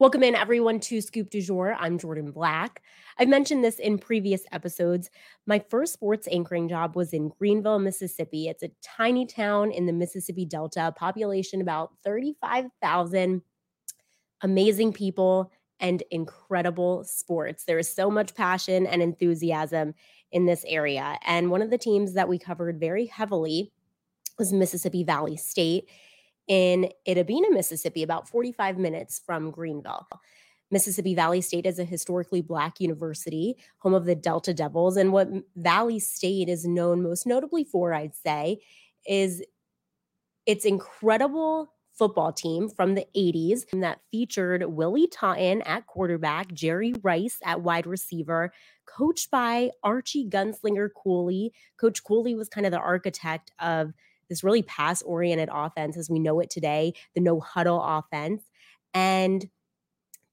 Welcome 0.00 0.22
in, 0.22 0.36
everyone, 0.36 0.78
to 0.78 1.00
Scoop 1.00 1.28
du 1.28 1.42
Jour. 1.42 1.74
I'm 1.76 1.98
Jourdan 1.98 2.32
Black. 2.32 2.82
I've 3.18 3.26
mentioned 3.26 3.64
this 3.64 3.80
in 3.80 3.98
previous 3.98 4.42
episodes. 4.52 5.10
My 5.44 5.58
first 5.58 5.92
sports 5.92 6.28
anchoring 6.30 6.68
job 6.68 6.94
was 6.94 7.12
in 7.12 7.30
Greenville, 7.36 7.80
Mississippi. 7.80 8.46
It's 8.46 8.62
a 8.62 8.70
tiny 8.80 9.26
town 9.26 9.72
in 9.72 9.86
the 9.86 9.92
Mississippi 9.92 10.44
Delta, 10.44 10.94
population 10.96 11.60
about 11.60 11.94
35,000. 12.04 13.42
Amazing 14.42 14.92
people 14.92 15.50
and 15.80 16.04
incredible 16.12 17.02
sports. 17.02 17.64
There 17.64 17.80
is 17.80 17.92
so 17.92 18.08
much 18.08 18.36
passion 18.36 18.86
and 18.86 19.02
enthusiasm 19.02 19.94
in 20.30 20.46
this 20.46 20.64
area. 20.68 21.18
And 21.26 21.50
one 21.50 21.60
of 21.60 21.70
the 21.70 21.78
teams 21.78 22.12
that 22.12 22.28
we 22.28 22.38
covered 22.38 22.78
very 22.78 23.06
heavily 23.06 23.72
was 24.38 24.52
Mississippi 24.52 25.02
Valley 25.02 25.36
State 25.36 25.90
in 26.48 26.90
Itta 27.06 27.26
Bena, 27.26 27.50
Mississippi, 27.50 28.02
about 28.02 28.28
45 28.28 28.78
minutes 28.78 29.20
from 29.24 29.50
Greenville. 29.50 30.08
Mississippi 30.70 31.14
Valley 31.14 31.40
State 31.40 31.66
is 31.66 31.78
a 31.78 31.84
historically 31.84 32.42
black 32.42 32.80
university, 32.80 33.56
home 33.78 33.94
of 33.94 34.04
the 34.04 34.14
Delta 34.14 34.52
Devils. 34.52 34.96
And 34.96 35.12
what 35.12 35.28
Valley 35.56 35.98
State 35.98 36.48
is 36.48 36.66
known 36.66 37.02
most 37.02 37.26
notably 37.26 37.64
for, 37.64 37.94
I'd 37.94 38.14
say, 38.14 38.60
is 39.06 39.42
its 40.46 40.64
incredible 40.64 41.72
football 41.98 42.32
team 42.32 42.68
from 42.68 42.94
the 42.94 43.06
80s 43.16 43.64
that 43.80 44.00
featured 44.10 44.64
Willie 44.64 45.08
Totten 45.08 45.62
at 45.62 45.86
quarterback, 45.86 46.52
Jerry 46.52 46.94
Rice 47.02 47.38
at 47.44 47.62
wide 47.62 47.86
receiver, 47.86 48.52
coached 48.86 49.30
by 49.30 49.70
Archie 49.82 50.28
Gunslinger 50.28 50.90
Cooley. 50.94 51.52
Coach 51.76 52.04
Cooley 52.04 52.34
was 52.34 52.48
kind 52.48 52.66
of 52.66 52.72
the 52.72 52.78
architect 52.78 53.50
of 53.58 53.92
this 54.28 54.44
really 54.44 54.62
pass 54.62 55.02
oriented 55.02 55.48
offense 55.52 55.96
as 55.96 56.10
we 56.10 56.18
know 56.18 56.40
it 56.40 56.50
today, 56.50 56.94
the 57.14 57.20
no 57.20 57.40
huddle 57.40 57.82
offense. 57.82 58.42
And 58.94 59.48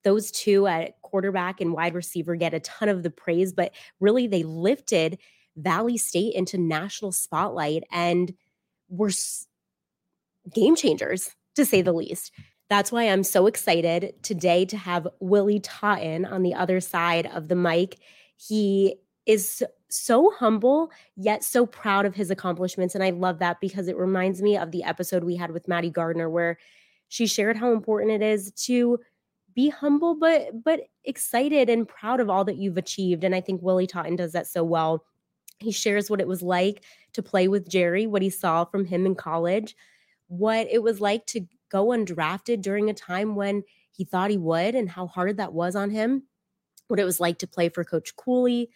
those 0.03 0.31
two 0.31 0.67
at 0.67 1.01
quarterback 1.01 1.59
and 1.59 1.73
wide 1.73 1.95
receiver 1.95 2.35
get 2.35 2.53
a 2.53 2.59
ton 2.59 2.89
of 2.89 3.03
the 3.03 3.09
praise, 3.09 3.53
but 3.53 3.73
really 3.99 4.27
they 4.27 4.43
lifted 4.43 5.17
Valley 5.57 5.97
State 5.97 6.35
into 6.35 6.57
national 6.57 7.11
spotlight 7.11 7.83
and 7.91 8.33
were 8.89 9.11
game 10.53 10.75
changers, 10.75 11.31
to 11.55 11.65
say 11.65 11.81
the 11.81 11.93
least. 11.93 12.31
That's 12.69 12.91
why 12.91 13.03
I'm 13.03 13.23
so 13.23 13.47
excited 13.47 14.13
today 14.23 14.65
to 14.65 14.77
have 14.77 15.07
Willie 15.19 15.59
Totten 15.59 16.25
on 16.25 16.43
the 16.43 16.53
other 16.53 16.79
side 16.81 17.27
of 17.27 17.47
the 17.47 17.55
mic. 17.55 17.97
He 18.35 18.95
is 19.25 19.63
so 19.95 20.31
humble 20.31 20.91
yet 21.15 21.43
so 21.43 21.65
proud 21.65 22.05
of 22.05 22.15
his 22.15 22.29
accomplishments 22.29 22.95
and 22.95 23.03
i 23.03 23.09
love 23.09 23.39
that 23.39 23.59
because 23.59 23.87
it 23.87 23.97
reminds 23.97 24.41
me 24.41 24.57
of 24.57 24.71
the 24.71 24.83
episode 24.83 25.23
we 25.23 25.35
had 25.35 25.51
with 25.51 25.67
maddie 25.67 25.89
gardner 25.89 26.29
where 26.29 26.57
she 27.07 27.27
shared 27.27 27.57
how 27.57 27.71
important 27.71 28.11
it 28.11 28.21
is 28.21 28.51
to 28.51 28.99
be 29.53 29.69
humble 29.69 30.15
but 30.15 30.63
but 30.63 30.81
excited 31.05 31.69
and 31.69 31.87
proud 31.87 32.19
of 32.19 32.29
all 32.29 32.43
that 32.43 32.57
you've 32.57 32.77
achieved 32.77 33.23
and 33.23 33.33
i 33.33 33.41
think 33.41 33.61
willie 33.61 33.87
totten 33.87 34.15
does 34.15 34.33
that 34.33 34.47
so 34.47 34.63
well. 34.63 35.03
He 35.59 35.71
shares 35.71 36.09
what 36.09 36.19
it 36.19 36.27
was 36.27 36.41
like 36.41 36.83
to 37.13 37.23
play 37.23 37.47
with 37.47 37.69
jerry 37.69 38.07
what 38.07 38.21
he 38.21 38.29
saw 38.29 38.65
from 38.65 38.85
him 38.85 39.05
in 39.05 39.15
college 39.15 39.75
what 40.27 40.67
it 40.69 40.83
was 40.83 40.99
like 40.99 41.25
to 41.27 41.41
go 41.69 41.87
undrafted 41.87 42.61
during 42.61 42.89
a 42.89 42.93
time 42.93 43.35
when 43.35 43.63
he 43.91 44.03
thought 44.03 44.31
he 44.31 44.37
would 44.37 44.75
and 44.75 44.89
how 44.89 45.07
hard 45.07 45.37
that 45.37 45.53
was 45.53 45.75
on 45.75 45.89
him 45.89 46.23
what 46.87 46.99
it 46.99 47.05
was 47.05 47.21
like 47.21 47.37
to 47.39 47.47
play 47.47 47.69
for 47.69 47.85
coach 47.85 48.15
cooley 48.17 48.69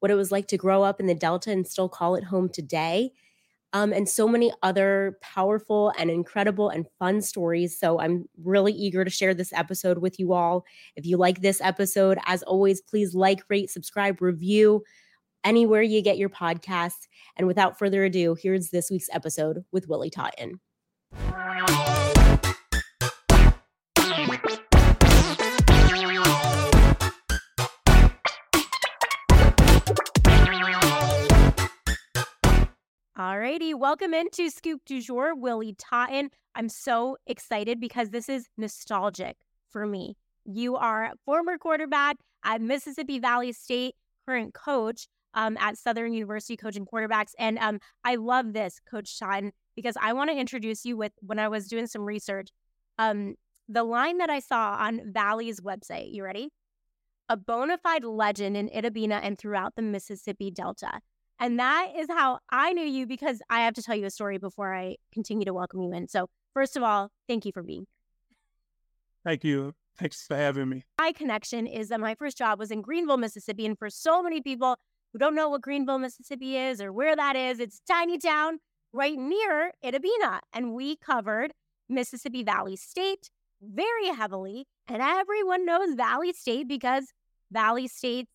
what 0.00 0.10
it 0.10 0.16
was 0.16 0.32
like 0.32 0.48
to 0.48 0.58
grow 0.58 0.82
up 0.82 1.00
in 1.00 1.06
the 1.06 1.14
Delta 1.14 1.50
and 1.50 1.66
still 1.66 1.88
call 1.88 2.16
it 2.16 2.24
home 2.24 2.48
today. 2.48 3.12
Um, 3.72 3.92
and 3.92 4.08
so 4.08 4.26
many 4.26 4.52
other 4.64 5.16
powerful 5.22 5.92
and 5.96 6.10
incredible 6.10 6.70
and 6.70 6.86
fun 6.98 7.22
stories. 7.22 7.78
So 7.78 8.00
I'm 8.00 8.24
really 8.42 8.72
eager 8.72 9.04
to 9.04 9.10
share 9.10 9.32
this 9.32 9.52
episode 9.52 9.98
with 9.98 10.18
you 10.18 10.32
all. 10.32 10.64
If 10.96 11.06
you 11.06 11.16
like 11.16 11.40
this 11.40 11.60
episode, 11.60 12.18
as 12.26 12.42
always, 12.42 12.80
please 12.80 13.14
like, 13.14 13.44
rate, 13.48 13.70
subscribe, 13.70 14.20
review 14.20 14.82
anywhere 15.44 15.82
you 15.82 16.02
get 16.02 16.18
your 16.18 16.30
podcasts. 16.30 17.06
And 17.36 17.46
without 17.46 17.78
further 17.78 18.04
ado, 18.04 18.36
here's 18.40 18.70
this 18.70 18.90
week's 18.90 19.08
episode 19.12 19.64
with 19.70 19.88
Willie 19.88 20.10
Totten. 20.10 20.60
Alrighty, 33.40 33.74
welcome 33.74 34.12
into 34.12 34.50
Scoop 34.50 34.82
du 34.84 35.00
Jour, 35.00 35.34
Willie 35.34 35.74
Totten. 35.78 36.28
I'm 36.54 36.68
so 36.68 37.16
excited 37.26 37.80
because 37.80 38.10
this 38.10 38.28
is 38.28 38.46
nostalgic 38.58 39.38
for 39.70 39.86
me. 39.86 40.18
You 40.44 40.76
are 40.76 41.12
former 41.24 41.56
quarterback 41.56 42.18
at 42.44 42.60
Mississippi 42.60 43.18
Valley 43.18 43.52
State, 43.52 43.94
current 44.26 44.52
coach 44.52 45.08
um, 45.32 45.56
at 45.56 45.78
Southern 45.78 46.12
University, 46.12 46.54
coaching 46.54 46.84
quarterbacks. 46.84 47.30
And 47.38 47.58
um, 47.60 47.80
I 48.04 48.16
love 48.16 48.52
this, 48.52 48.78
Coach 48.90 49.18
Totten, 49.18 49.52
because 49.74 49.96
I 49.98 50.12
want 50.12 50.28
to 50.28 50.36
introduce 50.36 50.84
you 50.84 50.98
with 50.98 51.12
when 51.20 51.38
I 51.38 51.48
was 51.48 51.66
doing 51.66 51.86
some 51.86 52.02
research. 52.02 52.50
Um, 52.98 53.36
the 53.70 53.84
line 53.84 54.18
that 54.18 54.28
I 54.28 54.40
saw 54.40 54.76
on 54.78 55.14
Valley's 55.14 55.60
website, 55.62 56.12
you 56.12 56.24
ready? 56.24 56.50
A 57.30 57.38
bona 57.38 57.78
fide 57.78 58.04
legend 58.04 58.58
in 58.58 58.68
Itta 58.68 58.92
Bena 58.92 59.14
and 59.14 59.38
throughout 59.38 59.76
the 59.76 59.82
Mississippi 59.82 60.50
Delta. 60.50 61.00
And 61.40 61.58
that 61.58 61.92
is 61.96 62.06
how 62.08 62.38
I 62.50 62.74
knew 62.74 62.84
you 62.84 63.06
because 63.06 63.40
I 63.48 63.60
have 63.60 63.72
to 63.74 63.82
tell 63.82 63.96
you 63.96 64.04
a 64.04 64.10
story 64.10 64.36
before 64.36 64.74
I 64.74 64.96
continue 65.10 65.46
to 65.46 65.54
welcome 65.54 65.80
you 65.80 65.92
in. 65.92 66.06
So, 66.06 66.28
first 66.52 66.76
of 66.76 66.82
all, 66.82 67.08
thank 67.26 67.46
you 67.46 67.52
for 67.52 67.62
being 67.62 67.80
here. 67.80 67.86
Thank 69.24 69.44
you. 69.44 69.74
Thanks 69.98 70.26
for 70.26 70.36
having 70.36 70.68
me. 70.68 70.84
My 70.98 71.12
connection 71.12 71.66
is 71.66 71.88
that 71.88 71.98
my 71.98 72.14
first 72.14 72.36
job 72.36 72.58
was 72.58 72.70
in 72.70 72.82
Greenville, 72.82 73.16
Mississippi. 73.16 73.64
And 73.66 73.78
for 73.78 73.88
so 73.88 74.22
many 74.22 74.42
people 74.42 74.76
who 75.12 75.18
don't 75.18 75.34
know 75.34 75.48
what 75.48 75.62
Greenville, 75.62 75.98
Mississippi 75.98 76.56
is 76.56 76.80
or 76.80 76.92
where 76.92 77.16
that 77.16 77.36
is, 77.36 77.58
it's 77.58 77.80
tiny 77.88 78.18
town 78.18 78.58
right 78.92 79.18
near 79.18 79.72
Itta 79.82 80.00
Bena. 80.00 80.40
And 80.52 80.74
we 80.74 80.96
covered 80.96 81.52
Mississippi 81.88 82.42
Valley 82.42 82.76
State 82.76 83.30
very 83.62 84.08
heavily. 84.08 84.66
And 84.86 85.02
everyone 85.02 85.64
knows 85.66 85.94
Valley 85.94 86.32
State 86.32 86.68
because 86.68 87.12
Valley 87.50 87.88
State 87.88 88.28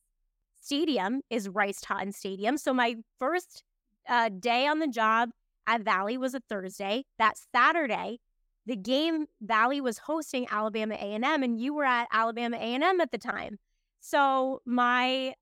stadium 0.66 1.22
is 1.30 1.48
Rice 1.48 1.80
Totten 1.80 2.12
Stadium. 2.12 2.58
So 2.58 2.74
my 2.74 2.96
first 3.20 3.64
uh, 4.10 4.30
day 4.30 4.68
on 4.68 4.80
the 4.80 4.88
job 4.88 5.30
at 5.68 5.82
Valley 5.82 6.18
was 6.18 6.34
a 6.34 6.42
Thursday. 6.50 7.06
That 7.20 7.36
Saturday, 7.54 8.20
the 8.66 8.76
game 8.76 9.28
Valley 9.42 9.80
was 9.80 10.00
hosting 10.00 10.48
Alabama 10.50 10.96
A&M, 10.96 11.24
and 11.44 11.60
you 11.60 11.74
were 11.74 11.86
at 11.86 12.08
Alabama 12.12 12.58
A&M 12.58 13.00
at 13.00 13.12
the 13.12 13.18
time. 13.18 13.58
So 14.00 14.62
my 14.66 15.34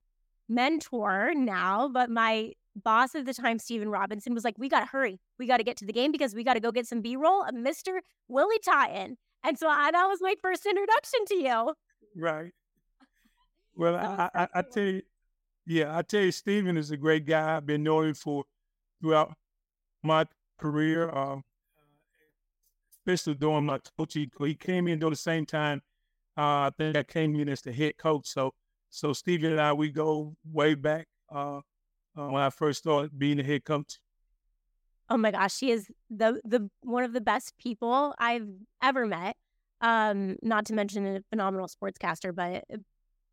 mentor 0.49 1.33
now, 1.33 1.87
but 1.87 2.09
my 2.09 2.51
boss 2.75 3.15
at 3.15 3.25
the 3.25 3.33
time, 3.33 3.59
Stephen 3.59 3.89
Robinson, 3.89 4.33
was 4.33 4.43
like, 4.43 4.57
"We 4.57 4.67
got 4.67 4.81
to 4.81 4.85
hurry. 4.87 5.19
We 5.39 5.47
got 5.47 5.57
to 5.57 5.63
get 5.63 5.77
to 5.77 5.85
the 5.85 5.93
game 5.93 6.11
because 6.11 6.35
we 6.35 6.43
got 6.43 6.55
to 6.55 6.59
go 6.59 6.71
get 6.71 6.87
some 6.87 7.01
B-roll 7.01 7.43
of 7.43 7.55
Mister 7.55 8.01
Willie 8.27 8.59
Totten." 8.59 9.17
And 9.43 9.57
so 9.57 9.67
I, 9.67 9.91
that 9.91 10.05
was 10.07 10.19
my 10.21 10.35
first 10.41 10.65
introduction 10.65 11.25
to 11.27 11.35
you. 11.35 11.73
Right. 12.15 12.51
Well, 13.75 13.95
I, 13.95 14.29
I, 14.35 14.47
I, 14.53 14.61
tell 14.61 14.83
you, 14.83 15.01
yeah, 15.65 15.97
I 15.97 16.01
tell 16.01 16.21
you, 16.21 16.31
Stephen 16.31 16.77
is 16.77 16.91
a 16.91 16.97
great 16.97 17.25
guy. 17.25 17.55
I've 17.55 17.65
been 17.65 17.83
knowing 17.83 18.13
for 18.13 18.43
throughout 19.01 19.33
my 20.01 20.25
career, 20.57 21.09
uh, 21.09 21.37
especially 22.97 23.35
during 23.35 23.65
my 23.65 23.79
coaching. 23.97 24.29
He 24.39 24.55
came 24.55 24.87
in 24.87 24.99
during 24.99 25.13
the 25.13 25.17
same 25.17 25.45
time. 25.45 25.81
Uh, 26.37 26.67
I 26.67 26.71
think 26.77 26.97
I 26.97 27.03
came 27.03 27.35
in 27.35 27.49
as 27.49 27.61
the 27.61 27.71
head 27.71 27.97
coach. 27.97 28.27
So, 28.27 28.53
so 28.89 29.13
Stephen 29.13 29.51
and 29.51 29.61
I, 29.61 29.73
we 29.73 29.91
go 29.91 30.35
way 30.51 30.75
back 30.75 31.07
uh, 31.31 31.57
uh, 32.17 32.27
when 32.27 32.41
I 32.41 32.49
first 32.49 32.79
started 32.79 33.17
being 33.17 33.37
the 33.37 33.43
head 33.43 33.63
coach. 33.63 33.99
Oh 35.09 35.17
my 35.17 35.31
gosh, 35.31 35.55
she 35.55 35.69
is 35.69 35.91
the 36.09 36.41
the 36.43 36.69
one 36.81 37.03
of 37.03 37.13
the 37.13 37.21
best 37.21 37.57
people 37.57 38.15
I've 38.17 38.47
ever 38.81 39.05
met. 39.05 39.35
Um, 39.81 40.37
not 40.41 40.65
to 40.67 40.73
mention 40.73 41.05
a 41.05 41.21
phenomenal 41.29 41.67
sportscaster, 41.67 42.33
but 42.33 42.63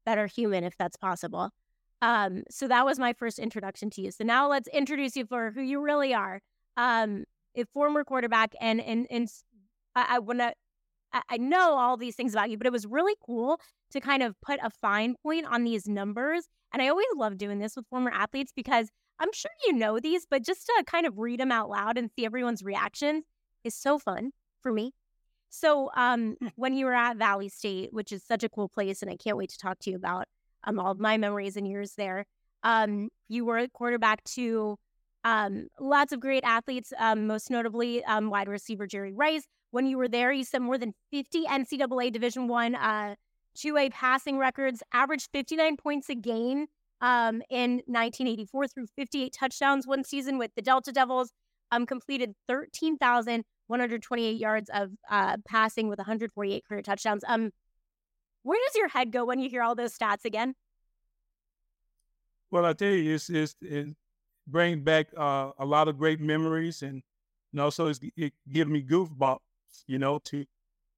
better 0.05 0.27
human 0.27 0.65
if 0.65 0.77
that's 0.77 0.97
possible. 0.97 1.51
Um, 2.03 2.45
so 2.51 2.67
that 2.69 2.85
was 2.85 2.99
my 2.99 3.13
first 3.13 3.39
introduction 3.39 3.91
to 3.91 4.01
you. 4.01 4.11
So 4.11 4.25
now 4.25 4.49
let's 4.49 4.69
introduce 4.69 5.17
you 5.17 5.27
for 5.27 5.51
who 5.51 5.61
you 5.61 5.81
really 5.83 6.15
are. 6.15 6.41
Um, 6.77 7.25
a 7.57 7.65
former 7.75 8.05
quarterback, 8.05 8.55
and 8.61 8.81
and 8.81 9.07
and 9.11 9.29
I, 9.95 10.19
I 10.19 10.43
I 10.43 10.53
I, 11.13 11.23
I 11.29 11.37
know 11.37 11.75
all 11.75 11.97
these 11.97 12.15
things 12.15 12.33
about 12.33 12.51
you, 12.51 12.57
but 12.57 12.67
it 12.67 12.73
was 12.73 12.87
really 12.87 13.15
cool 13.25 13.61
to 13.91 14.01
kind 14.01 14.23
of 14.23 14.41
put 14.41 14.61
a 14.63 14.71
fine 14.71 15.17
point 15.23 15.47
on 15.47 15.65
these 15.65 15.89
numbers. 15.89 16.47
And 16.73 16.81
I 16.81 16.89
always 16.89 17.07
love 17.17 17.37
doing 17.39 17.59
this 17.59 17.77
with 17.77 17.87
former 17.89 18.11
athletes 18.11 18.53
because 18.55 18.89
I'm 19.19 19.33
sure 19.33 19.51
you 19.67 19.75
know 19.75 19.99
these, 19.99 20.27
but 20.29 20.45
just 20.45 20.67
to 20.67 20.85
kind 20.87 21.07
of 21.07 21.19
read 21.19 21.41
them 21.41 21.53
out 21.53 21.69
loud 21.69 21.99
and 21.99 22.11
see 22.17 22.25
everyone's 22.25 22.63
reactions 22.63 23.25
is 23.65 23.75
so 23.75 23.99
fun 23.99 24.31
for 24.63 24.73
me. 24.73 24.93
So, 25.51 25.91
um, 25.97 26.37
hmm. 26.41 26.49
when 26.55 26.75
you 26.75 26.87
were 26.87 26.95
at 26.95 27.17
Valley 27.17 27.49
State, 27.49 27.93
which 27.93 28.13
is 28.13 28.23
such 28.23 28.45
a 28.45 28.49
cool 28.49 28.69
place, 28.69 29.03
and 29.03 29.11
I 29.11 29.17
can't 29.17 29.37
wait 29.37 29.51
to 29.51 29.59
talk 29.59 29.81
to 29.81 29.91
you 29.91 29.97
about 29.97 30.27
um, 30.65 30.79
all 30.79 30.93
of 30.93 31.01
my 31.01 31.17
memories 31.17 31.57
and 31.57 31.67
years 31.67 31.95
there, 31.97 32.27
um, 32.63 33.09
you 33.29 33.45
were 33.45 33.59
a 33.59 33.69
quarterback 33.69 34.23
to 34.25 34.77
um, 35.25 35.69
lots 35.79 36.13
of 36.13 36.21
great 36.21 36.45
athletes, 36.45 36.93
um, 36.99 37.27
most 37.27 37.51
notably 37.51 38.05
um, 38.05 38.31
wide 38.31 38.49
receiver 38.49 38.87
Jerry 38.87 39.13
Rice. 39.13 39.45
When 39.71 39.87
you 39.87 39.99
were 39.99 40.09
there, 40.09 40.33
you 40.33 40.45
set 40.45 40.63
more 40.63 40.79
than 40.79 40.95
50 41.13 41.45
NCAA 41.45 42.13
Division 42.13 42.49
One, 42.49 42.75
uh, 42.75 43.15
2A 43.57 43.91
passing 43.93 44.39
records, 44.39 44.83
averaged 44.93 45.29
59 45.33 45.77
points 45.77 46.09
a 46.09 46.15
game 46.15 46.67
um, 47.01 47.43
in 47.49 47.83
1984 47.87 48.69
threw 48.69 48.87
58 48.97 49.33
touchdowns 49.33 49.87
one 49.87 50.05
season 50.05 50.39
with 50.39 50.51
the 50.55 50.63
Delta 50.63 50.93
Devils. 50.93 51.33
Um, 51.73 51.87
completed 51.87 52.35
13,128 52.49 54.37
yards 54.37 54.69
of 54.75 54.91
uh, 55.09 55.37
passing 55.47 55.89
with 55.89 55.99
148 55.99 56.65
career 56.69 56.83
touchdowns. 56.83 57.23
Um, 57.29 57.53
where 58.43 58.59
does 58.67 58.77
your 58.77 58.89
head 58.89 59.13
go 59.13 59.25
when 59.25 59.39
you 59.39 59.49
hear 59.49 59.63
all 59.63 59.75
those 59.75 59.97
stats 59.97 60.25
again? 60.25 60.55
Well, 62.51 62.65
I 62.65 62.73
tell 62.73 62.91
you, 62.91 63.15
it's, 63.15 63.31
it's 63.31 63.55
it 63.61 63.89
brings 64.47 64.83
back 64.83 65.09
uh, 65.17 65.53
a 65.59 65.65
lot 65.65 65.89
of 65.89 65.99
great 65.99 66.21
memories, 66.21 66.83
and, 66.83 67.03
and 67.53 67.61
also 67.61 67.93
it 68.17 68.33
gives 68.51 68.71
me 68.71 68.83
goosebumps. 68.83 69.39
You 69.87 69.99
know, 69.99 70.19
to 70.25 70.45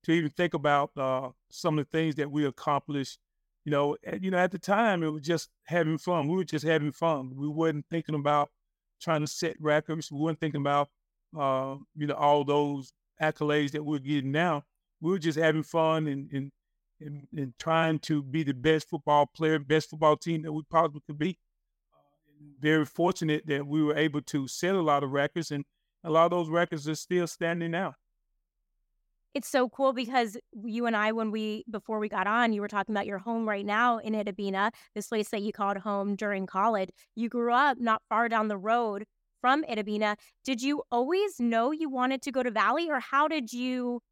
to 0.05 0.13
even 0.13 0.31
think 0.31 0.55
about 0.55 0.91
uh, 0.97 1.31
some 1.51 1.79
of 1.79 1.85
the 1.85 1.97
things 1.97 2.15
that 2.17 2.31
we 2.31 2.47
accomplished. 2.47 3.19
You 3.65 3.71
know, 3.71 3.97
at, 4.05 4.23
you 4.23 4.31
know, 4.31 4.39
at 4.39 4.51
the 4.51 4.59
time 4.59 5.03
it 5.03 5.09
was 5.09 5.23
just 5.23 5.51
having 5.65 5.99
fun. 5.99 6.27
We 6.29 6.37
were 6.37 6.45
just 6.45 6.65
having 6.65 6.91
fun. 6.91 7.33
We 7.37 7.49
weren't 7.49 7.87
thinking 7.91 8.15
about 8.15 8.51
trying 9.01 9.21
to 9.21 9.27
set 9.27 9.57
records. 9.61 10.11
We 10.11 10.19
weren't 10.19 10.41
thinking 10.41 10.63
about 10.63 10.89
uh, 11.39 11.77
you 11.97 12.07
know 12.07 12.15
all 12.15 12.45
those 12.45 12.93
accolades 13.21 13.73
that 13.73 13.85
we're 13.85 13.99
getting 13.99 14.33
now. 14.33 14.65
We 15.01 15.11
were 15.11 15.19
just 15.19 15.39
having 15.39 15.63
fun 15.63 16.07
and 16.07 16.33
and 16.33 16.51
and, 17.05 17.27
and 17.37 17.53
trying 17.59 17.99
to 18.01 18.23
be 18.23 18.43
the 18.43 18.55
best 18.55 18.89
football 18.89 19.27
player, 19.27 19.59
best 19.59 19.91
football 19.91 20.17
team 20.17 20.43
that 20.43 20.53
we 20.53 20.63
possibly 20.71 21.01
could 21.07 21.19
be. 21.19 21.39
Uh, 21.93 21.99
very 22.61 22.85
fortunate 22.85 23.47
that 23.47 23.67
we 23.67 23.83
were 23.83 23.97
able 23.97 24.23
to 24.23 24.49
set 24.49 24.75
a 24.75 24.83
lot 24.83 25.03
of 25.03 25.11
records, 25.11 25.51
and 25.51 25.65
a 26.05 26.11
lot 26.11 26.25
of 26.25 26.31
those 26.31 26.49
records 26.49 26.89
are 26.89 26.95
still 26.95 27.27
standing 27.27 27.71
now. 27.71 27.95
It's 29.35 29.49
so 29.49 29.69
cool 29.71 29.95
because 29.95 30.37
you 30.53 30.85
and 30.85 30.95
I, 30.95 31.13
when 31.13 31.31
we 31.31 31.65
before 31.71 31.99
we 31.99 32.09
got 32.09 32.27
on, 32.27 32.53
you 32.53 32.61
were 32.61 32.69
talking 32.69 32.95
about 32.95 33.07
your 33.07 33.19
home 33.19 33.49
right 33.49 33.65
now 33.65 33.97
in 33.99 34.13
Itta 34.13 34.37
Bena, 34.37 34.71
this 34.95 35.09
place 35.09 35.31
that 35.31 35.41
you 35.41 35.53
called 35.53 35.79
home 35.79 36.17
during 36.17 36.47
college. 36.47 36.91
You 37.17 37.31
grew 37.31 37.55
up 37.55 37.79
not 37.79 38.03
far 38.11 38.29
down 38.29 38.49
the 38.49 38.59
road 38.59 39.05
from 39.41 39.65
Itta 39.65 39.87
Bena. 39.87 40.17
Did 40.45 40.61
you 40.61 40.83
always 40.91 41.41
know 41.41 41.71
you 41.71 41.89
wanted 41.89 42.21
to 42.23 42.33
go 42.33 42.43
to 42.43 42.51
Valley, 42.51 42.91
or 42.91 43.01
how 43.01 43.27
did 43.27 43.55
you 43.55 44.03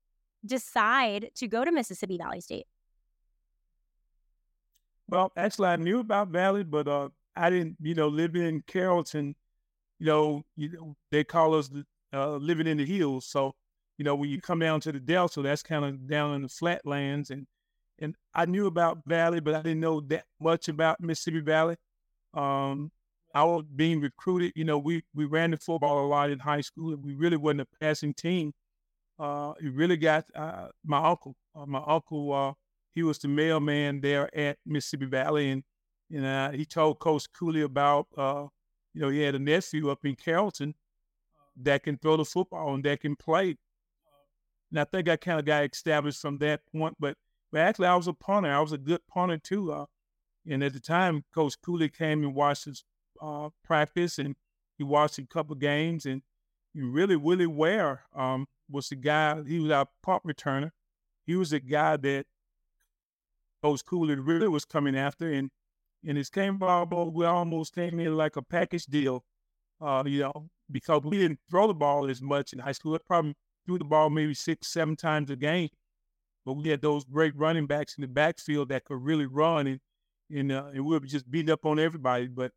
decide 0.45 1.31
to 1.37 1.47
go 1.47 1.67
to 1.67 1.73
Mississippi 1.73 2.17
Valley 2.17 2.41
State? 2.41 2.67
Well, 5.11 5.33
actually, 5.37 5.69
I 5.69 5.77
knew 5.77 6.01
about 6.01 6.29
Valley, 6.29 6.63
but 6.65 6.87
uh, 6.89 7.09
I 7.37 7.51
didn't, 7.51 7.77
you 7.81 7.95
know, 7.95 8.09
living 8.09 8.43
in 8.43 8.63
Carrollton, 8.67 9.35
you 10.01 10.07
know, 10.07 10.45
you 10.57 10.71
know 10.73 10.97
they 11.13 11.25
call 11.25 11.55
us 11.55 11.71
uh, 12.15 12.37
living 12.37 12.67
in 12.69 12.79
the 12.79 12.87
hills. 12.87 13.27
So, 13.27 13.55
you 13.99 14.05
know, 14.05 14.17
when 14.17 14.31
you 14.31 14.41
come 14.41 14.61
down 14.61 14.81
to 14.83 14.93
the 14.93 15.01
Delta, 15.01 15.43
that's 15.43 15.63
kind 15.63 15.85
of 15.85 16.09
down 16.09 16.35
in 16.37 16.43
the 16.43 16.49
flatlands. 16.51 17.31
And 17.31 17.47
and 18.01 18.17
I 18.35 18.47
knew 18.47 18.67
about 18.67 19.01
Valley, 19.07 19.41
but 19.41 19.55
I 19.55 19.63
didn't 19.63 19.81
know 19.81 20.01
that 20.03 20.25
much 20.41 20.69
about 20.69 21.01
Mississippi 21.01 21.41
Valley. 21.41 21.77
Um, 22.35 22.93
I 23.35 23.45
was 23.45 23.65
being 23.77 24.01
recruited. 24.01 24.53
You 24.57 24.65
know, 24.65 24.79
we 24.79 25.05
we 25.15 25.27
ran 25.27 25.53
the 25.53 25.59
football 25.59 26.07
a 26.07 26.09
lot 26.09 26.31
in 26.31 26.41
high 26.41 26.63
school, 26.63 26.95
and 26.95 27.05
we 27.05 27.15
really 27.15 27.37
wasn't 27.39 27.63
a 27.63 27.69
passing 27.81 28.15
team. 28.15 28.53
Uh, 29.19 29.53
it 29.63 29.73
really 29.75 29.97
got 29.97 30.25
uh, 30.35 30.69
my 30.85 31.05
uncle. 31.11 31.37
Uh, 31.55 31.67
my 31.67 31.83
uncle 31.87 32.33
uh, 32.33 32.53
he 32.95 33.03
was 33.03 33.19
the 33.19 33.29
mailman 33.29 34.01
there 34.01 34.35
at 34.37 34.59
Mississippi 34.67 35.07
Valley, 35.07 35.51
and 35.51 35.65
and 36.11 36.27
uh, 36.27 36.51
he 36.51 36.65
told 36.65 36.99
Coach 36.99 37.27
Cooley 37.33 37.63
about 37.63 38.07
uh, 38.17 38.47
you 38.95 39.01
know 39.01 39.09
he 39.09 39.21
had 39.21 39.35
a 39.35 39.39
nephew 39.39 39.91
up 39.91 40.05
in 40.05 40.17
Carrollton 40.17 40.75
that 41.57 41.83
can 41.83 41.99
throw 41.99 42.17
the 42.17 42.25
football 42.25 42.75
and 42.75 42.85
that 42.85 43.01
can 43.01 43.17
play. 43.17 43.57
And 44.71 44.81
I 44.81 44.85
think 44.85 45.09
I 45.09 45.17
kind 45.17 45.39
of 45.39 45.45
got 45.45 45.65
established 45.65 46.21
from 46.21 46.39
that 46.39 46.61
point. 46.73 46.97
But 46.99 47.17
but 47.53 47.61
actually, 47.61 47.89
I 47.89 47.97
was 47.97 48.09
a 48.09 48.13
punter. 48.13 48.53
I 48.53 48.61
was 48.61 48.73
a 48.73 48.79
good 48.79 49.01
punter 49.09 49.39
too. 49.39 49.73
Uh, 49.73 49.87
and 50.47 50.63
at 50.65 50.73
the 50.73 50.81
time, 50.81 51.25
Coach 51.35 51.55
Cooley 51.63 51.89
came 51.89 52.23
and 52.23 52.35
watched 52.35 52.65
his 52.65 52.85
uh, 53.21 53.51
practice, 53.65 54.19
and 54.19 54.37
he 54.79 54.85
watched 54.85 55.19
a 55.19 55.27
couple 55.27 55.55
games, 55.57 56.07
and 56.07 56.23
really 56.75 57.17
Willie 57.17 57.47
Ware 57.47 58.03
um, 58.15 58.47
was 58.71 58.89
the 58.89 58.97
guy. 58.97 59.43
He 59.47 59.61
was 59.61 59.71
our 59.71 59.87
punt 60.03 60.23
returner. 60.25 60.71
He 61.27 61.37
was 61.37 61.51
the 61.51 61.61
guy 61.61 61.97
that 61.99 62.27
Coach 63.63 63.85
Cooley 63.85 64.17
really 64.17 64.49
was 64.49 64.65
coming 64.65 64.97
after, 64.97 65.31
and 65.31 65.51
and 66.07 66.17
his 66.17 66.31
came 66.31 66.57
ball, 66.59 67.11
we 67.15 67.27
almost 67.27 67.75
came 67.75 68.01
in 68.01 68.17
like 68.17 68.37
a 68.37 68.43
package 68.43 68.87
deal, 68.87 69.23
uh, 69.81 70.03
you 70.07 70.21
know, 70.21 70.49
because 70.71 71.03
we 71.05 71.19
didn't 71.19 71.41
throw 71.51 71.67
the 71.67 71.75
ball 71.75 72.09
as 72.09 72.23
much 72.23 72.53
in 72.53 72.59
high 72.59 72.73
school. 72.73 72.95
It 72.95 73.05
probably 73.07 73.35
threw 73.67 73.79
the 73.79 73.85
ball 73.85 74.09
maybe 74.09 74.33
six, 74.33 74.69
seven 74.69 74.97
times 74.97 75.31
a 75.31 75.37
game, 75.37 75.69
but 76.47 76.55
we 76.55 76.71
had 76.71 76.81
those 76.81 77.05
great 77.05 77.37
running 77.37 77.67
backs 77.67 77.97
in 77.97 78.03
the 78.03 78.09
backfield 78.09 78.71
that 78.71 78.85
could 78.85 79.03
really 79.03 79.27
run, 79.27 79.67
and 79.67 79.81
and, 80.31 80.53
uh, 80.53 80.67
and 80.73 80.85
we 80.85 80.93
would 80.93 81.09
just 81.09 81.31
beating 81.31 81.51
up 81.51 81.67
on 81.67 81.79
everybody. 81.79 82.29
But 82.29 82.53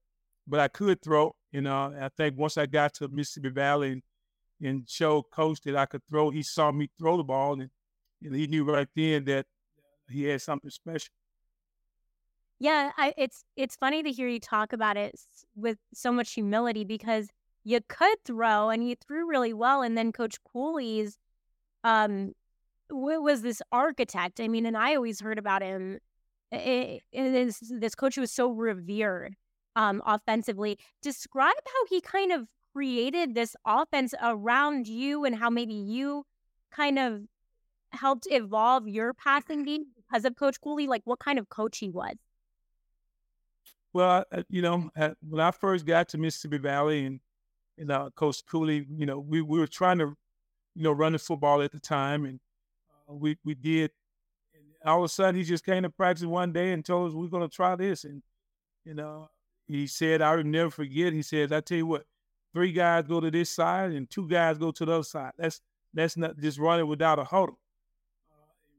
but 0.47 0.59
I 0.59 0.67
could 0.67 1.01
throw, 1.01 1.35
and 1.51 1.67
uh, 1.67 1.91
I 1.99 2.09
think 2.15 2.37
once 2.37 2.57
I 2.57 2.65
got 2.65 2.93
to 2.95 3.07
Mississippi 3.09 3.49
Valley 3.49 3.91
and 3.91 4.01
and 4.61 4.89
showed 4.89 5.23
coach 5.31 5.59
that 5.61 5.75
I 5.75 5.85
could 5.85 6.01
throw, 6.09 6.29
he 6.29 6.43
saw 6.43 6.71
me 6.71 6.89
throw 6.97 7.17
the 7.17 7.23
ball, 7.23 7.59
and, 7.59 7.69
and 8.21 8.35
he 8.35 8.47
knew 8.47 8.63
right 8.63 8.87
then 8.95 9.25
that 9.25 9.45
he 10.09 10.23
had 10.25 10.41
something 10.41 10.69
special. 10.69 11.13
Yeah, 12.59 12.91
I, 12.97 13.13
it's 13.17 13.43
it's 13.55 13.75
funny 13.75 14.03
to 14.03 14.11
hear 14.11 14.27
you 14.27 14.39
talk 14.39 14.73
about 14.73 14.95
it 14.95 15.19
with 15.55 15.77
so 15.93 16.11
much 16.11 16.33
humility 16.33 16.85
because 16.85 17.27
you 17.63 17.79
could 17.89 18.17
throw 18.25 18.69
and 18.69 18.87
you 18.87 18.95
threw 18.95 19.27
really 19.27 19.53
well, 19.53 19.81
and 19.81 19.97
then 19.97 20.11
Coach 20.11 20.37
Cooley's 20.43 21.17
um 21.83 22.33
was 22.89 23.41
this 23.41 23.61
architect. 23.71 24.39
I 24.39 24.47
mean, 24.47 24.65
and 24.65 24.77
I 24.77 24.95
always 24.95 25.19
heard 25.19 25.39
about 25.39 25.61
him. 25.61 25.99
It, 26.51 27.01
it, 27.11 27.31
this 27.31 27.59
this 27.69 27.95
coach 27.95 28.17
was 28.17 28.31
so 28.31 28.51
revered 28.51 29.35
um, 29.75 30.01
offensively. 30.05 30.77
Describe 31.01 31.55
how 31.65 31.85
he 31.89 32.01
kind 32.01 32.31
of 32.31 32.47
created 32.73 33.35
this 33.35 33.55
offense 33.65 34.13
around 34.21 34.87
you 34.87 35.25
and 35.25 35.35
how 35.35 35.49
maybe 35.49 35.73
you 35.73 36.25
kind 36.71 36.97
of 36.97 37.21
helped 37.93 38.27
evolve 38.29 38.87
your 38.87 39.13
passing 39.13 39.63
game 39.63 39.85
because 39.95 40.25
of 40.25 40.35
Coach 40.35 40.59
Cooley? 40.61 40.87
Like, 40.87 41.01
what 41.05 41.19
kind 41.19 41.39
of 41.39 41.49
coach 41.49 41.77
he 41.77 41.89
was? 41.89 42.15
Well, 43.93 44.25
you 44.49 44.63
know, 44.63 44.89
when 45.21 45.39
I 45.39 45.51
first 45.51 45.85
got 45.85 46.09
to 46.09 46.17
Mississippi 46.17 46.57
Valley 46.57 47.05
and, 47.05 47.19
and 47.77 47.91
uh, 47.91 48.09
Coach 48.15 48.43
Cooley, 48.45 48.87
you 48.89 49.05
know, 49.05 49.19
we, 49.19 49.41
we 49.41 49.59
were 49.59 49.67
trying 49.67 49.99
to, 49.99 50.15
you 50.75 50.83
know, 50.83 50.91
run 50.91 51.13
the 51.13 51.19
football 51.19 51.61
at 51.61 51.71
the 51.71 51.79
time, 51.79 52.25
and 52.25 52.39
uh, 53.07 53.13
we 53.13 53.37
we 53.45 53.53
did. 53.53 53.91
And 54.55 54.63
all 54.83 54.99
of 54.99 55.05
a 55.05 55.09
sudden, 55.09 55.35
he 55.35 55.43
just 55.43 55.63
came 55.63 55.83
to 55.83 55.91
practice 55.91 56.25
one 56.25 56.51
day 56.51 56.71
and 56.71 56.83
told 56.83 57.09
us 57.09 57.15
we're 57.15 57.27
going 57.27 57.47
to 57.47 57.55
try 57.55 57.75
this, 57.75 58.03
and 58.03 58.23
you 58.83 58.95
know, 58.95 59.29
he 59.67 59.85
said 59.85 60.23
I 60.23 60.35
will 60.35 60.43
never 60.43 60.71
forget. 60.71 61.13
He 61.13 61.21
says, 61.21 61.51
"I 61.51 61.61
tell 61.61 61.77
you 61.77 61.85
what, 61.85 62.05
three 62.51 62.71
guys 62.71 63.05
go 63.07 63.19
to 63.19 63.29
this 63.29 63.51
side 63.51 63.91
and 63.91 64.09
two 64.09 64.27
guys 64.27 64.57
go 64.57 64.71
to 64.71 64.85
the 64.85 64.91
other 64.93 65.03
side. 65.03 65.33
That's 65.37 65.61
that's 65.93 66.17
not 66.17 66.39
just 66.39 66.57
running 66.57 66.87
without 66.87 67.19
a 67.19 67.23
huddle." 67.23 67.59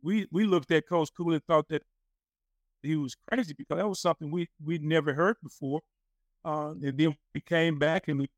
We 0.05 0.29
we 0.31 0.45
looked 0.45 0.71
at 0.71 0.87
Coach 0.87 1.11
Cooley 1.17 1.37
and 1.37 1.45
thought 1.45 1.69
that 1.69 1.83
he 2.83 2.95
was 2.97 3.17
crazy 3.27 3.55
because 3.57 3.79
that 3.79 3.89
was 3.89 4.01
something 4.01 4.31
we 4.31 4.49
we'd 4.63 4.85
never 4.85 5.15
heard 5.15 5.37
before. 5.43 5.81
Uh, 6.45 6.75
and 6.83 6.99
then 6.99 7.17
we 7.35 7.41
came 7.41 7.79
back 7.79 8.07
and 8.07 8.21
we, 8.21 8.29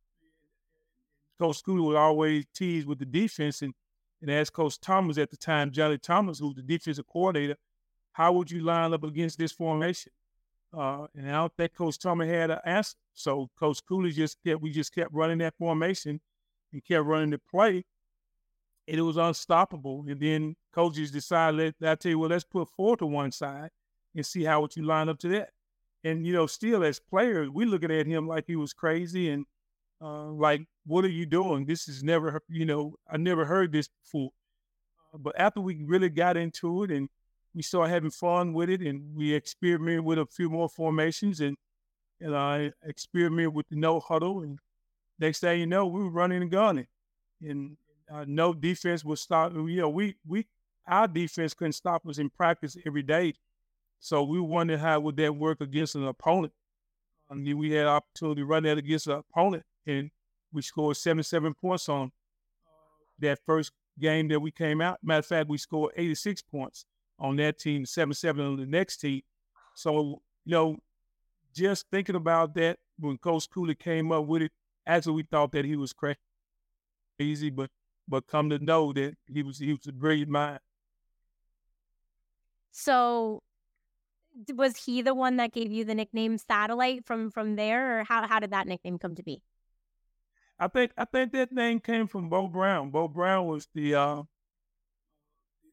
Coach 1.40 1.62
Cooley 1.64 1.80
would 1.80 1.96
always 1.96 2.44
tease 2.54 2.86
with 2.86 3.00
the 3.00 3.04
defense 3.04 3.62
and 3.62 3.74
and 4.22 4.30
ask 4.30 4.52
Coach 4.52 4.80
Thomas 4.80 5.18
at 5.18 5.30
the 5.30 5.36
time, 5.36 5.70
Johnny 5.72 5.98
Thomas, 5.98 6.38
who 6.38 6.46
was 6.46 6.56
the 6.56 6.62
defensive 6.62 7.06
coordinator, 7.06 7.56
how 8.12 8.32
would 8.32 8.50
you 8.50 8.60
line 8.60 8.94
up 8.94 9.04
against 9.04 9.38
this 9.38 9.52
formation? 9.52 10.12
Uh, 10.72 11.06
and 11.14 11.28
I 11.28 11.32
don't 11.32 11.52
think 11.56 11.74
Coach 11.74 11.98
Thomas 11.98 12.28
had 12.28 12.50
an 12.50 12.58
answer. 12.64 12.96
So 13.12 13.50
Coach 13.58 13.80
Cooley 13.86 14.12
just 14.12 14.38
kept 14.42 14.62
we 14.62 14.70
just 14.70 14.94
kept 14.94 15.12
running 15.12 15.38
that 15.38 15.54
formation 15.58 16.20
and 16.72 16.84
kept 16.84 17.04
running 17.04 17.30
the 17.30 17.40
play 17.50 17.84
and 18.88 18.98
it 18.98 19.02
was 19.02 19.16
unstoppable. 19.16 20.04
And 20.08 20.20
then 20.20 20.56
coaches 20.72 21.10
decided, 21.10 21.74
let, 21.80 21.90
I 21.90 21.94
tell 21.96 22.10
you 22.10 22.18
well, 22.18 22.30
let's 22.30 22.44
put 22.44 22.68
four 22.68 22.96
to 22.98 23.06
one 23.06 23.32
side 23.32 23.70
and 24.14 24.24
see 24.24 24.44
how 24.44 24.60
would 24.60 24.76
you 24.76 24.84
line 24.84 25.08
up 25.08 25.18
to 25.20 25.28
that. 25.28 25.50
And 26.04 26.26
you 26.26 26.32
know, 26.32 26.46
still 26.46 26.84
as 26.84 27.00
players, 27.00 27.48
we 27.50 27.64
looking 27.64 27.90
at 27.90 28.06
him 28.06 28.28
like 28.28 28.44
he 28.46 28.56
was 28.56 28.72
crazy 28.72 29.30
and 29.30 29.44
uh, 30.00 30.26
like, 30.26 30.66
what 30.86 31.04
are 31.04 31.08
you 31.08 31.26
doing? 31.26 31.66
This 31.66 31.88
is 31.88 32.02
never, 32.02 32.40
you 32.48 32.64
know, 32.64 32.94
I 33.10 33.16
never 33.16 33.44
heard 33.44 33.72
this 33.72 33.88
before. 33.88 34.30
but 35.18 35.34
after 35.38 35.60
we 35.60 35.82
really 35.84 36.10
got 36.10 36.36
into 36.36 36.84
it 36.84 36.90
and 36.90 37.08
we 37.54 37.62
started 37.62 37.92
having 37.92 38.10
fun 38.10 38.52
with 38.52 38.68
it, 38.68 38.82
and 38.82 39.16
we 39.16 39.32
experimented 39.32 40.04
with 40.04 40.18
a 40.18 40.26
few 40.26 40.50
more 40.50 40.68
formations, 40.68 41.40
and 41.40 41.56
and 42.20 42.36
I 42.36 42.72
experimented 42.84 43.54
with 43.54 43.66
the 43.68 43.76
no 43.76 43.98
huddle, 43.98 44.42
and 44.42 44.58
next 45.18 45.40
thing 45.40 45.60
you 45.60 45.66
know, 45.66 45.86
we 45.86 46.02
were 46.02 46.10
running 46.10 46.42
and 46.42 46.50
gunning, 46.50 46.86
and 47.40 47.78
uh, 48.10 48.24
no 48.26 48.52
defense 48.52 49.04
would 49.04 49.18
stop. 49.18 49.52
You 49.52 49.80
know, 49.80 49.88
we 49.88 50.16
we 50.26 50.46
our 50.86 51.08
defense 51.08 51.54
couldn't 51.54 51.72
stop 51.72 52.06
us 52.06 52.18
in 52.18 52.30
practice 52.30 52.76
every 52.86 53.02
day, 53.02 53.34
so 53.98 54.22
we 54.22 54.40
wondered 54.40 54.80
how 54.80 55.00
would 55.00 55.16
that 55.16 55.34
work 55.34 55.60
against 55.60 55.94
an 55.94 56.06
opponent. 56.06 56.52
I 57.30 57.34
mean, 57.34 57.58
we 57.58 57.72
had 57.72 57.86
opportunity 57.86 58.42
to 58.42 58.46
run 58.46 58.62
that 58.64 58.78
against 58.78 59.08
an 59.08 59.22
opponent, 59.30 59.64
and 59.86 60.10
we 60.52 60.62
scored 60.62 60.96
77 60.96 61.54
points 61.54 61.88
on 61.88 62.12
that 63.18 63.40
first 63.44 63.72
game 63.98 64.28
that 64.28 64.40
we 64.40 64.50
came 64.50 64.80
out. 64.80 64.98
Matter 65.02 65.18
of 65.18 65.26
fact, 65.26 65.48
we 65.48 65.58
scored 65.58 65.92
86 65.96 66.42
points 66.42 66.84
on 67.18 67.36
that 67.36 67.58
team, 67.58 67.84
7-7 67.84 68.40
on 68.40 68.56
the 68.56 68.66
next 68.66 68.98
team. 68.98 69.22
So, 69.74 70.22
you 70.44 70.52
know, 70.52 70.76
just 71.54 71.86
thinking 71.90 72.14
about 72.14 72.54
that 72.54 72.78
when 72.98 73.18
Coach 73.18 73.48
Cooley 73.50 73.74
came 73.74 74.12
up 74.12 74.26
with 74.26 74.42
it, 74.42 74.52
actually 74.86 75.14
we 75.14 75.22
thought 75.24 75.52
that 75.52 75.64
he 75.64 75.76
was 75.76 75.92
crazy, 75.92 77.50
but 77.50 77.70
but 78.08 78.26
come 78.26 78.50
to 78.50 78.58
know 78.58 78.92
that 78.92 79.16
he 79.26 79.42
was 79.42 79.58
he 79.58 79.72
was 79.72 79.86
a 79.86 79.92
brilliant 79.92 80.30
mind. 80.30 80.60
So 82.72 83.42
was 84.54 84.76
he 84.76 85.02
the 85.02 85.14
one 85.14 85.36
that 85.36 85.52
gave 85.52 85.72
you 85.72 85.84
the 85.84 85.94
nickname 85.94 86.38
satellite 86.38 87.06
from 87.06 87.30
from 87.30 87.56
there 87.56 88.00
or 88.00 88.04
how 88.04 88.26
how 88.26 88.38
did 88.38 88.50
that 88.50 88.66
nickname 88.66 88.98
come 88.98 89.14
to 89.14 89.22
be? 89.22 89.42
I 90.58 90.68
think 90.68 90.92
I 90.96 91.04
think 91.04 91.32
that 91.32 91.52
name 91.52 91.80
came 91.80 92.06
from 92.06 92.28
Bo 92.28 92.48
Brown. 92.48 92.90
Bo 92.90 93.08
Brown 93.08 93.46
was 93.46 93.68
the 93.74 93.94
uh, 93.94 94.22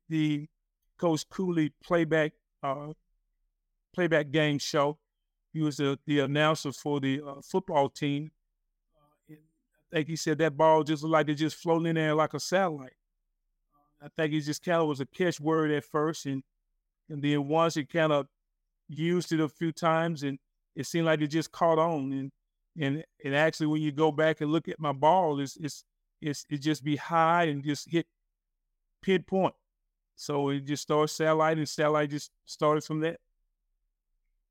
the 0.10 0.48
Coach 0.98 1.28
Cooley 1.30 1.74
playback 1.84 2.34
uh, 2.62 2.94
playback 3.94 4.32
game 4.32 4.60
show. 4.60 4.98
He 5.54 5.62
was 5.62 5.78
the, 5.78 6.00
the 6.08 6.22
announcer 6.22 6.72
for 6.72 7.00
the 7.00 7.22
uh, 7.26 7.42
football 7.44 7.90
team. 7.90 8.32
Think 9.94 10.08
he 10.08 10.16
said 10.16 10.40
that 10.40 10.58
ball 10.58 10.84
just 10.84 11.04
looked 11.04 11.14
like 11.14 11.30
it 11.30 11.36
just 11.36 11.56
floating 11.56 11.86
in 11.86 11.96
there 11.96 12.16
like 12.16 12.34
a 12.34 12.40
satellite. 12.40 12.96
I 14.02 14.08
think 14.18 14.34
he 14.34 14.42
just 14.42 14.66
kind 14.66 14.82
of 14.82 14.88
was 14.88 15.00
a 15.00 15.06
catchword 15.06 15.76
at 15.78 15.84
first, 15.84 16.26
and 16.26 16.42
and 17.10 17.22
then 17.22 17.48
once 17.48 17.76
he 17.76 17.86
kind 17.86 18.12
of 18.12 18.26
used 18.88 19.32
it 19.32 19.40
a 19.40 19.48
few 19.48 19.72
times, 19.72 20.24
and 20.24 20.40
it 20.76 20.88
seemed 20.88 21.06
like 21.06 21.22
it 21.22 21.28
just 21.28 21.52
caught 21.52 21.78
on. 21.78 22.12
And 22.12 22.32
and 22.76 23.04
and 23.24 23.36
actually, 23.36 23.68
when 23.68 23.84
you 23.84 23.92
go 23.92 24.12
back 24.12 24.42
and 24.42 24.52
look 24.52 24.68
at 24.68 24.80
my 24.80 24.94
ball, 24.94 25.40
it's 25.40 25.58
it's 25.58 25.84
it's 26.20 26.44
it 26.50 26.58
just 26.58 26.84
be 26.84 26.96
high 26.96 27.44
and 27.44 27.64
just 27.64 27.88
hit 27.88 28.08
pinpoint. 29.04 29.54
So 30.16 30.50
it 30.50 30.62
just 30.62 30.82
started 30.82 31.10
satellite, 31.10 31.60
and 31.60 31.70
satellite 31.70 32.10
just 32.10 32.32
started 32.46 32.84
from 32.84 33.02
that. 33.02 33.20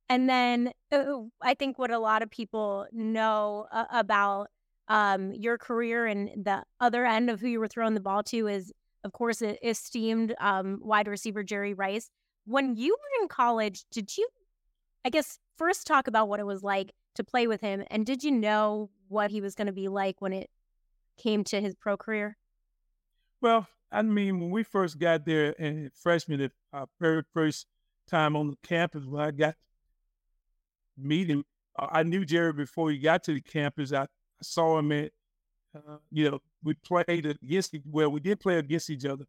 And 0.08 0.28
then 0.28 0.72
uh, 0.92 1.22
I 1.40 1.54
think 1.54 1.80
what 1.80 1.90
a 1.90 1.98
lot 1.98 2.22
of 2.22 2.30
people 2.30 2.86
know 2.92 3.66
uh, 3.72 3.86
about 3.90 4.50
um, 4.92 5.32
your 5.32 5.56
career 5.56 6.04
and 6.04 6.44
the 6.44 6.62
other 6.78 7.06
end 7.06 7.30
of 7.30 7.40
who 7.40 7.48
you 7.48 7.58
were 7.58 7.66
throwing 7.66 7.94
the 7.94 8.00
ball 8.00 8.22
to 8.24 8.46
is, 8.46 8.70
of 9.04 9.12
course, 9.12 9.40
esteemed 9.62 10.34
um, 10.38 10.80
wide 10.82 11.08
receiver 11.08 11.42
Jerry 11.42 11.72
Rice. 11.72 12.10
When 12.44 12.76
you 12.76 12.90
were 12.92 13.22
in 13.22 13.28
college, 13.28 13.84
did 13.90 14.14
you, 14.18 14.28
I 15.02 15.08
guess, 15.08 15.38
first 15.56 15.86
talk 15.86 16.08
about 16.08 16.28
what 16.28 16.40
it 16.40 16.46
was 16.46 16.62
like 16.62 16.92
to 17.14 17.24
play 17.24 17.46
with 17.46 17.62
him? 17.62 17.84
And 17.90 18.04
did 18.04 18.22
you 18.22 18.30
know 18.30 18.90
what 19.08 19.30
he 19.30 19.40
was 19.40 19.54
going 19.54 19.66
to 19.66 19.72
be 19.72 19.88
like 19.88 20.20
when 20.20 20.34
it 20.34 20.50
came 21.16 21.42
to 21.44 21.58
his 21.62 21.74
pro 21.74 21.96
career? 21.96 22.36
Well, 23.40 23.66
I 23.90 24.02
mean, 24.02 24.40
when 24.40 24.50
we 24.50 24.62
first 24.62 24.98
got 24.98 25.24
there 25.24 25.54
and 25.58 25.90
freshman, 25.94 26.50
our 26.74 26.86
very 27.00 27.22
first 27.32 27.66
time 28.10 28.36
on 28.36 28.48
the 28.48 28.56
campus, 28.62 29.06
when 29.06 29.22
I 29.22 29.30
got 29.30 29.54
meet 30.98 31.30
him, 31.30 31.44
uh, 31.78 31.86
I 31.90 32.02
knew 32.02 32.26
Jerry 32.26 32.52
before 32.52 32.90
he 32.90 32.98
got 32.98 33.24
to 33.24 33.32
the 33.32 33.40
campus. 33.40 33.90
I, 33.94 34.06
Saw 34.42 34.78
him 34.78 34.92
at, 34.92 35.12
uh, 35.74 35.98
you 36.10 36.30
know, 36.30 36.40
we 36.62 36.74
played 36.74 37.26
against, 37.26 37.74
well, 37.90 38.10
we 38.10 38.20
did 38.20 38.40
play 38.40 38.58
against 38.58 38.90
each 38.90 39.04
other. 39.04 39.24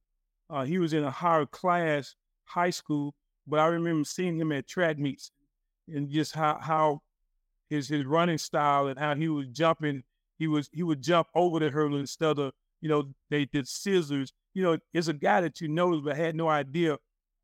Uh, 0.50 0.64
he 0.64 0.78
was 0.80 0.94
in 0.94 1.04
a 1.04 1.12
higher 1.12 1.46
class 1.46 2.16
high 2.46 2.70
school, 2.70 3.16
but 3.48 3.60
I 3.60 3.68
remember 3.68 4.06
seeing 4.06 4.38
him 4.38 4.52
at 4.52 4.68
track 4.68 4.98
meets 4.98 5.32
and 5.88 6.10
just 6.10 6.34
how, 6.34 6.60
how 6.62 7.02
his 7.70 7.88
his 7.88 8.06
running 8.06 8.38
style 8.38 8.88
and 8.88 9.00
how 9.00 9.16
he 9.16 9.28
was 9.28 9.48
jumping. 9.48 10.04
He 10.38 10.48
was 10.48 10.70
he 10.72 10.84
would 10.84 11.02
jump 11.02 11.28
over 11.36 11.60
the 11.60 11.70
hurdle 11.70 11.98
instead 11.98 12.40
of 12.40 12.54
you 12.82 12.90
know 12.90 13.14
they 13.30 13.46
did 13.46 13.68
scissors. 13.68 14.34
You 14.54 14.64
know, 14.64 14.78
it's 14.94 15.08
a 15.08 15.14
guy 15.14 15.42
that 15.42 15.62
you 15.62 15.68
know 15.68 16.00
but 16.02 16.16
had 16.16 16.36
no 16.36 16.48
idea 16.48 16.98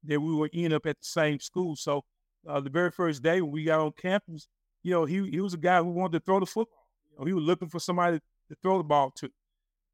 that 0.06 0.20
we 0.20 0.34
would 0.34 0.52
end 0.54 0.74
up 0.74 0.86
at 0.86 1.00
the 1.00 1.06
same 1.06 1.40
school. 1.40 1.76
So 1.76 2.04
uh, 2.48 2.60
the 2.60 2.70
very 2.70 2.92
first 2.92 3.24
day 3.24 3.42
when 3.42 3.52
we 3.52 3.64
got 3.64 3.80
on 3.80 3.92
campus, 4.00 4.48
you 4.84 4.92
know, 4.92 5.06
he 5.06 5.30
he 5.30 5.42
was 5.42 5.54
a 5.54 5.58
guy 5.58 5.80
who 5.80 5.90
wanted 5.90 6.20
to 6.20 6.26
throw 6.26 6.40
the 6.40 6.46
football. 6.46 6.79
He 7.26 7.34
was 7.34 7.44
looking 7.44 7.70
for 7.70 7.80
somebody 7.80 8.20
to 8.20 8.56
throw 8.62 8.78
the 8.78 8.84
ball 8.84 9.12
to. 9.18 9.30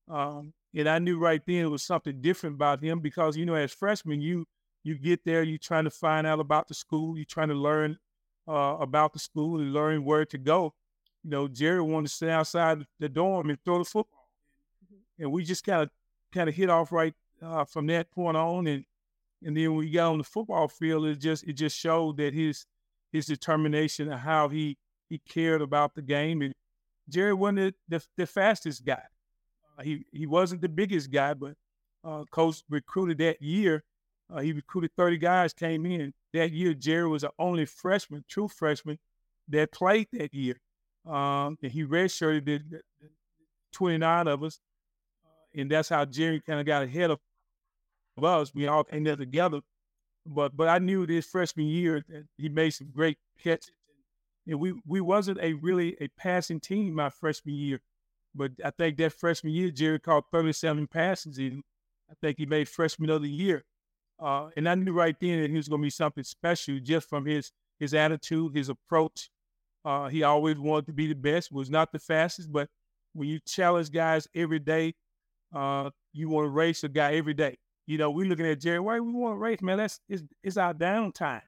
Um, 0.08 0.54
and 0.76 0.90
I 0.90 1.00
knew 1.00 1.18
right 1.18 1.42
then 1.46 1.66
it 1.66 1.72
was 1.72 1.84
something 1.84 2.22
different 2.22 2.56
about 2.56 2.84
him 2.84 3.00
because 3.00 3.38
you 3.38 3.46
know, 3.46 3.56
as 3.56 3.72
freshmen, 3.72 4.22
you 4.22 4.46
you 4.84 4.98
get 4.98 5.24
there, 5.26 5.42
you're 5.42 5.58
trying 5.58 5.86
to 5.86 5.90
find 5.90 6.28
out 6.28 6.40
about 6.40 6.68
the 6.68 6.74
school, 6.74 7.18
you're 7.18 7.26
trying 7.26 7.50
to 7.50 7.56
learn 7.56 7.98
uh, 8.48 8.78
about 8.80 9.14
the 9.14 9.20
school 9.20 9.60
and 9.60 9.74
learn 9.74 10.04
where 10.04 10.26
to 10.26 10.38
go. 10.38 10.74
You 11.24 11.32
know, 11.32 11.48
Jerry 11.48 11.82
wanted 11.82 12.10
to 12.10 12.14
stay 12.14 12.30
outside 12.30 12.86
the 13.00 13.10
dorm 13.10 13.50
and 13.50 13.58
throw 13.64 13.80
the 13.80 13.86
football, 13.86 14.30
mm-hmm. 14.86 15.24
and 15.24 15.32
we 15.32 15.44
just 15.44 15.64
kind 15.64 15.82
of 15.82 15.90
kind 16.34 16.50
of 16.50 16.56
hit 16.56 16.70
off 16.70 16.92
right 16.92 17.14
uh, 17.42 17.66
from 17.66 17.88
that 17.88 18.12
point 18.12 18.38
on. 18.38 18.68
And 18.68 18.86
and 19.44 19.56
then 19.56 19.70
when 19.72 19.80
we 19.80 19.90
got 19.90 20.12
on 20.12 20.18
the 20.20 20.24
football 20.24 20.68
field, 20.68 21.06
it 21.06 21.20
just 21.20 21.46
it 21.46 21.54
just 21.54 21.78
showed 21.78 22.18
that 22.18 22.34
his 22.34 22.66
his 23.12 23.26
determination 23.26 24.12
and 24.12 24.20
how 24.20 24.50
he 24.50 24.78
he 25.10 25.20
cared 25.20 25.62
about 25.62 25.96
the 25.96 26.02
game. 26.02 26.42
And 26.42 26.54
Jerry 27.10 27.34
wasn't 27.34 27.76
the, 27.88 27.98
the, 27.98 28.06
the 28.18 28.28
fastest 28.28 28.86
guy. 28.86 29.04
Uh, 29.78 29.84
he 29.84 30.06
he 30.12 30.26
wasn't 30.26 30.62
the 30.62 30.70
biggest 30.70 31.12
guy, 31.12 31.34
but 31.34 31.54
uh, 32.04 32.24
coach 32.32 32.64
recruited 32.70 33.18
that 33.20 33.42
year. 33.42 33.84
Uh, 34.34 34.40
he 34.40 34.54
recruited 34.54 34.92
30 34.96 35.18
guys 35.18 35.54
came 35.54 35.86
in 35.86 36.12
that 36.36 36.52
year, 36.52 36.74
Jerry 36.74 37.08
was 37.08 37.22
the 37.22 37.32
only 37.40 37.66
freshman, 37.66 38.24
true 38.28 38.48
freshman, 38.48 39.00
that 39.48 39.72
played 39.72 40.08
that 40.12 40.34
year. 40.34 40.60
Um, 41.06 41.58
and 41.64 41.72
he 41.72 41.84
redshirted 41.84 42.46
the, 42.46 42.58
the, 42.58 42.82
the 43.02 43.10
29 43.72 44.28
of 44.28 44.44
us. 44.44 44.60
Uh, 45.26 45.62
and 45.62 45.72
that's 45.72 45.90
how 45.90 46.04
Jerry 46.06 46.42
kind 46.42 46.60
of 46.60 46.66
got 46.66 46.84
ahead 46.84 47.12
of, 47.12 47.20
of 48.18 48.24
us. 48.24 48.54
We 48.54 48.68
all 48.68 48.84
came 48.84 49.04
there 49.04 49.16
together. 49.16 49.62
But 50.26 50.58
but 50.58 50.68
I 50.68 50.80
knew 50.80 51.06
this 51.06 51.26
freshman 51.26 51.68
year 51.68 52.04
that 52.10 52.26
he 52.38 52.50
made 52.50 52.72
some 52.72 52.90
great 52.94 53.18
catches. 53.42 53.72
And 54.48 54.60
we, 54.60 54.74
we 54.86 55.02
wasn't 55.02 55.40
a 55.42 55.54
really 55.54 55.96
a 56.00 56.08
passing 56.18 56.60
team 56.60 56.94
my 56.94 57.10
freshman 57.10 57.56
year. 57.56 57.82
But 58.34 58.52
I 58.64 58.72
think 58.72 58.98
that 58.98 59.14
freshman 59.14 59.54
year, 59.54 59.72
Jerry 59.72 60.00
caught 60.00 60.26
37 60.32 60.88
passes. 60.88 61.38
And 61.38 61.64
I 62.10 62.14
think 62.22 62.38
he 62.38 62.46
made 62.46 62.70
freshman 62.70 63.10
of 63.10 63.22
the 63.22 63.30
year. 63.30 63.64
Uh, 64.20 64.50
and 64.56 64.70
I 64.70 64.76
knew 64.76 64.94
right 64.94 65.16
then 65.20 65.42
that 65.42 65.50
he 65.50 65.58
was 65.58 65.68
going 65.68 65.82
to 65.82 65.86
be 65.86 65.90
something 65.90 66.24
special 66.24 66.80
just 66.80 67.10
from 67.10 67.26
his 67.26 67.52
his 67.80 67.94
attitude, 67.94 68.56
his 68.56 68.70
approach. 68.70 69.30
Uh, 69.84 70.08
he 70.08 70.24
always 70.24 70.58
wanted 70.58 70.86
to 70.88 70.94
be 70.94 71.08
the 71.08 71.16
best. 71.16 71.52
Was 71.52 71.70
not 71.70 71.92
the 71.92 72.00
fastest, 72.00 72.52
but 72.52 72.70
when 73.14 73.28
you 73.28 73.40
challenge 73.46 73.92
guys 73.92 74.28
every 74.34 74.60
day, 74.60 74.94
uh, 75.54 75.90
you 76.14 76.30
want 76.30 76.46
to 76.46 76.50
race 76.50 76.84
a 76.84 76.90
guy 76.90 77.16
every 77.16 77.34
day. 77.34 77.58
You 77.86 77.98
know, 77.98 78.10
we 78.10 78.28
looking 78.28 78.48
at 78.48 78.60
Jerry. 78.62 78.80
Why 78.80 79.00
we 79.00 79.12
want 79.12 79.36
to 79.36 79.40
race, 79.40 79.62
man? 79.62 79.78
That's 79.78 80.00
it's, 80.08 80.24
it's 80.44 80.58
our 80.58 80.74
downtime. 80.74 81.42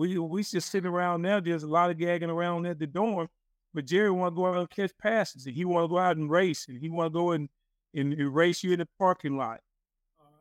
We 0.00 0.16
we 0.16 0.42
just 0.42 0.70
sitting 0.70 0.90
around 0.90 1.20
now. 1.20 1.40
There's 1.40 1.62
a 1.62 1.68
lot 1.68 1.90
of 1.90 1.98
gagging 1.98 2.30
around 2.30 2.64
at 2.64 2.78
the 2.78 2.86
dorm, 2.86 3.28
but 3.74 3.84
Jerry 3.84 4.10
want 4.10 4.34
to 4.34 4.36
go 4.36 4.46
out 4.46 4.56
and 4.56 4.70
catch 4.70 4.96
passes, 4.96 5.44
and 5.44 5.54
he 5.54 5.66
want 5.66 5.84
to 5.84 5.88
go 5.88 5.98
out 5.98 6.16
and 6.16 6.30
race, 6.30 6.66
and 6.68 6.78
he 6.78 6.88
want 6.88 7.12
to 7.12 7.18
go 7.18 7.32
and, 7.32 7.50
and, 7.94 8.14
and 8.14 8.34
race 8.34 8.64
you 8.64 8.72
in 8.72 8.78
the 8.78 8.88
parking 8.98 9.36
lot. 9.36 9.60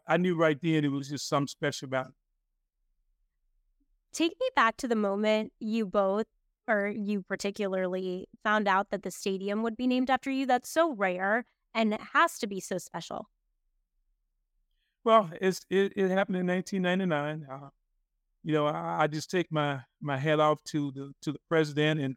I 0.07 0.15
knew 0.15 0.37
right 0.37 0.57
then 0.61 0.85
it 0.85 0.87
was 0.87 1.09
just 1.09 1.27
something 1.27 1.47
special 1.47 1.87
about 1.87 2.07
it. 2.07 2.13
Take 4.13 4.31
me 4.39 4.47
back 4.55 4.77
to 4.77 4.87
the 4.87 4.95
moment 4.95 5.51
you 5.59 5.85
both, 5.85 6.27
or 6.65 6.87
you 6.87 7.21
particularly, 7.23 8.29
found 8.45 8.65
out 8.65 8.91
that 8.91 9.03
the 9.03 9.11
stadium 9.11 9.61
would 9.61 9.75
be 9.75 9.87
named 9.87 10.09
after 10.09 10.31
you. 10.31 10.45
That's 10.45 10.69
so 10.69 10.93
rare 10.93 11.43
and 11.73 11.93
it 11.93 12.01
has 12.13 12.39
to 12.39 12.47
be 12.47 12.61
so 12.61 12.77
special. 12.77 13.29
Well, 15.03 15.29
it's 15.41 15.65
it, 15.69 15.91
it 15.97 16.11
happened 16.11 16.37
in 16.37 16.47
1999. 16.47 17.45
Uh, 17.51 17.69
you 18.43 18.53
know, 18.53 18.67
I, 18.67 19.03
I, 19.03 19.07
just 19.07 19.29
take 19.29 19.51
my 19.51 19.81
my 20.01 20.17
hat 20.17 20.39
off 20.39 20.63
to 20.65 20.91
the 20.91 21.13
to 21.21 21.31
the 21.31 21.39
president 21.49 21.99
and 21.99 22.15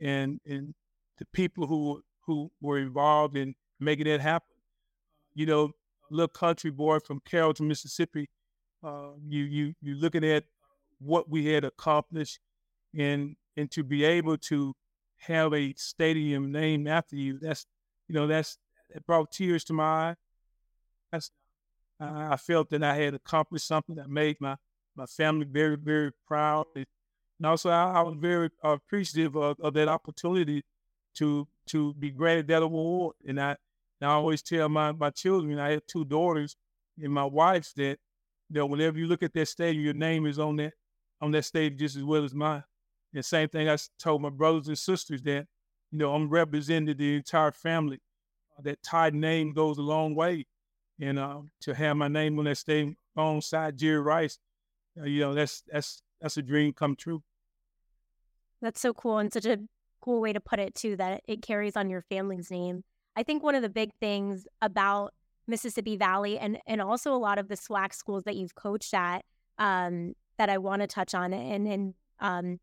and 0.00 0.40
and 0.46 0.74
the 1.18 1.26
people 1.32 1.66
who 1.66 2.02
who 2.26 2.50
were 2.60 2.78
involved 2.78 3.36
in 3.36 3.54
making 3.78 4.06
it 4.06 4.20
happen. 4.20 4.56
You 5.34 5.46
know, 5.46 5.70
little 6.10 6.28
country 6.28 6.70
boy 6.70 6.98
from 7.00 7.20
Carrollton, 7.24 7.68
Mississippi. 7.68 8.28
Uh, 8.82 9.12
you 9.28 9.44
you 9.44 9.74
you 9.80 9.94
looking 9.94 10.24
at 10.24 10.44
what 10.98 11.28
we 11.28 11.46
had 11.46 11.64
accomplished, 11.64 12.40
and 12.96 13.36
and 13.56 13.70
to 13.70 13.84
be 13.84 14.04
able 14.04 14.38
to 14.38 14.74
have 15.18 15.52
a 15.52 15.74
stadium 15.76 16.50
named 16.50 16.88
after 16.88 17.14
you, 17.14 17.38
that's 17.38 17.66
you 18.08 18.14
know 18.14 18.26
that's 18.26 18.58
brought 19.06 19.30
tears 19.30 19.64
to 19.64 19.72
my 19.72 19.84
eyes. 19.84 20.16
That's 21.12 21.30
I, 22.00 22.32
I 22.32 22.36
felt 22.36 22.70
that 22.70 22.82
I 22.82 22.96
had 22.96 23.14
accomplished 23.14 23.66
something 23.66 23.96
that 23.96 24.08
made 24.08 24.40
my 24.40 24.56
my 24.96 25.06
family 25.06 25.46
very 25.46 25.76
very 25.76 26.12
proud. 26.26 26.66
And 26.74 26.86
also, 27.46 27.70
I, 27.70 27.92
I 27.92 28.02
was 28.02 28.16
very 28.18 28.50
appreciative 28.62 29.34
of, 29.36 29.58
of, 29.60 29.74
that 29.74 29.88
opportunity 29.88 30.62
to 31.16 31.48
to 31.66 31.94
be 31.94 32.10
granted 32.10 32.48
that 32.48 32.62
award. 32.62 33.16
And 33.26 33.40
I, 33.40 33.56
and 34.00 34.10
I 34.10 34.12
always 34.12 34.42
tell 34.42 34.68
my 34.68 34.92
my 34.92 35.10
children, 35.10 35.58
I 35.58 35.72
have 35.72 35.86
two 35.86 36.04
daughters 36.04 36.56
and 36.98 37.12
my 37.12 37.24
wife 37.24 37.72
that 37.76 37.98
that 38.50 38.66
whenever 38.66 38.98
you 38.98 39.06
look 39.06 39.22
at 39.22 39.32
that 39.34 39.48
stadium, 39.48 39.84
your 39.84 39.94
name 39.94 40.26
is 40.26 40.38
on 40.38 40.56
that 40.56 40.74
on 41.20 41.30
that 41.32 41.44
stage 41.44 41.78
just 41.78 41.96
as 41.96 42.04
well 42.04 42.24
as 42.24 42.34
mine. 42.34 42.64
And 43.14 43.24
same 43.24 43.48
thing 43.48 43.68
I 43.68 43.76
told 43.98 44.22
my 44.22 44.30
brothers 44.30 44.68
and 44.68 44.78
sisters 44.78 45.22
that 45.22 45.46
you 45.90 45.98
know 45.98 46.14
I'm 46.14 46.28
representing 46.28 46.96
the 46.96 47.16
entire 47.16 47.52
family. 47.52 48.00
That 48.62 48.82
tied 48.82 49.14
name 49.14 49.54
goes 49.54 49.78
a 49.78 49.82
long 49.82 50.14
way, 50.14 50.46
and 51.00 51.18
uh, 51.18 51.40
to 51.62 51.74
have 51.74 51.96
my 51.96 52.08
name 52.08 52.38
on 52.38 52.44
that 52.44 52.58
stage 52.58 52.94
alongside 53.16 53.78
Jerry 53.78 54.00
Rice, 54.00 54.38
uh, 54.38 54.49
you 55.04 55.20
know 55.20 55.34
that's 55.34 55.62
that's 55.70 56.02
that's 56.20 56.36
a 56.36 56.42
dream 56.42 56.72
come 56.72 56.96
true. 56.96 57.22
That's 58.62 58.80
so 58.80 58.92
cool 58.92 59.18
and 59.18 59.32
such 59.32 59.46
a 59.46 59.58
cool 60.00 60.20
way 60.20 60.32
to 60.32 60.40
put 60.40 60.58
it 60.58 60.74
too. 60.74 60.96
That 60.96 61.22
it 61.26 61.42
carries 61.42 61.76
on 61.76 61.90
your 61.90 62.02
family's 62.02 62.50
name. 62.50 62.84
I 63.16 63.22
think 63.22 63.42
one 63.42 63.54
of 63.54 63.62
the 63.62 63.68
big 63.68 63.90
things 64.00 64.46
about 64.62 65.14
Mississippi 65.46 65.96
Valley 65.96 66.38
and 66.38 66.58
and 66.66 66.80
also 66.80 67.14
a 67.14 67.18
lot 67.18 67.38
of 67.38 67.48
the 67.48 67.56
SWAC 67.56 67.94
schools 67.94 68.24
that 68.24 68.36
you've 68.36 68.54
coached 68.54 68.94
at 68.94 69.24
um, 69.58 70.14
that 70.38 70.48
I 70.48 70.58
want 70.58 70.82
to 70.82 70.86
touch 70.86 71.14
on 71.14 71.32
and 71.32 71.66
and 71.66 71.94
um, 72.20 72.60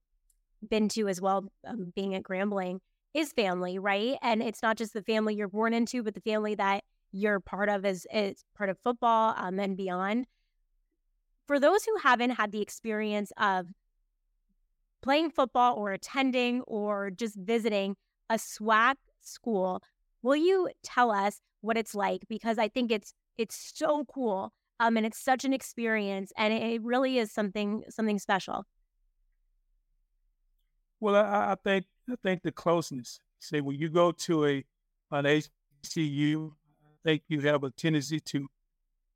been 0.67 0.89
to 0.89 1.07
as 1.07 1.21
well, 1.21 1.51
um, 1.65 1.91
being 1.95 2.15
at 2.15 2.23
Grambling 2.23 2.79
is 3.13 3.31
family, 3.33 3.79
right? 3.79 4.17
And 4.21 4.41
it's 4.41 4.61
not 4.61 4.77
just 4.77 4.93
the 4.93 5.01
family 5.01 5.35
you're 5.35 5.47
born 5.47 5.73
into, 5.73 6.03
but 6.03 6.13
the 6.13 6.21
family 6.21 6.55
that 6.55 6.83
you're 7.11 7.39
part 7.39 7.69
of 7.69 7.85
as, 7.85 8.05
as 8.11 8.43
part 8.55 8.69
of 8.69 8.77
football 8.83 9.33
um, 9.37 9.59
and 9.59 9.77
beyond. 9.77 10.27
For 11.47 11.59
those 11.59 11.85
who 11.85 11.97
haven't 12.03 12.31
had 12.31 12.51
the 12.51 12.61
experience 12.61 13.31
of 13.37 13.67
playing 15.01 15.31
football 15.31 15.75
or 15.75 15.93
attending 15.93 16.61
or 16.67 17.09
just 17.09 17.37
visiting 17.37 17.95
a 18.29 18.35
SWAC 18.35 18.95
school, 19.21 19.81
will 20.21 20.35
you 20.35 20.69
tell 20.83 21.09
us 21.09 21.39
what 21.61 21.77
it's 21.77 21.95
like? 21.95 22.23
Because 22.27 22.57
I 22.57 22.67
think 22.67 22.91
it's 22.91 23.13
it's 23.37 23.71
so 23.75 24.03
cool 24.05 24.51
um, 24.79 24.97
and 24.97 25.05
it's 25.05 25.19
such 25.19 25.45
an 25.45 25.53
experience, 25.53 26.31
and 26.37 26.53
it 26.53 26.81
really 26.83 27.17
is 27.17 27.31
something 27.31 27.83
something 27.89 28.19
special. 28.19 28.65
Well, 30.99 31.15
I, 31.15 31.53
I 31.53 31.55
think 31.63 31.85
I 32.09 32.15
think 32.21 32.43
the 32.43 32.51
closeness. 32.51 33.19
Say 33.39 33.61
when 33.61 33.77
you 33.77 33.89
go 33.89 34.11
to 34.11 34.45
a 34.45 34.65
an 35.11 35.25
HBCU, 35.25 36.51
I 36.51 37.09
think 37.09 37.23
you 37.27 37.41
have 37.41 37.63
a 37.63 37.69
tendency 37.71 38.19
to 38.19 38.47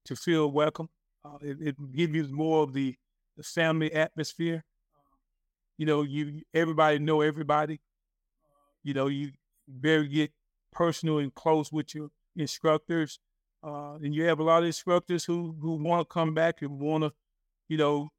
to 0.06 0.16
feel 0.16 0.50
welcome. 0.50 0.90
Uh, 1.24 1.38
it, 1.42 1.58
it 1.62 1.92
gives 1.92 2.14
you 2.16 2.28
more 2.28 2.64
of 2.64 2.74
the, 2.74 2.96
the 3.38 3.44
family 3.44 3.92
atmosphere. 3.94 4.64
You 5.78 5.86
know, 5.86 6.04
you 6.04 6.44
everybody 6.54 7.00
know 7.00 7.22
everybody. 7.22 7.82
You 8.84 8.94
know, 8.94 9.08
you 9.08 9.32
very 9.68 10.08
get 10.08 10.32
personal 10.72 11.20
and 11.20 11.34
close 11.34 11.72
with 11.72 11.94
your 11.94 12.10
instructors, 12.36 13.20
uh, 13.64 13.96
and 13.96 14.14
you 14.16 14.24
have 14.24 14.40
a 14.40 14.44
lot 14.44 14.64
of 14.64 14.68
instructors 14.68 15.26
who 15.26 15.56
who 15.62 15.76
want 15.76 16.08
to 16.08 16.12
come 16.14 16.34
back 16.34 16.62
and 16.62 16.80
want 16.80 17.04
to, 17.04 17.14
you 17.70 17.78
know, 17.78 18.10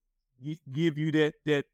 give 0.73 0.99
you 0.99 1.12
that 1.12 1.35
that 1.47 1.66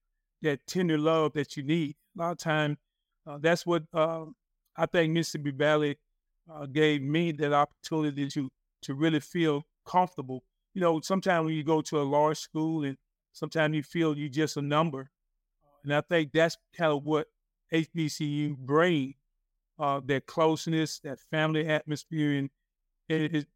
that 0.43 0.67
tender 0.67 0.99
love 0.99 1.33
that 1.35 1.57
you 1.57 1.63
need. 1.63 1.97
A 2.17 2.23
lot 2.23 2.33
of 2.33 2.39
times, 2.39 2.79
uh, 3.27 3.39
that's 3.39 3.67
what 3.67 3.85
uh, 3.93 4.27
I 4.77 4.87
think 4.87 5.13
Mississippi 5.13 5.51
Valley 5.51 5.99
uh, 6.53 6.67
gave 6.67 7.03
me 7.03 7.33
that 7.33 7.53
opportunity 7.53 8.29
to 8.31 8.51
to 8.83 8.95
really 8.95 9.21
feel 9.21 9.65
comfortable. 9.87 10.45
You 10.75 10.81
know, 10.81 11.01
sometimes 11.01 11.47
when 11.47 11.55
you 11.55 11.65
go 11.65 11.81
to 11.83 12.01
a 12.01 12.03
large 12.03 12.39
school 12.39 12.85
and 12.85 12.97
sometimes 13.33 13.75
you 13.75 13.83
feel 13.83 14.17
you're 14.17 14.29
just 14.29 14.57
a 14.57 14.63
number, 14.63 15.11
and 15.83 15.95
I 15.95 16.01
think 16.01 16.33
that's 16.33 16.57
kind 16.77 16.93
of 16.93 17.05
what 17.05 17.29
HBCU 17.73 18.57
bring 18.57 19.15
uh, 19.79 20.01
that 20.07 20.27
closeness, 20.27 20.99
that 21.01 21.19
family 21.31 21.67
atmosphere, 21.67 22.33
and 22.39 22.51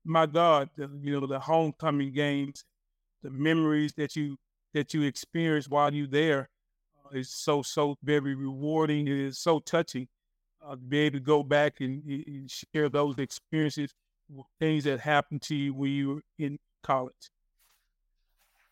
my 0.04 0.26
God, 0.26 0.70
the, 0.76 0.90
you 1.02 1.20
know, 1.20 1.26
the 1.26 1.40
homecoming 1.40 2.12
games, 2.12 2.64
the 3.22 3.30
memories 3.30 3.92
that 3.94 4.16
you 4.16 4.38
that 4.72 4.94
you 4.94 5.02
experience 5.02 5.68
while 5.68 5.92
you're 5.92 6.06
there 6.06 6.48
is 7.12 7.28
so 7.28 7.62
so 7.62 7.96
very 8.02 8.34
rewarding. 8.34 9.06
It 9.06 9.18
is 9.18 9.38
so 9.38 9.58
touching 9.58 10.08
uh, 10.64 10.72
to 10.72 10.76
be 10.76 11.00
able 11.00 11.18
to 11.18 11.24
go 11.24 11.42
back 11.42 11.80
and, 11.80 12.02
and, 12.04 12.50
share 12.50 12.88
those 12.88 13.18
experiences, 13.18 13.94
things 14.58 14.84
that 14.84 15.00
happened 15.00 15.42
to 15.42 15.54
you 15.54 15.74
when 15.74 15.90
you 15.90 16.08
were 16.08 16.22
in 16.38 16.58
college. 16.82 17.30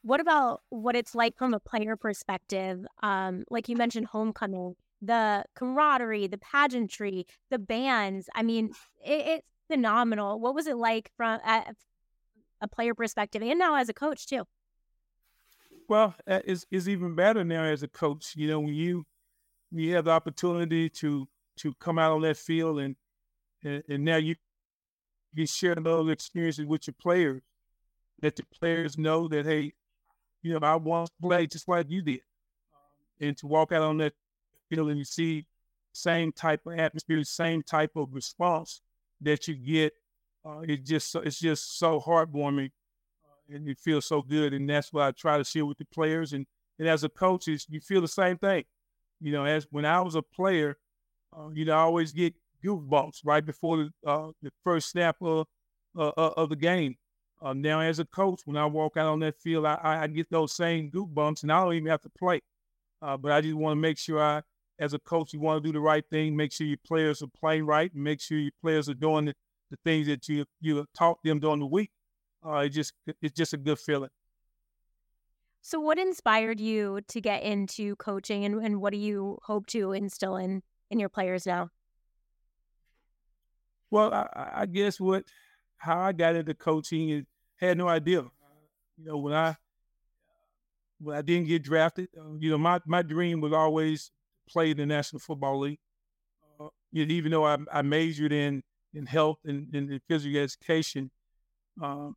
What 0.03 0.21
about 0.21 0.63
what 0.71 0.97
it's 0.97 1.15
like 1.15 1.37
from 1.37 1.53
a 1.53 1.61
player 1.61 1.97
perspective? 1.97 2.87
Um, 3.03 3.45
like 3.51 3.69
you 3.69 3.77
mentioned, 3.77 4.07
homecoming, 4.07 4.75
the 5.03 5.45
camaraderie, 5.55 6.27
the 6.27 6.39
pageantry, 6.39 7.27
the 7.51 7.59
bands. 7.59 8.29
I 8.35 8.43
mean, 8.43 8.71
it, 9.05 9.27
it's 9.27 9.49
phenomenal. 9.69 10.41
What 10.41 10.55
was 10.55 10.67
it 10.67 10.77
like 10.77 11.11
from 11.17 11.41
a, 11.47 11.75
a 12.61 12.69
player 12.69 12.95
perspective, 12.95 13.43
and 13.43 13.59
now 13.59 13.75
as 13.75 13.89
a 13.89 13.95
coach 13.95 14.27
too? 14.27 14.45
Well, 15.89 16.15
it's, 16.27 16.65
it's 16.71 16.89
even 16.89 17.15
better 17.15 17.45
now 17.45 17.65
as 17.65 17.83
a 17.83 17.89
coach. 17.89 18.35
You 18.37 18.49
know, 18.49 18.61
when 18.61 18.75
you 18.75 19.05
you 19.71 19.95
have 19.95 20.07
the 20.07 20.13
opportunity 20.13 20.89
to 20.89 21.29
to 21.59 21.75
come 21.75 21.99
out 21.99 22.13
on 22.13 22.23
that 22.23 22.37
field 22.37 22.81
and 22.81 22.97
and, 23.63 23.83
and 23.89 24.05
now 24.05 24.17
you 24.17 24.37
you 25.35 25.47
share 25.47 25.75
those 25.75 26.11
experiences 26.11 26.67
with 26.67 26.87
your 26.87 26.95
players, 27.01 27.43
that 28.21 28.37
the 28.37 28.45
players 28.59 28.99
know 28.99 29.29
that 29.29 29.47
hey, 29.47 29.73
you 30.43 30.59
know, 30.59 30.67
I 30.67 30.77
want 30.77 31.09
to 31.09 31.29
play 31.29 31.47
just 31.47 31.69
like 31.69 31.91
you 31.91 32.03
did, 32.03 32.21
and 33.21 33.37
to 33.39 33.47
walk 33.47 33.73
out 33.73 33.83
on 33.83 33.99
that 33.99 34.15
field 34.69 34.91
and 34.91 34.99
you 34.99 35.05
see 35.05 35.47
same 35.93 36.33
type 36.33 36.61
of 36.67 36.79
atmosphere, 36.79 37.23
same 37.25 37.63
type 37.63 37.93
of 37.97 38.09
response 38.13 38.81
that 39.21 39.49
you 39.49 39.55
get, 39.55 39.93
uh, 40.45 40.61
it 40.61 40.85
just 40.85 41.15
it's 41.17 41.39
just 41.39 41.79
so 41.79 42.01
heartwarming 42.01 42.71
and 43.53 43.69
it 43.69 43.79
feels 43.79 44.07
so 44.07 44.23
good. 44.23 44.55
And 44.55 44.69
that's 44.69 44.93
what 44.93 45.05
I 45.05 45.11
try 45.13 45.39
to 45.39 45.45
share 45.45 45.67
with 45.67 45.79
the 45.79 45.85
players. 45.87 46.33
And, 46.33 46.47
and 46.79 46.89
as 46.89 47.05
a 47.05 47.09
coach, 47.09 47.47
you 47.47 47.81
feel 47.81 48.01
the 48.01 48.09
same 48.09 48.39
thing. 48.39 48.65
You 49.21 49.33
know, 49.33 49.45
as 49.45 49.67
when 49.71 49.85
I 49.85 50.01
was 50.01 50.15
a 50.15 50.23
player, 50.23 50.79
uh, 51.37 51.49
you 51.53 51.65
know, 51.65 51.75
I 51.75 51.81
always 51.81 52.13
get 52.13 52.35
goosebumps 52.65 53.21
right 53.25 53.45
before 53.45 53.77
the, 53.79 53.91
uh, 54.07 54.31
the 54.43 54.51
first 54.65 54.91
snap 54.91 55.17
of, 55.21 55.47
uh, 55.99 56.09
uh 56.09 56.33
of 56.37 56.49
the 56.49 56.57
game. 56.57 56.97
Uh, 57.43 57.55
now, 57.55 57.81
as 57.81 57.99
a 57.99 58.05
coach, 58.05 58.43
when 58.45 58.57
I 58.57 58.67
walk 58.67 58.97
out 58.97 59.07
on 59.07 59.21
that 59.21 59.41
field, 59.41 59.65
I, 59.65 59.79
I 59.83 60.07
get 60.07 60.31
those 60.31 60.55
same 60.55 60.91
goosebumps, 60.91 61.43
and 61.43 61.51
I 61.51 61.63
don't 61.63 61.75
even 61.75 61.89
have 61.89 62.03
to 62.03 62.11
play. 62.11 62.41
Uh, 63.01 63.17
but 63.17 63.33
I 63.33 63.41
just 63.41 63.55
want 63.55 63.73
to 63.73 63.81
make 63.81 63.97
sure 63.97 64.23
I, 64.23 64.43
as 64.79 64.93
a 64.93 64.99
coach, 64.99 65.33
you 65.33 65.41
want 65.41 65.63
to 65.63 65.69
do 65.69 65.73
the 65.73 65.81
right 65.81 66.05
thing, 66.11 66.37
make 66.37 66.53
sure 66.53 66.67
your 66.67 66.77
players 66.87 67.23
are 67.23 67.29
playing 67.29 67.65
right, 67.65 67.91
make 67.95 68.21
sure 68.21 68.39
your 68.39 68.53
players 68.61 68.91
are 68.91 68.95
doing 68.95 69.27
the, 69.27 69.35
the 69.71 69.79
things 69.85 70.07
that 70.07 70.29
you 70.29 70.45
you 70.61 70.85
taught 70.95 71.23
them 71.23 71.41
during 71.41 71.61
the 71.61 71.67
week 71.67 71.91
uh, 72.45 72.59
it 72.59 72.71
just 72.71 72.93
it's 73.21 73.35
just 73.35 73.53
a 73.53 73.57
good 73.57 73.79
feeling. 73.79 74.11
So, 75.63 75.79
what 75.79 75.99
inspired 75.99 76.59
you 76.59 77.01
to 77.09 77.21
get 77.21 77.43
into 77.43 77.97
coaching, 77.97 78.45
and, 78.45 78.63
and 78.63 78.81
what 78.81 78.93
do 78.93 78.99
you 78.99 79.39
hope 79.43 79.67
to 79.69 79.93
instill 79.93 80.37
in 80.37 80.63
in 80.91 80.99
your 80.99 81.09
players 81.09 81.47
now? 81.47 81.71
Well, 83.91 84.13
I, 84.13 84.51
I 84.55 84.67
guess 84.67 85.01
what 85.01 85.25
how 85.81 85.99
I 85.99 86.13
got 86.13 86.37
into 86.37 86.55
coaching 86.55 87.09
is 87.09 87.25
had 87.57 87.77
no 87.79 87.89
idea. 87.89 88.21
You 88.97 89.07
know, 89.07 89.17
when 89.17 89.33
I 89.33 89.57
when 91.01 91.17
I 91.17 91.23
didn't 91.23 91.49
get 91.49 91.63
drafted, 91.63 92.09
uh, 92.17 92.35
you 92.39 92.51
know, 92.51 92.59
my 92.59 92.81
my 92.87 93.03
dream 93.03 93.41
was 93.41 93.53
always 93.53 94.11
play 94.49 94.71
in 94.71 94.77
the 94.77 94.87
National 94.87 95.21
Football 95.21 95.61
League. 95.61 95.79
Uh, 96.61 96.69
even 96.93 97.33
though 97.33 97.45
I, 97.45 97.57
I 97.73 97.83
majored 97.83 98.33
in 98.33 98.63
in 98.93 99.07
health 99.07 99.39
and, 99.45 99.75
in 99.75 100.01
physical 100.07 100.39
education, 100.39 101.11
um, 101.83 102.15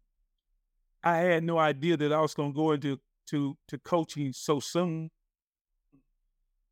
I 1.03 1.17
had 1.17 1.43
no 1.43 1.57
idea 1.57 1.95
that 1.97 2.11
I 2.11 2.19
was 2.19 2.33
going 2.33 2.51
to 2.51 2.55
go 2.55 2.71
into 2.73 2.99
to 3.27 3.57
to 3.69 3.79
coaching 3.79 4.33
so 4.33 4.59
soon. 4.59 5.09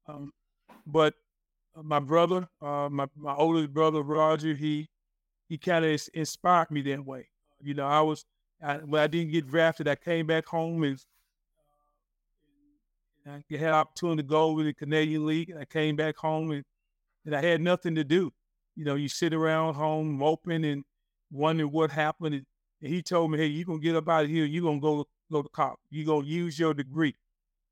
Um, 0.08 0.34
but 0.86 1.14
my 1.82 2.00
brother, 2.00 2.50
uh, 2.62 2.90
my 2.92 3.08
my 3.16 3.34
oldest 3.34 3.74
brother 3.74 4.02
Roger, 4.02 4.56
he 4.56 4.90
he 5.52 5.58
kind 5.58 5.84
of 5.84 6.02
inspired 6.14 6.72
me 6.72 6.82
that 6.82 7.06
way. 7.06 7.28
You 7.62 7.74
know, 7.74 7.86
I 7.86 8.00
was 8.00 8.24
I, 8.64 8.78
when 8.78 9.02
I 9.02 9.08
didn't 9.08 9.34
get 9.34 9.50
drafted, 9.50 9.86
I 9.86 9.96
came 9.96 10.26
back 10.26 10.46
home 10.46 10.84
and, 10.84 10.98
uh, 13.28 13.40
I 13.52 13.58
had 13.58 13.74
opportunity 13.74 14.24
to 14.24 14.30
go 14.30 14.44
over 14.44 14.64
the 14.64 14.74
Canadian 14.74 15.26
League. 15.26 15.50
And 15.50 15.60
I 15.60 15.66
came 15.66 15.98
back 15.98 16.16
home 16.16 16.52
and, 16.52 16.64
and 17.26 17.36
I 17.36 17.42
had 17.42 17.60
nothing 17.60 17.96
to 17.96 18.06
do. 18.06 18.32
You 18.78 18.86
know, 18.86 18.96
you 18.96 19.10
sit 19.10 19.34
around 19.34 19.74
home 19.74 20.14
moping 20.14 20.64
and 20.64 20.86
wondering 21.34 21.70
what 21.70 21.92
happened. 21.92 22.36
And 22.36 22.46
and 22.82 22.90
he 22.94 23.04
told 23.04 23.32
me, 23.32 23.38
hey, 23.38 23.48
you're 23.48 23.66
gonna 23.66 23.80
get 23.80 23.98
up 23.98 24.08
out 24.08 24.24
of 24.24 24.30
here, 24.30 24.46
you're 24.46 24.64
gonna 24.64 24.80
go 24.80 25.06
go 25.30 25.42
to 25.42 25.50
college. 25.50 25.80
You're 25.90 26.06
gonna 26.06 26.26
use 26.26 26.58
your 26.58 26.74
degree. 26.74 27.18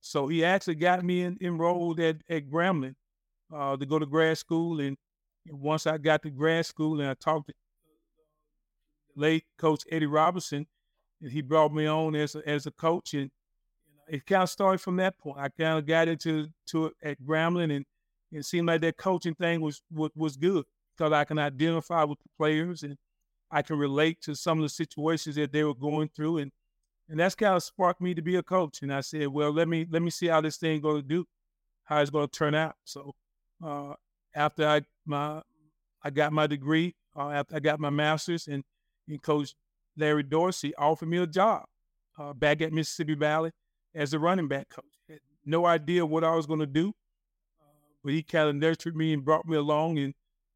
So 0.01 0.27
he 0.27 0.43
actually 0.43 0.75
got 0.75 1.01
me 1.05 1.21
in, 1.21 1.37
enrolled 1.39 2.01
at, 2.01 2.17
at 2.29 2.49
Grambling 2.49 2.95
uh, 3.55 3.77
to 3.77 3.85
go 3.85 3.99
to 3.99 4.05
grad 4.05 4.37
school. 4.37 4.81
And, 4.81 4.97
and, 5.47 5.61
once 5.61 5.87
I 5.87 5.97
got 5.97 6.23
to 6.23 6.29
grad 6.29 6.65
school 6.65 6.99
and 6.99 7.09
I 7.09 7.13
talked 7.13 7.47
to 7.47 7.53
late 9.19 9.45
coach 9.57 9.83
Eddie 9.91 10.05
Robinson, 10.05 10.65
and 11.21 11.31
he 11.31 11.41
brought 11.41 11.73
me 11.73 11.85
on 11.85 12.15
as 12.15 12.35
a, 12.35 12.47
as 12.47 12.65
a 12.65 12.71
coach, 12.71 13.13
and 13.13 13.29
it 14.07 14.25
kind 14.25 14.43
of 14.43 14.49
started 14.49 14.79
from 14.79 14.95
that 14.97 15.17
point. 15.19 15.37
I 15.37 15.49
kind 15.49 15.77
of 15.77 15.85
got 15.85 16.07
into 16.07 16.47
to 16.67 16.87
it 16.87 16.93
at 17.03 17.21
Grambling, 17.21 17.75
and 17.75 17.85
it 18.31 18.45
seemed 18.45 18.67
like 18.67 18.81
that 18.81 18.97
coaching 18.97 19.35
thing 19.35 19.61
was 19.61 19.81
was, 19.91 20.11
was 20.15 20.37
good 20.37 20.65
because 20.97 21.11
I 21.13 21.23
can 21.25 21.39
identify 21.39 22.03
with 22.03 22.19
the 22.19 22.29
players 22.37 22.83
and 22.83 22.97
I 23.51 23.61
can 23.61 23.77
relate 23.77 24.21
to 24.21 24.35
some 24.35 24.59
of 24.59 24.63
the 24.63 24.69
situations 24.69 25.35
that 25.35 25.51
they 25.51 25.63
were 25.63 25.75
going 25.75 26.09
through, 26.15 26.39
and 26.39 26.51
and 27.09 27.19
that's 27.19 27.35
kind 27.35 27.55
of 27.55 27.63
sparked 27.63 28.01
me 28.01 28.13
to 28.13 28.21
be 28.21 28.35
a 28.35 28.43
coach. 28.43 28.81
And 28.83 28.93
I 28.93 29.01
said, 29.01 29.27
well, 29.27 29.51
let 29.51 29.67
me 29.67 29.85
let 29.89 30.01
me 30.01 30.09
see 30.09 30.27
how 30.27 30.41
this 30.41 30.57
thing 30.57 30.81
going 30.81 31.01
to 31.01 31.07
do, 31.07 31.25
how 31.83 32.01
it's 32.01 32.11
going 32.11 32.27
to 32.27 32.31
turn 32.31 32.55
out. 32.55 32.75
So 32.85 33.15
uh, 33.63 33.93
after 34.35 34.67
I 34.67 34.81
my 35.05 35.41
I 36.03 36.09
got 36.11 36.31
my 36.31 36.47
degree, 36.47 36.95
uh, 37.15 37.29
after 37.29 37.55
I 37.55 37.59
got 37.59 37.79
my 37.79 37.89
master's, 37.89 38.47
and, 38.47 38.63
and 39.09 39.21
Coach 39.21 39.53
Larry 39.97 40.23
Dorsey 40.23 40.73
offered 40.75 41.09
me 41.09 41.17
a 41.17 41.27
job 41.27 41.65
uh, 42.17 42.33
back 42.33 42.61
at 42.61 42.71
Mississippi 42.71 43.15
Valley 43.15 43.51
as 43.95 44.13
a 44.13 44.19
running 44.19 44.47
back 44.47 44.69
coach. 44.69 44.85
Had 45.07 45.19
no 45.45 45.65
idea 45.65 46.05
what 46.05 46.23
I 46.23 46.35
was 46.35 46.45
going 46.45 46.59
to 46.59 46.67
do, 46.67 46.89
uh, 47.59 47.65
but 48.03 48.13
he 48.13 48.23
kind 48.23 48.49
of 48.49 48.55
nurtured 48.55 48.95
me 48.95 49.13
and 49.13 49.25
brought 49.25 49.45
me 49.45 49.57
along, 49.57 49.97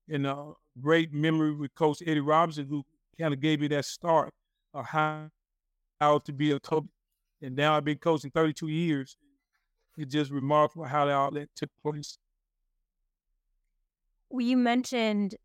and 0.10 0.26
a 0.26 0.32
uh, 0.32 0.54
great 0.82 1.14
memory 1.14 1.54
with 1.54 1.74
Coach 1.76 2.02
Eddie 2.06 2.20
Robinson, 2.20 2.68
who 2.68 2.84
kind 3.20 3.34
of 3.34 3.40
gave 3.40 3.62
me 3.62 3.68
that 3.70 3.86
start 3.86 4.34
of 4.74 4.86
how, 4.86 5.30
how 6.00 6.20
to 6.20 6.34
be 6.34 6.52
a 6.52 6.60
coach. 6.60 6.86
And 7.42 7.56
now 7.56 7.76
I've 7.76 7.86
been 7.86 7.98
coaching 7.98 8.32
32 8.32 8.68
years. 8.68 9.18
It's 9.98 10.12
just 10.12 10.32
remarkable 10.32 10.86
how 10.86 11.08
all 11.10 11.32
that 11.32 11.50
took 11.56 11.70
place. 11.82 12.18
Well, 14.30 14.46
you 14.46 14.58
mentioned 14.58 15.36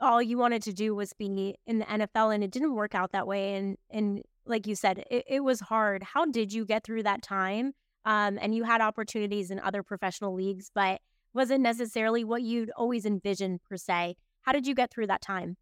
all 0.00 0.22
you 0.22 0.38
wanted 0.38 0.62
to 0.62 0.72
do 0.72 0.94
was 0.94 1.12
be 1.12 1.56
in 1.66 1.78
the 1.78 1.84
NFL, 1.84 2.34
and 2.34 2.42
it 2.44 2.50
didn't 2.50 2.74
work 2.74 2.94
out 2.94 3.12
that 3.12 3.26
way. 3.26 3.54
And 3.54 3.76
and 3.90 4.22
like 4.46 4.66
you 4.66 4.74
said, 4.74 5.04
it, 5.10 5.24
it 5.28 5.40
was 5.40 5.60
hard. 5.60 6.02
How 6.02 6.24
did 6.24 6.52
you 6.52 6.64
get 6.64 6.84
through 6.84 7.02
that 7.04 7.22
time? 7.22 7.72
Um, 8.04 8.38
and 8.40 8.54
you 8.54 8.64
had 8.64 8.80
opportunities 8.80 9.50
in 9.50 9.60
other 9.60 9.82
professional 9.82 10.34
leagues, 10.34 10.70
but 10.74 11.00
wasn't 11.34 11.60
necessarily 11.60 12.24
what 12.24 12.42
you'd 12.42 12.70
always 12.70 13.04
envisioned 13.04 13.62
per 13.62 13.76
se. 13.76 14.16
How 14.42 14.52
did 14.52 14.66
you 14.66 14.74
get 14.74 14.90
through 14.90 15.08
that 15.08 15.20
time? 15.20 15.56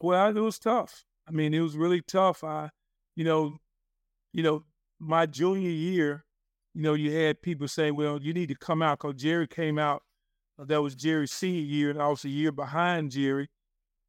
Well, 0.00 0.36
it 0.36 0.40
was 0.40 0.58
tough. 0.58 1.04
I 1.26 1.32
mean, 1.32 1.54
it 1.54 1.60
was 1.60 1.76
really 1.76 2.02
tough. 2.02 2.44
I, 2.44 2.70
you 3.16 3.24
know, 3.24 3.56
you 4.32 4.42
know, 4.42 4.64
my 5.00 5.26
junior 5.26 5.70
year, 5.70 6.24
you 6.74 6.82
know, 6.82 6.94
you 6.94 7.10
had 7.10 7.42
people 7.42 7.66
say, 7.68 7.90
"Well, 7.90 8.20
you 8.22 8.32
need 8.32 8.48
to 8.50 8.54
come 8.54 8.82
out," 8.82 9.00
because 9.00 9.20
Jerry 9.20 9.48
came 9.48 9.78
out. 9.78 10.02
Uh, 10.58 10.64
that 10.64 10.82
was 10.82 10.94
Jerry's 10.94 11.32
senior 11.32 11.60
year, 11.60 11.90
and 11.90 12.00
I 12.00 12.08
was 12.08 12.24
a 12.24 12.28
year 12.28 12.52
behind 12.52 13.10
Jerry. 13.10 13.48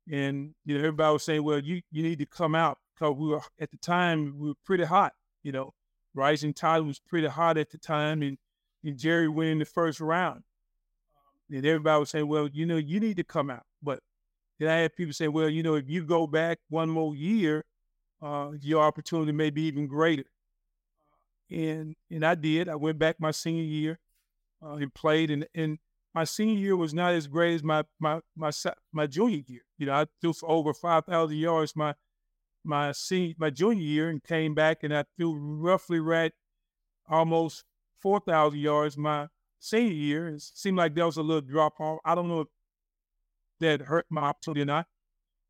And 0.09 0.53
you 0.65 0.75
know, 0.75 0.79
everybody 0.79 1.13
was 1.13 1.23
saying, 1.23 1.43
"Well, 1.43 1.59
you 1.59 1.81
you 1.91 2.03
need 2.03 2.19
to 2.19 2.25
come 2.25 2.55
out," 2.55 2.77
because 2.95 3.15
we 3.17 3.27
were 3.27 3.41
at 3.59 3.71
the 3.71 3.77
time 3.77 4.37
we 4.37 4.49
were 4.49 4.55
pretty 4.65 4.85
hot. 4.85 5.13
You 5.43 5.51
know, 5.51 5.73
Rising 6.13 6.53
Tide 6.53 6.79
was 6.79 6.99
pretty 6.99 7.27
hot 7.27 7.57
at 7.57 7.69
the 7.69 7.77
time, 7.77 8.21
and 8.21 8.37
and 8.83 8.97
Jerry 8.97 9.27
went 9.27 9.49
in 9.49 9.59
the 9.59 9.65
first 9.65 9.99
round. 9.99 10.43
And 11.49 11.65
everybody 11.65 11.99
was 11.99 12.09
saying, 12.09 12.27
well, 12.27 12.47
you 12.47 12.65
know, 12.65 12.77
you 12.77 12.99
need 12.99 13.17
to 13.17 13.23
come 13.23 13.49
out. 13.49 13.63
But 13.81 13.99
then 14.59 14.69
I 14.69 14.77
had 14.77 14.95
people 14.95 15.13
say, 15.13 15.27
well, 15.27 15.49
you 15.49 15.63
know, 15.63 15.75
if 15.75 15.89
you 15.89 16.03
go 16.03 16.27
back 16.27 16.59
one 16.69 16.89
more 16.89 17.15
year, 17.15 17.63
uh, 18.21 18.51
your 18.59 18.83
opportunity 18.83 19.31
may 19.31 19.49
be 19.49 19.63
even 19.63 19.87
greater. 19.87 20.25
And 21.49 21.95
and 22.11 22.25
I 22.25 22.35
did. 22.35 22.67
I 22.67 22.75
went 22.75 22.99
back 22.99 23.19
my 23.19 23.31
senior 23.31 23.63
year 23.63 23.99
uh, 24.61 24.73
and 24.73 24.93
played. 24.93 25.31
And, 25.31 25.47
and 25.55 25.79
my 26.17 26.23
senior 26.23 26.57
year 26.57 26.75
was 26.75 26.95
not 26.95 27.13
as 27.13 27.27
great 27.27 27.53
as 27.53 27.63
my 27.63 27.83
my 27.99 28.19
my 28.35 28.49
my 28.91 29.05
junior 29.05 29.43
year. 29.45 29.61
You 29.77 29.85
know, 29.85 29.93
I 29.93 30.07
threw 30.19 30.33
for 30.33 30.49
over 30.49 30.73
five 30.73 31.05
thousand 31.05 31.37
yards 31.37 31.75
my 31.75 31.93
my 32.63 32.91
senior 32.91 33.35
my 33.37 33.51
junior 33.51 33.83
year 33.83 34.09
and 34.09 34.23
came 34.23 34.55
back 34.55 34.79
and 34.81 34.91
I 34.97 35.05
threw 35.15 35.37
roughly 35.37 35.99
right 35.99 36.31
almost 37.07 37.65
four 38.01 38.19
thousand 38.19 38.61
yards 38.61 38.97
my 38.97 39.27
senior 39.59 39.93
year. 39.93 40.27
It 40.29 40.41
seemed 40.41 40.77
like 40.77 40.95
there 40.95 41.05
was 41.05 41.17
a 41.17 41.21
little 41.21 41.41
drop 41.41 41.79
off. 41.79 41.99
I 42.03 42.15
don't 42.15 42.29
know 42.29 42.41
if 42.41 42.47
that 43.59 43.81
hurt 43.81 44.07
my 44.09 44.21
opportunity 44.21 44.63
or 44.63 44.65
not. 44.65 44.87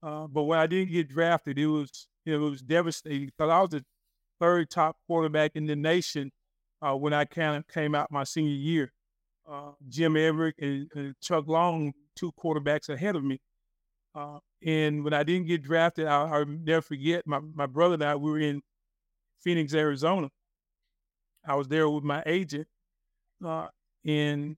Uh, 0.04 0.28
but 0.28 0.44
when 0.44 0.60
I 0.60 0.68
didn't 0.68 0.92
get 0.92 1.08
drafted, 1.08 1.58
it 1.58 1.68
was 1.68 2.10
it 2.26 2.36
was 2.36 2.62
devastating 2.62 3.28
because 3.28 3.50
I 3.50 3.62
was 3.62 3.70
the 3.70 3.86
third 4.42 4.70
top 4.70 4.98
quarterback 5.08 5.52
in 5.56 5.66
the 5.66 5.78
nation 5.78 6.34
uh, 6.82 6.94
when 6.94 7.14
I 7.14 7.22
of 7.22 7.68
came 7.70 7.96
out 7.96 8.12
my 8.12 8.26
senior 8.26 8.52
year. 8.52 8.92
Uh, 9.50 9.72
Jim 9.88 10.18
Everett 10.18 10.56
and, 10.60 10.92
and, 10.94 11.16
Chuck 11.22 11.48
Long, 11.48 11.94
two 12.16 12.34
quarterbacks 12.34 12.90
ahead 12.90 13.16
of 13.16 13.24
me. 13.24 13.40
Uh, 14.14 14.40
and 14.66 15.04
when 15.06 15.14
I 15.14 15.24
didn't 15.24 15.48
get 15.48 15.64
drafted, 15.64 16.06
I, 16.06 16.24
I'll 16.24 16.46
never 16.46 16.82
forget 16.82 17.26
my, 17.26 17.40
my 17.40 17.66
brother 17.66 17.94
and 17.94 18.04
I, 18.04 18.16
we 18.16 18.32
were 18.32 18.40
in 18.40 18.62
Phoenix, 19.40 19.74
Arizona. 19.74 20.30
I 21.46 21.56
was 21.56 21.70
there 21.70 21.88
with 21.90 22.04
my 22.04 22.24
agent, 22.26 22.68
uh, 23.46 23.68
and 24.06 24.58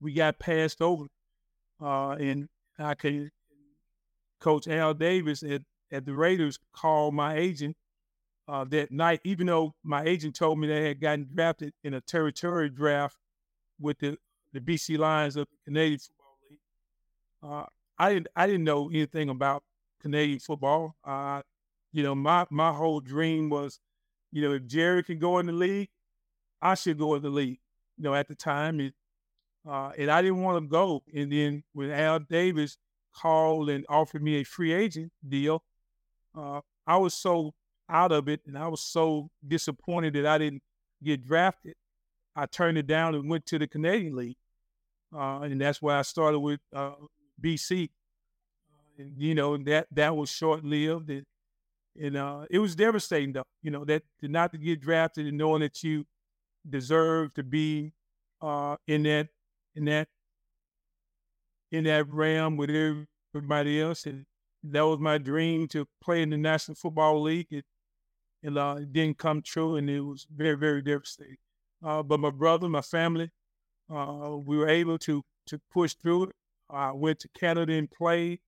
we 0.00 0.14
got 0.14 0.40
passed 0.40 0.82
over. 0.82 1.06
Uh, 1.80 2.12
and 2.12 2.48
I 2.76 2.94
could, 2.94 3.30
Coach 4.40 4.66
Al 4.66 4.94
Davis 4.94 5.44
at, 5.44 5.62
at 5.92 6.06
the 6.06 6.14
Raiders 6.14 6.58
called 6.72 7.14
my 7.14 7.36
agent 7.36 7.76
uh, 8.48 8.64
that 8.64 8.90
night, 8.90 9.20
even 9.22 9.46
though 9.46 9.74
my 9.84 10.02
agent 10.02 10.34
told 10.34 10.58
me 10.58 10.66
they 10.66 10.88
had 10.88 11.00
gotten 11.00 11.28
drafted 11.32 11.72
in 11.84 11.94
a 11.94 12.00
territory 12.00 12.68
draft 12.68 13.16
with 13.80 13.98
the, 13.98 14.16
the 14.52 14.60
BC 14.60 14.98
Lions 14.98 15.36
of 15.36 15.46
the 15.50 15.56
Canadian 15.64 15.98
Football 15.98 16.36
League. 16.50 16.60
Uh, 17.42 17.66
I 17.98 18.12
didn't 18.14 18.28
I 18.36 18.46
didn't 18.46 18.64
know 18.64 18.88
anything 18.88 19.28
about 19.28 19.64
Canadian 20.00 20.38
football. 20.38 20.94
Uh, 21.04 21.42
you 21.92 22.02
know, 22.02 22.14
my 22.14 22.46
my 22.50 22.72
whole 22.72 23.00
dream 23.00 23.50
was, 23.50 23.80
you 24.30 24.42
know, 24.42 24.52
if 24.52 24.66
Jerry 24.66 25.02
can 25.02 25.18
go 25.18 25.38
in 25.38 25.46
the 25.46 25.52
league, 25.52 25.88
I 26.62 26.74
should 26.74 26.98
go 26.98 27.14
in 27.14 27.22
the 27.22 27.30
league 27.30 27.58
you 27.98 28.04
know, 28.04 28.14
at 28.14 28.28
the 28.28 28.34
time. 28.34 28.80
It, 28.80 28.94
uh, 29.68 29.90
and 29.98 30.10
I 30.10 30.22
didn't 30.22 30.42
want 30.42 30.64
to 30.64 30.68
go. 30.68 31.02
And 31.14 31.30
then 31.30 31.64
when 31.72 31.90
Al 31.90 32.20
Davis 32.20 32.78
called 33.14 33.68
and 33.68 33.84
offered 33.88 34.22
me 34.22 34.36
a 34.36 34.44
free 34.44 34.72
agent 34.72 35.12
deal, 35.28 35.62
uh, 36.36 36.60
I 36.86 36.96
was 36.96 37.14
so 37.14 37.54
out 37.90 38.12
of 38.12 38.28
it 38.28 38.40
and 38.46 38.56
I 38.56 38.68
was 38.68 38.80
so 38.80 39.30
disappointed 39.46 40.14
that 40.14 40.26
I 40.26 40.38
didn't 40.38 40.62
get 41.02 41.26
drafted. 41.26 41.74
I 42.38 42.46
turned 42.46 42.78
it 42.78 42.86
down 42.86 43.16
and 43.16 43.28
went 43.28 43.46
to 43.46 43.58
the 43.58 43.66
Canadian 43.66 44.14
League. 44.14 44.36
Uh, 45.12 45.40
and 45.40 45.60
that's 45.60 45.82
why 45.82 45.98
I 45.98 46.02
started 46.02 46.38
with 46.38 46.60
uh, 46.72 46.92
BC. 47.42 47.90
And, 48.96 49.14
you 49.16 49.34
know, 49.34 49.56
that 49.56 49.88
that 49.92 50.16
was 50.16 50.30
short 50.30 50.64
lived. 50.64 51.10
And, 51.10 51.24
and 52.00 52.16
uh, 52.16 52.44
it 52.48 52.60
was 52.60 52.76
devastating, 52.76 53.32
though, 53.32 53.42
you 53.62 53.72
know, 53.72 53.84
that 53.86 54.04
not 54.22 54.52
to 54.52 54.58
get 54.58 54.80
drafted 54.80 55.26
and 55.26 55.36
knowing 55.36 55.62
that 55.62 55.82
you 55.82 56.04
deserve 56.68 57.34
to 57.34 57.42
be 57.42 57.92
uh, 58.40 58.76
in 58.86 59.02
that 59.04 59.28
in 59.74 59.86
that 59.86 60.06
in 61.72 61.84
that 61.84 62.08
realm 62.12 62.56
with 62.56 62.70
everybody 63.34 63.80
else, 63.80 64.06
and 64.06 64.26
that 64.62 64.82
was 64.82 65.00
my 65.00 65.18
dream 65.18 65.66
to 65.68 65.86
play 66.00 66.22
in 66.22 66.30
the 66.30 66.36
National 66.36 66.76
Football 66.76 67.22
League. 67.22 67.48
It, 67.50 67.64
it, 68.42 68.56
uh, 68.56 68.76
it 68.80 68.92
didn't 68.92 69.18
come 69.18 69.42
true, 69.42 69.76
and 69.76 69.90
it 69.90 70.00
was 70.00 70.26
very 70.32 70.56
very 70.56 70.82
devastating. 70.82 71.36
Uh, 71.84 72.02
but 72.02 72.20
my 72.20 72.30
brother, 72.30 72.68
my 72.68 72.80
family, 72.80 73.30
uh, 73.90 74.36
we 74.36 74.56
were 74.56 74.68
able 74.68 74.98
to 74.98 75.24
to 75.46 75.60
push 75.72 75.94
through 75.94 76.24
it. 76.24 76.36
I 76.70 76.92
went 76.92 77.20
to 77.20 77.28
Canada 77.28 77.72
and 77.72 77.90
played. 77.90 78.40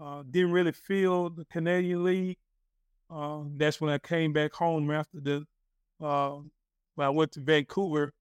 Uh, 0.00 0.22
didn't 0.28 0.52
really 0.52 0.72
feel 0.72 1.28
the 1.30 1.44
Canadian 1.46 2.04
League. 2.04 2.38
Uh, 3.10 3.42
that's 3.56 3.80
when 3.80 3.92
I 3.92 3.98
came 3.98 4.32
back 4.32 4.54
home 4.54 4.90
after 4.90 5.20
the 5.20 5.46
uh, 6.00 6.38
when 6.94 7.06
I 7.06 7.10
went 7.10 7.32
to 7.32 7.40
Vancouver, 7.40 8.12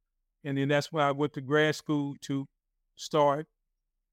and 0.44 0.58
then 0.58 0.68
that's 0.70 0.92
when 0.92 1.04
I 1.04 1.12
went 1.12 1.34
to 1.34 1.42
grad 1.42 1.76
school 1.76 2.16
to 2.22 2.48
start 2.96 3.48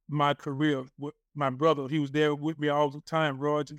my 0.09 0.35
career 0.35 0.85
with 0.99 1.15
my 1.35 1.51
brother. 1.51 1.89
He 1.89 1.99
was 1.99 2.11
there 2.13 2.35
with 2.35 2.59
me 2.59 2.69
all 2.69 2.91
the 2.91 3.01
time, 3.01 3.39
Roger, 3.39 3.77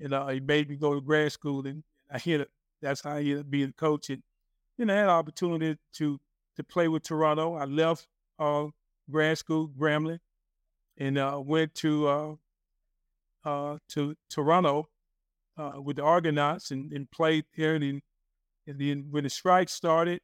and 0.00 0.12
uh, 0.14 0.28
he 0.28 0.40
made 0.40 0.68
me 0.68 0.76
go 0.76 0.94
to 0.94 1.00
grad 1.00 1.32
school, 1.32 1.66
and 1.66 1.82
I 2.12 2.18
hit 2.18 2.42
it. 2.42 2.50
That's 2.82 3.02
how 3.02 3.12
I 3.12 3.20
ended 3.20 3.40
up 3.40 3.50
being 3.50 3.70
a 3.70 3.72
coach. 3.72 4.10
And 4.78 4.88
know, 4.88 4.94
I 4.94 4.96
had 4.96 5.04
an 5.04 5.10
opportunity 5.10 5.78
to 5.94 6.20
to 6.56 6.64
play 6.64 6.88
with 6.88 7.02
Toronto. 7.04 7.54
I 7.54 7.64
left 7.64 8.06
uh, 8.38 8.66
grad 9.10 9.38
school, 9.38 9.68
Grambling, 9.68 10.20
and 10.96 11.18
uh, 11.18 11.40
went 11.44 11.74
to 11.76 12.08
uh, 12.08 12.34
uh, 13.44 13.78
to 13.90 14.16
Toronto 14.30 14.88
uh, 15.56 15.80
with 15.82 15.96
the 15.96 16.02
Argonauts 16.02 16.70
and, 16.70 16.92
and 16.92 17.10
played 17.10 17.44
there. 17.56 17.74
And 17.74 18.02
and 18.66 18.78
then 18.78 19.06
when 19.10 19.24
the 19.24 19.30
strike 19.30 19.68
started, 19.68 20.20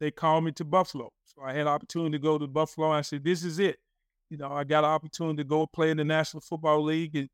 they 0.00 0.10
called 0.10 0.44
me 0.44 0.52
to 0.52 0.64
Buffalo. 0.64 1.12
So 1.24 1.42
I 1.42 1.52
had 1.52 1.62
an 1.62 1.68
opportunity 1.68 2.12
to 2.12 2.22
go 2.22 2.38
to 2.38 2.46
Buffalo. 2.46 2.90
I 2.90 3.00
said, 3.00 3.24
this 3.24 3.42
is 3.42 3.58
it. 3.58 3.78
You 4.30 4.36
know, 4.36 4.52
I 4.52 4.64
got 4.64 4.84
an 4.84 4.90
opportunity 4.90 5.38
to 5.38 5.44
go 5.44 5.66
play 5.66 5.90
in 5.90 5.96
the 5.96 6.04
National 6.04 6.40
Football 6.40 6.84
League. 6.84 7.16
And, 7.16 7.28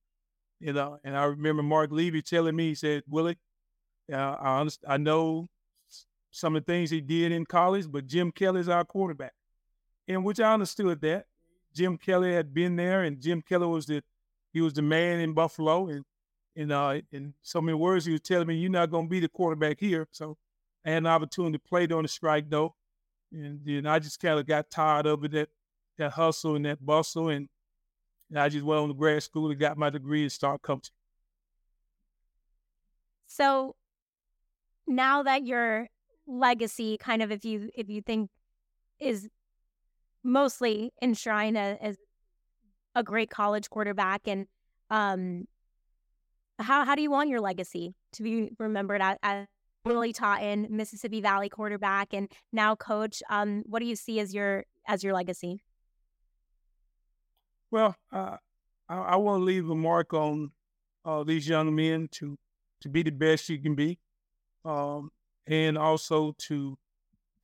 you 0.59 0.73
know, 0.73 0.99
and 1.05 1.17
I 1.17 1.25
remember 1.25 1.63
Marv 1.63 1.93
Levy 1.93 2.23
telling 2.23 2.57
me, 2.57 2.69
he 2.69 2.75
said, 2.75 3.03
Willie, 3.09 3.39
uh, 4.13 4.17
I, 4.17 4.69
I 4.89 4.97
know 4.97 5.49
some 6.33 6.57
of 6.57 6.65
the 6.65 6.73
things 6.73 6.91
he 6.91 7.01
did 7.01 7.31
in 7.31 7.47
college, 7.47 7.87
but 7.89 8.09
Jim 8.09 8.33
Kelly's 8.33 8.69
our 8.69 8.85
quarterback. 8.85 9.35
And 10.09 10.25
which 10.25 10.41
I 10.41 10.53
understood 10.53 11.01
that. 11.03 11.27
Jim 11.73 11.97
Kelly 11.97 12.35
had 12.35 12.53
been 12.53 12.75
there 12.75 13.05
and 13.05 13.21
Jim 13.21 13.41
Kelly 13.41 13.67
was 13.67 13.87
the 13.87 14.03
he 14.53 14.61
was 14.61 14.73
the 14.75 14.83
man 14.83 15.21
in 15.21 15.33
Buffalo 15.33 15.87
and 15.87 16.05
And 16.55 16.73
uh, 16.73 17.01
in 17.13 17.35
so 17.43 17.61
many 17.61 17.75
words, 17.75 18.05
he 18.05 18.13
was 18.13 18.21
telling 18.21 18.47
me, 18.47 18.57
"You're 18.57 18.71
not 18.71 18.91
going 18.91 19.07
to 19.07 19.11
be 19.11 19.21
the 19.21 19.29
quarterback 19.29 19.81
here." 19.81 20.07
So 20.11 20.37
I 20.85 20.91
had 20.91 20.99
an 20.99 21.07
opportunity 21.07 21.57
to 21.57 21.59
play 21.59 21.87
during 21.87 22.03
the 22.03 22.09
strike, 22.09 22.51
though, 22.51 22.75
and 23.33 23.61
then 23.65 23.87
I 23.87 23.99
just 23.99 24.21
kind 24.21 24.39
of 24.39 24.47
got 24.47 24.71
tired 24.71 25.07
of 25.07 25.25
it, 25.25 25.33
that 25.33 25.49
that 25.97 26.13
hustle 26.13 26.57
and 26.57 26.65
that 26.67 26.85
bustle, 26.85 27.31
and, 27.31 27.49
and 28.29 28.39
I 28.39 28.49
just 28.51 28.65
went 28.65 28.81
on 28.83 28.89
to 28.89 28.95
grad 28.95 29.23
school 29.23 29.51
and 29.51 29.59
got 29.59 29.79
my 29.79 29.89
degree 29.89 30.23
and 30.23 30.33
started 30.33 30.63
coaching. 30.63 30.95
So 33.27 33.77
now 34.87 35.23
that 35.23 35.47
your 35.47 35.89
legacy, 36.27 36.99
kind 36.99 37.23
of, 37.23 37.31
if 37.31 37.45
you 37.45 37.71
if 37.75 37.89
you 37.89 38.03
think, 38.03 38.31
is 38.99 39.29
mostly 40.23 40.93
enshrined 41.03 41.59
as, 41.59 41.97
a 42.95 43.03
great 43.03 43.31
college 43.31 43.71
quarterback, 43.71 44.29
and 44.29 44.47
um, 44.91 45.47
how 46.59 46.85
how 46.85 46.95
do 46.95 47.03
you 47.03 47.11
want 47.11 47.31
your 47.31 47.41
legacy 47.41 47.95
to 48.13 48.23
be 48.23 48.51
remembered 48.59 49.01
as, 49.01 49.17
as 49.23 49.47
Willie 49.85 50.13
Totten, 50.13 50.67
Mississippi 50.71 51.21
Valley 51.23 51.49
quarterback, 51.49 52.13
and 52.13 52.31
now 52.53 52.75
coach? 52.75 53.23
Um, 53.31 53.63
what 53.67 53.81
do 53.81 53.87
you 53.87 53.97
see 53.97 54.21
as 54.21 54.35
your 54.35 54.65
as 54.87 55.03
your 55.03 55.15
legacy? 55.15 55.63
Well, 57.71 57.97
uh, 58.13 58.37
I, 58.89 58.97
I 58.97 59.17
want 59.17 59.41
to 59.41 59.45
leave 59.45 59.71
a 59.71 59.75
mark 59.75 60.13
on 60.13 60.51
uh, 61.05 61.25
these 61.25 61.49
young 61.49 61.75
men 61.75 62.09
to 62.13 62.37
to 62.83 62.89
be 62.89 63.03
the 63.03 63.11
best 63.11 63.49
you 63.49 63.59
can 63.59 63.75
be, 63.75 63.99
um, 64.65 65.11
and 65.47 65.77
also 65.77 66.35
to 66.39 66.79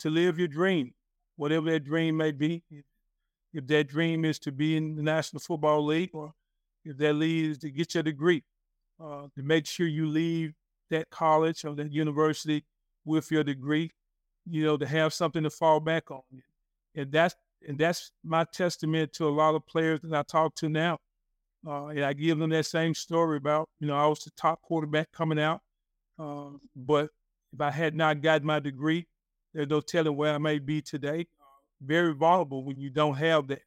to 0.01 0.11
live 0.11 0.39
your 0.39 0.49
dream, 0.49 0.95
whatever 1.37 1.71
that 1.71 1.85
dream 1.85 2.17
may 2.17 2.33
be. 2.33 2.63
If, 2.71 3.67
that 3.67 3.89
dream 3.89 4.25
is 4.25 4.39
to 4.41 4.53
be 4.53 4.77
in 4.77 4.95
the 4.95 5.03
National 5.03 5.41
Football 5.41 5.85
League, 5.87 6.11
or 6.13 6.33
if 6.85 6.97
that 6.99 7.15
leads 7.15 7.59
to 7.59 7.71
get 7.71 7.95
your 7.95 8.05
degree, 8.05 8.45
uh, 9.03 9.23
to 9.35 9.43
make 9.43 9.67
sure 9.67 9.87
you 9.89 10.07
leave 10.07 10.55
that 10.91 11.11
college 11.11 11.65
or 11.65 11.75
that 11.75 11.91
university 11.91 12.65
with 13.05 13.31
your 13.33 13.43
degree, 13.43 13.91
you 14.49 14.65
know, 14.65 14.77
to 14.77 14.87
have 14.87 15.13
something 15.13 15.43
to 15.43 15.51
fall 15.51 15.81
back 15.81 16.11
on. 16.11 16.23
And 16.95 17.11
that's 17.11 17.35
and 17.67 17.77
that's 17.77 18.13
my 18.23 18.45
testament 18.45 19.13
to 19.15 19.27
a 19.27 19.31
lot 19.31 19.55
of 19.55 19.67
players 19.67 20.01
that 20.03 20.15
I 20.15 20.23
talk 20.23 20.55
to 20.57 20.69
now. 20.69 20.99
Uh, 21.67 21.87
and 21.87 22.05
I 22.05 22.13
give 22.13 22.39
them 22.39 22.51
that 22.51 22.67
same 22.67 22.95
story 22.95 23.37
about, 23.37 23.69
you 23.81 23.89
know, 23.89 23.97
I 23.97 24.07
was 24.07 24.21
the 24.21 24.31
top 24.37 24.63
quarterback 24.63 25.11
coming 25.11 25.41
out. 25.41 25.61
Uh, 26.19 26.51
but 26.77 27.11
if 27.53 27.61
I 27.61 27.71
had 27.71 27.95
not 27.95 28.21
gotten 28.21 28.47
my 28.47 28.61
degree, 28.61 29.07
there's 29.55 29.69
no 29.69 29.81
telling 29.81 30.17
where 30.17 30.35
I 30.35 30.39
may 30.39 30.59
be 30.59 30.83
today. 30.83 31.27
Very 31.81 32.13
vulnerable 32.13 32.65
when 32.65 32.79
you 32.79 32.91
don't 32.91 33.15
have 33.15 33.49
that. 33.49 33.63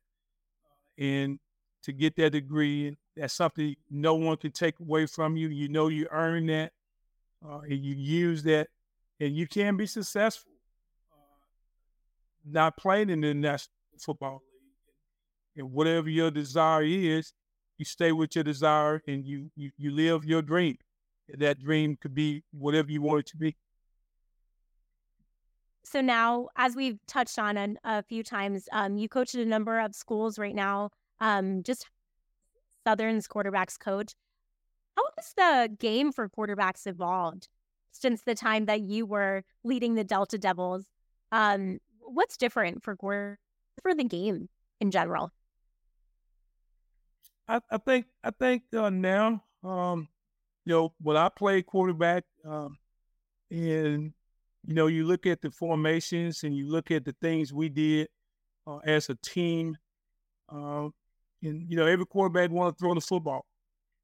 And 0.98 1.40
to 1.84 1.92
get 1.92 2.16
that 2.18 2.32
degree, 2.32 2.98
that's 3.16 3.34
something 3.34 3.76
no 3.90 4.16
one 4.16 4.38
can 4.38 4.52
take 4.52 4.80
away 4.80 5.06
from 5.06 5.36
you. 5.36 5.50
You 5.50 5.70
know 5.70 5.88
you 5.88 6.08
earn 6.12 6.46
that, 6.48 6.72
uh, 7.46 7.60
and 7.60 7.84
you 7.84 7.96
use 7.96 8.44
that, 8.44 8.68
and 9.20 9.36
you 9.36 9.48
can 9.48 9.78
be 9.78 9.86
successful. 9.86 10.52
Not 12.46 12.78
playing 12.78 13.10
in 13.10 13.22
the 13.22 13.34
National 13.34 13.74
Football 14.00 14.42
League, 14.44 15.64
and 15.64 15.72
whatever 15.74 16.10
your 16.10 16.32
desire 16.32 16.84
is, 16.84 17.34
you 17.78 17.86
stay 17.86 18.12
with 18.12 18.36
your 18.36 18.44
desire 18.44 19.02
and 19.08 19.26
you 19.26 19.50
you, 19.56 19.72
you 19.78 19.92
live 19.92 20.24
your 20.24 20.42
dream. 20.42 20.78
That 21.30 21.60
dream 21.60 21.98
could 22.00 22.14
be 22.14 22.44
whatever 22.52 22.92
you 22.92 23.02
want 23.02 23.22
it 23.22 23.26
to 23.28 23.38
be. 23.38 23.56
So 25.84 26.02
now, 26.02 26.50
as 26.56 26.76
we've 26.76 27.00
touched 27.08 27.40
on 27.40 27.58
a, 27.58 27.76
a 27.84 28.04
few 28.04 28.24
times, 28.24 28.70
um, 28.72 28.98
you 28.98 29.10
coach 29.10 29.34
at 29.36 29.42
a 29.42 29.46
number 29.46 29.80
of 29.80 29.96
schools 29.96 30.38
right 30.38 30.56
now. 30.56 30.90
Um, 31.20 31.64
just 31.64 31.88
Southern's 32.86 33.28
quarterbacks 33.28 33.80
coach. 33.80 34.14
How 34.96 35.04
has 35.18 35.34
the 35.36 35.76
game 35.78 36.12
for 36.12 36.30
quarterbacks 36.30 36.86
evolved 36.86 37.48
since 37.92 38.22
the 38.24 38.36
time 38.36 38.66
that 38.66 38.82
you 38.82 39.06
were 39.06 39.44
leading 39.64 39.96
the 39.96 40.04
Delta 40.04 40.38
Devils? 40.38 40.86
Um, 41.32 41.80
what's 42.00 42.38
different 42.38 42.84
for 42.84 42.96
for 43.82 43.96
the 43.96 44.04
game 44.04 44.50
in 44.80 44.92
general? 44.92 45.32
I, 47.48 47.60
I 47.70 47.78
think 47.78 48.06
I 48.24 48.32
think 48.32 48.64
uh, 48.76 48.90
now, 48.90 49.44
um, 49.64 50.08
you 50.66 50.74
know, 50.74 50.94
when 51.02 51.18
I 51.18 51.30
played 51.30 51.66
quarterback, 51.66 52.24
um, 52.46 52.78
and 53.50 54.14
you 54.66 54.74
know, 54.74 54.88
you 54.88 55.06
look 55.06 55.26
at 55.26 55.42
the 55.42 55.52
formations 55.52 56.44
and 56.44 56.56
you 56.56 56.70
look 56.70 56.92
at 56.92 57.06
the 57.06 57.16
things 57.22 57.54
we 57.54 57.70
did 57.70 58.08
uh, 58.68 58.78
as 58.78 59.10
a 59.10 59.16
team, 59.16 59.78
uh, 60.50 60.88
and 61.44 61.70
you 61.70 61.76
know, 61.76 61.86
every 61.86 62.06
quarterback 62.06 62.52
want 62.52 62.76
to 62.76 62.80
throw 62.80 62.94
the 62.94 63.02
football. 63.02 63.46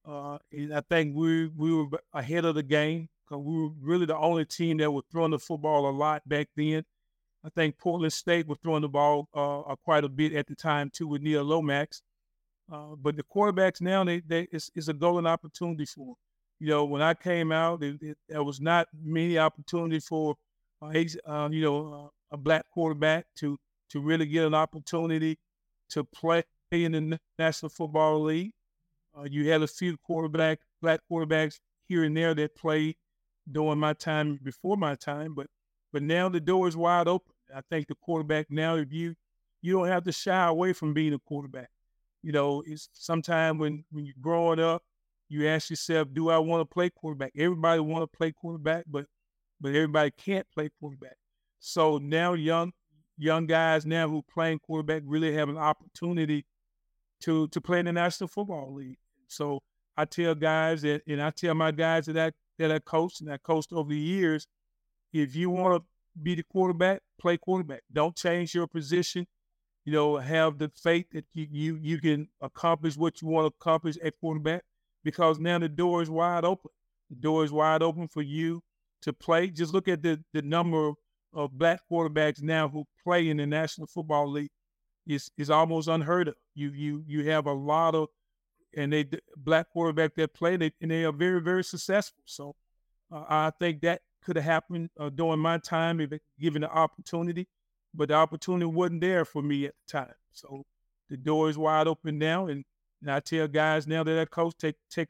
Uh, 0.07 0.37
and 0.51 0.73
I 0.73 0.81
think 0.81 1.15
we 1.15 1.47
we 1.47 1.73
were 1.73 1.87
ahead 2.13 2.45
of 2.45 2.55
the 2.55 2.63
game 2.63 3.09
because 3.25 3.43
we 3.43 3.61
were 3.61 3.69
really 3.81 4.05
the 4.05 4.17
only 4.17 4.45
team 4.45 4.77
that 4.77 4.91
was 4.91 5.03
throwing 5.11 5.31
the 5.31 5.39
football 5.39 5.89
a 5.89 5.91
lot 5.91 6.27
back 6.27 6.47
then. 6.55 6.83
I 7.43 7.49
think 7.49 7.77
Portland 7.77 8.13
State 8.13 8.47
was 8.47 8.57
throwing 8.63 8.81
the 8.81 8.89
ball 8.89 9.29
uh, 9.33 9.75
quite 9.83 10.03
a 10.03 10.09
bit 10.09 10.33
at 10.33 10.47
the 10.47 10.55
time 10.55 10.89
too 10.89 11.07
with 11.07 11.21
Neil 11.21 11.43
Lomax. 11.43 12.01
Uh, 12.71 12.95
but 13.01 13.15
the 13.15 13.23
quarterbacks 13.23 13.79
now, 13.79 14.03
they, 14.03 14.19
they 14.19 14.47
it's, 14.51 14.69
it's, 14.75 14.89
a 14.89 14.93
golden 14.93 15.25
opportunity 15.25 15.85
for 15.85 16.07
them. 16.07 16.15
You 16.59 16.67
know, 16.67 16.85
when 16.85 17.01
I 17.01 17.13
came 17.13 17.51
out, 17.51 17.81
there 18.27 18.43
was 18.43 18.59
not 18.59 18.87
many 19.01 19.37
opportunity 19.37 19.99
for, 19.99 20.35
uh, 20.81 20.93
uh 21.27 21.49
you 21.51 21.61
know, 21.61 22.11
a 22.31 22.37
black 22.37 22.65
quarterback 22.71 23.25
to 23.37 23.57
to 23.89 24.01
really 24.01 24.25
get 24.25 24.45
an 24.45 24.53
opportunity 24.53 25.37
to 25.89 26.03
play 26.03 26.43
in 26.71 26.91
the 26.91 27.19
National 27.39 27.69
Football 27.69 28.23
League. 28.23 28.51
Uh, 29.17 29.23
you 29.23 29.49
had 29.49 29.61
a 29.61 29.67
few 29.67 29.97
quarterback, 29.97 30.59
black 30.81 30.99
quarterbacks 31.09 31.59
here 31.87 32.03
and 32.03 32.15
there 32.15 32.33
that 32.35 32.55
played 32.55 32.95
during 33.49 33.79
my 33.79 33.93
time, 33.93 34.37
before 34.43 34.75
my 34.77 34.95
time, 34.95 35.33
but 35.33 35.47
but 35.93 36.03
now 36.03 36.27
the 36.27 36.39
door 36.39 36.67
is 36.67 36.75
wide 36.75 37.07
open. 37.07 37.33
I 37.55 37.61
think 37.69 37.87
the 37.87 37.95
quarterback 37.95 38.47
now, 38.49 38.75
if 38.75 38.91
you 38.91 39.15
you 39.61 39.73
don't 39.73 39.87
have 39.87 40.03
to 40.03 40.11
shy 40.11 40.47
away 40.47 40.73
from 40.73 40.93
being 40.93 41.13
a 41.13 41.19
quarterback 41.19 41.69
you 42.27 42.31
know, 42.31 42.63
it's 42.65 42.89
sometimes 42.93 43.59
when 43.59 43.85
when 43.91 44.05
you're 44.05 44.15
growing 44.19 44.59
up, 44.59 44.83
you 45.29 45.47
ask 45.47 45.69
yourself, 45.69 46.09
do 46.11 46.29
I 46.29 46.37
want 46.37 46.61
to 46.61 46.65
play 46.65 46.89
quarterback? 46.89 47.31
Everybody 47.37 47.79
want 47.79 48.03
to 48.03 48.17
play 48.17 48.31
quarterback, 48.31 48.85
but 48.87 49.05
but 49.59 49.69
everybody 49.69 50.11
can't 50.11 50.45
play 50.53 50.69
quarterback. 50.79 51.17
So 51.59 51.97
now 51.97 52.33
young 52.33 52.73
young 53.17 53.47
guys 53.47 53.85
now 53.85 54.07
who 54.07 54.21
playing 54.21 54.59
quarterback 54.59 55.01
really 55.05 55.33
have 55.33 55.49
an 55.49 55.57
opportunity 55.57 56.45
to 57.21 57.47
to 57.49 57.61
play 57.61 57.79
in 57.79 57.85
the 57.85 57.93
National 57.93 58.27
Football 58.27 58.73
League. 58.73 58.99
So 59.27 59.61
I 59.95 60.05
tell 60.05 60.35
guys 60.35 60.83
that, 60.83 61.01
and 61.07 61.21
I 61.21 61.31
tell 61.31 61.55
my 61.55 61.71
guys 61.71 62.05
that 62.05 62.17
I, 62.17 62.31
that 62.59 62.71
I 62.71 62.79
coached 62.79 63.21
and 63.21 63.31
I 63.31 63.37
coached 63.37 63.73
over 63.73 63.89
the 63.89 63.97
years, 63.97 64.47
if 65.11 65.35
you 65.35 65.49
want 65.49 65.81
to 65.81 65.87
be 66.21 66.35
the 66.35 66.43
quarterback, 66.43 67.01
play 67.19 67.37
quarterback. 67.37 67.81
Don't 67.91 68.15
change 68.15 68.53
your 68.53 68.67
position 68.67 69.25
you 69.87 69.93
know, 69.93 70.17
have 70.17 70.57
the 70.57 70.69
faith 70.75 71.05
that 71.13 71.23
you, 71.33 71.47
you, 71.49 71.79
you 71.81 71.97
can 71.97 72.27
accomplish 72.41 72.97
what 72.97 73.21
you 73.21 73.29
want 73.29 73.45
to 73.45 73.55
accomplish 73.57 73.95
at 74.03 74.19
quarterback 74.19 74.65
because 75.01 75.39
now 75.39 75.57
the 75.57 75.69
door 75.69 76.01
is 76.01 76.09
wide 76.09 76.43
open. 76.43 76.71
The 77.09 77.15
door 77.15 77.45
is 77.45 77.53
wide 77.53 77.81
open 77.81 78.09
for 78.09 78.21
you 78.21 78.61
to 79.01 79.13
play. 79.13 79.47
Just 79.47 79.73
look 79.73 79.87
at 79.87 80.01
the, 80.01 80.23
the 80.33 80.41
number 80.41 80.91
of 81.33 81.57
black 81.57 81.81
quarterbacks 81.91 82.41
now 82.41 82.67
who 82.67 82.85
play 83.03 83.29
in 83.29 83.37
the 83.37 83.45
National 83.45 83.87
Football 83.87 84.31
League 84.31 84.51
is 85.05 85.29
is 85.37 85.49
almost 85.49 85.87
unheard 85.87 86.27
of. 86.27 86.35
You 86.55 86.71
you 86.71 87.03
you 87.07 87.29
have 87.29 87.45
a 87.45 87.53
lot 87.53 87.95
of 87.95 88.09
and 88.75 88.91
they 88.91 89.05
black 89.35 89.67
quarterback 89.71 90.15
that 90.15 90.33
play 90.33 90.57
they, 90.57 90.71
and 90.81 90.91
they 90.91 91.05
are 91.05 91.11
very 91.11 91.41
very 91.41 91.63
successful. 91.63 92.21
So 92.25 92.55
uh, 93.11 93.23
I 93.27 93.51
think 93.59 93.81
that 93.81 94.01
could 94.23 94.35
have 94.35 94.45
happened 94.45 94.89
uh, 94.99 95.09
during 95.09 95.39
my 95.39 95.57
time 95.59 96.01
if 96.01 96.11
given 96.39 96.61
the 96.61 96.69
opportunity 96.69 97.47
but 97.97 98.09
the 98.09 98.13
opportunity 98.13 98.65
wasn't 98.65 99.01
there 99.01 99.25
for 99.25 99.41
me 99.41 99.65
at 99.65 99.73
the 99.87 99.91
time. 99.91 100.13
So 100.31 100.63
the 101.09 101.17
door 101.17 101.49
is 101.49 101.57
wide 101.57 101.87
open 101.87 102.19
now, 102.19 102.47
and, 102.47 102.63
and 103.01 103.11
I 103.11 103.19
tell 103.19 103.47
guys 103.47 103.87
now 103.87 104.03
that 104.03 104.19
I 104.19 104.25
coach, 104.25 104.53
take 104.57 104.75
take. 104.89 105.09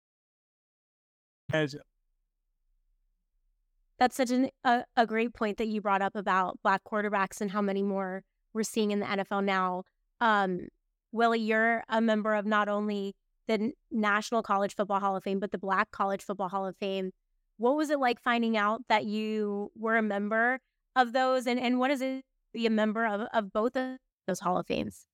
That's 3.99 4.15
such 4.15 4.31
an, 4.31 4.49
a, 4.63 4.83
a 4.95 5.05
great 5.05 5.33
point 5.33 5.57
that 5.57 5.67
you 5.67 5.79
brought 5.79 6.01
up 6.01 6.15
about 6.15 6.57
black 6.63 6.81
quarterbacks 6.83 7.39
and 7.39 7.51
how 7.51 7.61
many 7.61 7.83
more 7.83 8.23
we're 8.53 8.63
seeing 8.63 8.91
in 8.91 8.99
the 8.99 9.05
NFL 9.05 9.43
now. 9.43 9.83
Um, 10.19 10.69
Willie, 11.11 11.39
you're 11.39 11.83
a 11.87 12.01
member 12.01 12.33
of 12.33 12.45
not 12.45 12.67
only 12.67 13.15
the 13.47 13.73
National 13.91 14.41
College 14.41 14.75
Football 14.75 15.01
Hall 15.01 15.15
of 15.15 15.23
Fame, 15.23 15.39
but 15.39 15.51
the 15.51 15.57
Black 15.57 15.91
College 15.91 16.23
Football 16.23 16.49
Hall 16.49 16.65
of 16.65 16.75
Fame. 16.77 17.11
what 17.57 17.75
was 17.75 17.89
it 17.91 17.99
like 17.99 18.19
finding 18.19 18.57
out 18.57 18.81
that 18.89 19.05
you 19.05 19.71
were 19.75 19.97
a 19.97 20.01
member 20.01 20.59
of 20.95 21.13
those? 21.13 21.45
And, 21.45 21.59
and 21.59 21.77
what 21.77 21.91
is 21.91 22.01
it 22.01 22.21
to 22.21 22.23
be 22.53 22.65
a 22.65 22.71
member 22.71 23.05
of, 23.05 23.27
of 23.33 23.53
both 23.53 23.75
of 23.75 23.97
those 24.27 24.39
Hall 24.39 24.57
of 24.57 24.65
Fames? 24.65 25.05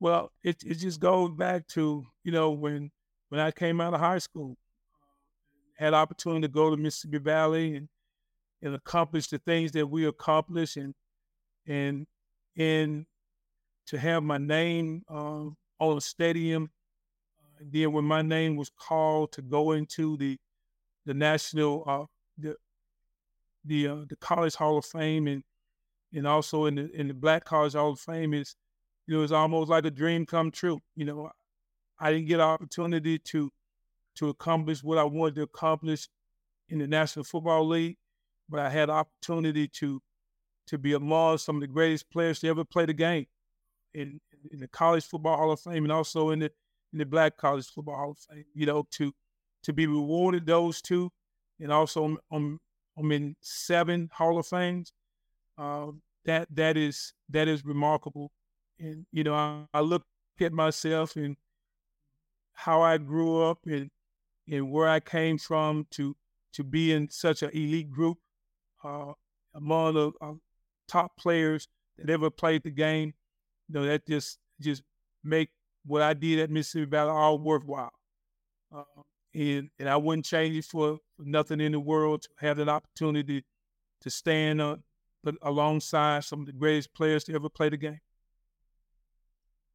Well, 0.00 0.32
it, 0.42 0.62
it 0.64 0.76
just 0.76 1.00
goes 1.00 1.32
back 1.32 1.66
to, 1.68 2.06
you 2.24 2.32
know, 2.32 2.50
when 2.50 2.90
when 3.34 3.44
I 3.44 3.50
came 3.50 3.80
out 3.80 3.92
of 3.92 3.98
high 3.98 4.18
school, 4.18 4.56
had 5.76 5.92
opportunity 5.92 6.42
to 6.42 6.48
go 6.48 6.70
to 6.70 6.76
Mississippi 6.76 7.18
Valley 7.18 7.74
and 7.74 7.88
and 8.62 8.76
accomplish 8.76 9.26
the 9.26 9.38
things 9.38 9.72
that 9.72 9.84
we 9.84 10.06
accomplished 10.06 10.76
and 10.76 10.94
and 11.66 12.06
and 12.56 13.06
to 13.86 13.98
have 13.98 14.22
my 14.22 14.38
name 14.38 15.02
um, 15.08 15.56
on 15.80 15.96
a 15.96 16.00
stadium. 16.00 16.70
And 17.58 17.72
then 17.72 17.92
when 17.92 18.04
my 18.04 18.22
name 18.22 18.54
was 18.54 18.70
called 18.70 19.32
to 19.32 19.42
go 19.42 19.72
into 19.72 20.16
the 20.16 20.38
the 21.04 21.12
national 21.12 21.82
uh, 21.88 22.04
the 22.38 22.54
the 23.64 23.88
uh, 23.88 24.04
the 24.08 24.16
College 24.20 24.54
Hall 24.54 24.78
of 24.78 24.84
Fame 24.84 25.26
and 25.26 25.42
and 26.12 26.24
also 26.24 26.66
in 26.66 26.76
the 26.76 26.88
in 26.92 27.08
the 27.08 27.14
Black 27.14 27.44
College 27.44 27.72
Hall 27.72 27.90
of 27.90 27.98
Fame 27.98 28.32
is 28.32 28.54
know 29.08 29.24
it's 29.24 29.32
almost 29.32 29.70
like 29.70 29.86
a 29.86 29.90
dream 29.90 30.24
come 30.24 30.52
true. 30.52 30.78
You 30.94 31.06
know, 31.06 31.30
I 31.98 32.12
didn't 32.12 32.26
get 32.26 32.40
an 32.40 32.46
opportunity 32.46 33.18
to 33.18 33.50
to 34.16 34.28
accomplish 34.28 34.82
what 34.82 34.98
I 34.98 35.04
wanted 35.04 35.34
to 35.36 35.42
accomplish 35.42 36.08
in 36.68 36.78
the 36.78 36.86
National 36.86 37.24
Football 37.24 37.66
League, 37.68 37.96
but 38.48 38.60
I 38.60 38.70
had 38.70 38.90
opportunity 38.90 39.68
to 39.68 40.00
to 40.66 40.78
be 40.78 40.94
among 40.94 41.38
some 41.38 41.56
of 41.56 41.60
the 41.60 41.66
greatest 41.66 42.10
players 42.10 42.40
to 42.40 42.48
ever 42.48 42.64
play 42.64 42.86
the 42.86 42.94
game 42.94 43.26
in, 43.92 44.18
in 44.50 44.60
the 44.60 44.68
College 44.68 45.04
Football 45.04 45.36
Hall 45.36 45.50
of 45.52 45.60
Fame 45.60 45.84
and 45.84 45.92
also 45.92 46.30
in 46.30 46.38
the 46.40 46.50
in 46.92 46.98
the 46.98 47.06
Black 47.06 47.36
College 47.36 47.66
Football 47.66 47.96
Hall 47.96 48.10
of 48.12 48.18
Fame. 48.18 48.44
You 48.54 48.66
know, 48.66 48.86
to 48.92 49.12
to 49.64 49.72
be 49.72 49.86
rewarded 49.86 50.46
those 50.46 50.80
two, 50.80 51.10
and 51.60 51.72
also 51.72 52.16
I'm 52.30 52.60
I'm 52.96 53.12
in 53.12 53.36
seven 53.40 54.10
Hall 54.12 54.38
of 54.38 54.46
Fames. 54.46 54.92
Uh, 55.56 55.88
that 56.24 56.48
that 56.50 56.76
is 56.76 57.12
that 57.30 57.48
is 57.48 57.64
remarkable, 57.64 58.32
and 58.78 59.06
you 59.12 59.24
know 59.24 59.34
I, 59.34 59.64
I 59.72 59.80
look 59.80 60.04
at 60.40 60.52
myself 60.52 61.16
and 61.16 61.36
how 62.54 62.82
I 62.82 62.98
grew 62.98 63.42
up 63.42 63.58
and 63.66 63.90
and 64.50 64.70
where 64.70 64.88
I 64.88 65.00
came 65.00 65.38
from 65.38 65.86
to 65.92 66.16
to 66.54 66.64
be 66.64 66.92
in 66.92 67.10
such 67.10 67.42
an 67.42 67.50
elite 67.50 67.90
group 67.90 68.18
uh, 68.84 69.12
among 69.54 69.94
the 69.94 70.12
uh, 70.20 70.34
top 70.88 71.16
players 71.16 71.68
that 71.98 72.10
ever 72.10 72.30
played 72.30 72.62
the 72.62 72.70
game. 72.70 73.14
You 73.68 73.74
know 73.74 73.86
that 73.86 74.06
just 74.06 74.38
just 74.60 74.82
make 75.22 75.50
what 75.84 76.02
I 76.02 76.14
did 76.14 76.38
at 76.38 76.50
Mississippi 76.50 76.86
Valley 76.86 77.10
all 77.10 77.38
worthwhile. 77.38 77.92
Uh, 78.74 79.02
and 79.34 79.70
and 79.78 79.88
I 79.88 79.96
wouldn't 79.96 80.26
change 80.26 80.56
it 80.56 80.64
for, 80.64 80.98
nothing 81.18 81.60
in 81.60 81.72
the 81.72 81.80
world 81.80 82.22
to 82.22 82.28
have 82.38 82.56
that 82.58 82.68
opportunity 82.68 83.44
to 84.00 84.10
stand 84.10 84.60
uh, 84.60 84.76
alongside 85.42 86.24
some 86.24 86.40
of 86.40 86.46
the 86.46 86.52
greatest 86.52 86.92
players 86.94 87.24
to 87.24 87.34
ever 87.34 87.48
play 87.48 87.68
the 87.68 87.76
game. 87.76 88.00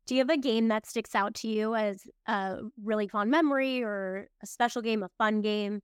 Do 0.10 0.16
you 0.16 0.22
have 0.22 0.32
a 0.32 0.38
game 0.38 0.70
that 0.70 0.88
sticks 0.88 1.14
out 1.14 1.36
to 1.36 1.48
you 1.48 1.76
as 1.76 2.02
a 2.28 2.62
really 2.84 3.08
fond 3.08 3.30
memory 3.30 3.84
or 3.84 4.28
a 4.42 4.48
special 4.48 4.82
game, 4.82 5.04
a 5.04 5.10
fun 5.20 5.42
game? 5.42 5.84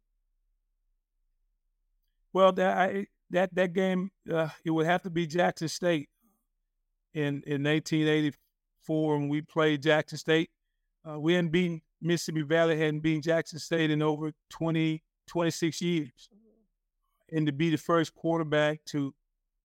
Well, 2.33 2.51
that 2.53 2.75
I, 2.75 3.05
that 3.29 3.53
that 3.53 3.73
game 3.73 4.09
uh, 4.33 4.49
it 4.63 4.71
would 4.71 4.87
have 4.87 5.03
to 5.03 5.11
be 5.11 5.27
Jackson 5.27 5.67
State 5.67 6.09
in 7.13 7.43
in 7.45 7.61
1984 7.61 9.19
when 9.19 9.29
we 9.29 9.43
played 9.43 9.83
Jackson 9.83 10.17
State. 10.17 10.49
Uh, 11.07 11.19
we 11.19 11.35
hadn't 11.35 11.51
beaten 11.51 11.83
Mississippi 12.01 12.41
Valley 12.41 12.79
hadn't 12.79 13.01
beaten 13.01 13.21
Jackson 13.21 13.59
State 13.59 13.91
in 13.91 14.01
over 14.01 14.31
20 14.49 15.03
26 15.27 15.81
years, 15.83 16.29
and 17.31 17.45
to 17.45 17.51
be 17.51 17.69
the 17.69 17.77
first 17.77 18.15
quarterback 18.15 18.83
to 18.85 19.13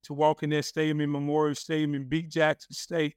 to 0.03 0.12
walk 0.12 0.42
in 0.42 0.51
that 0.51 0.66
stadium 0.66 1.01
in 1.01 1.11
Memorial 1.11 1.55
Stadium 1.55 1.94
and 1.94 2.11
beat 2.11 2.29
Jackson 2.29 2.75
State 2.75 3.14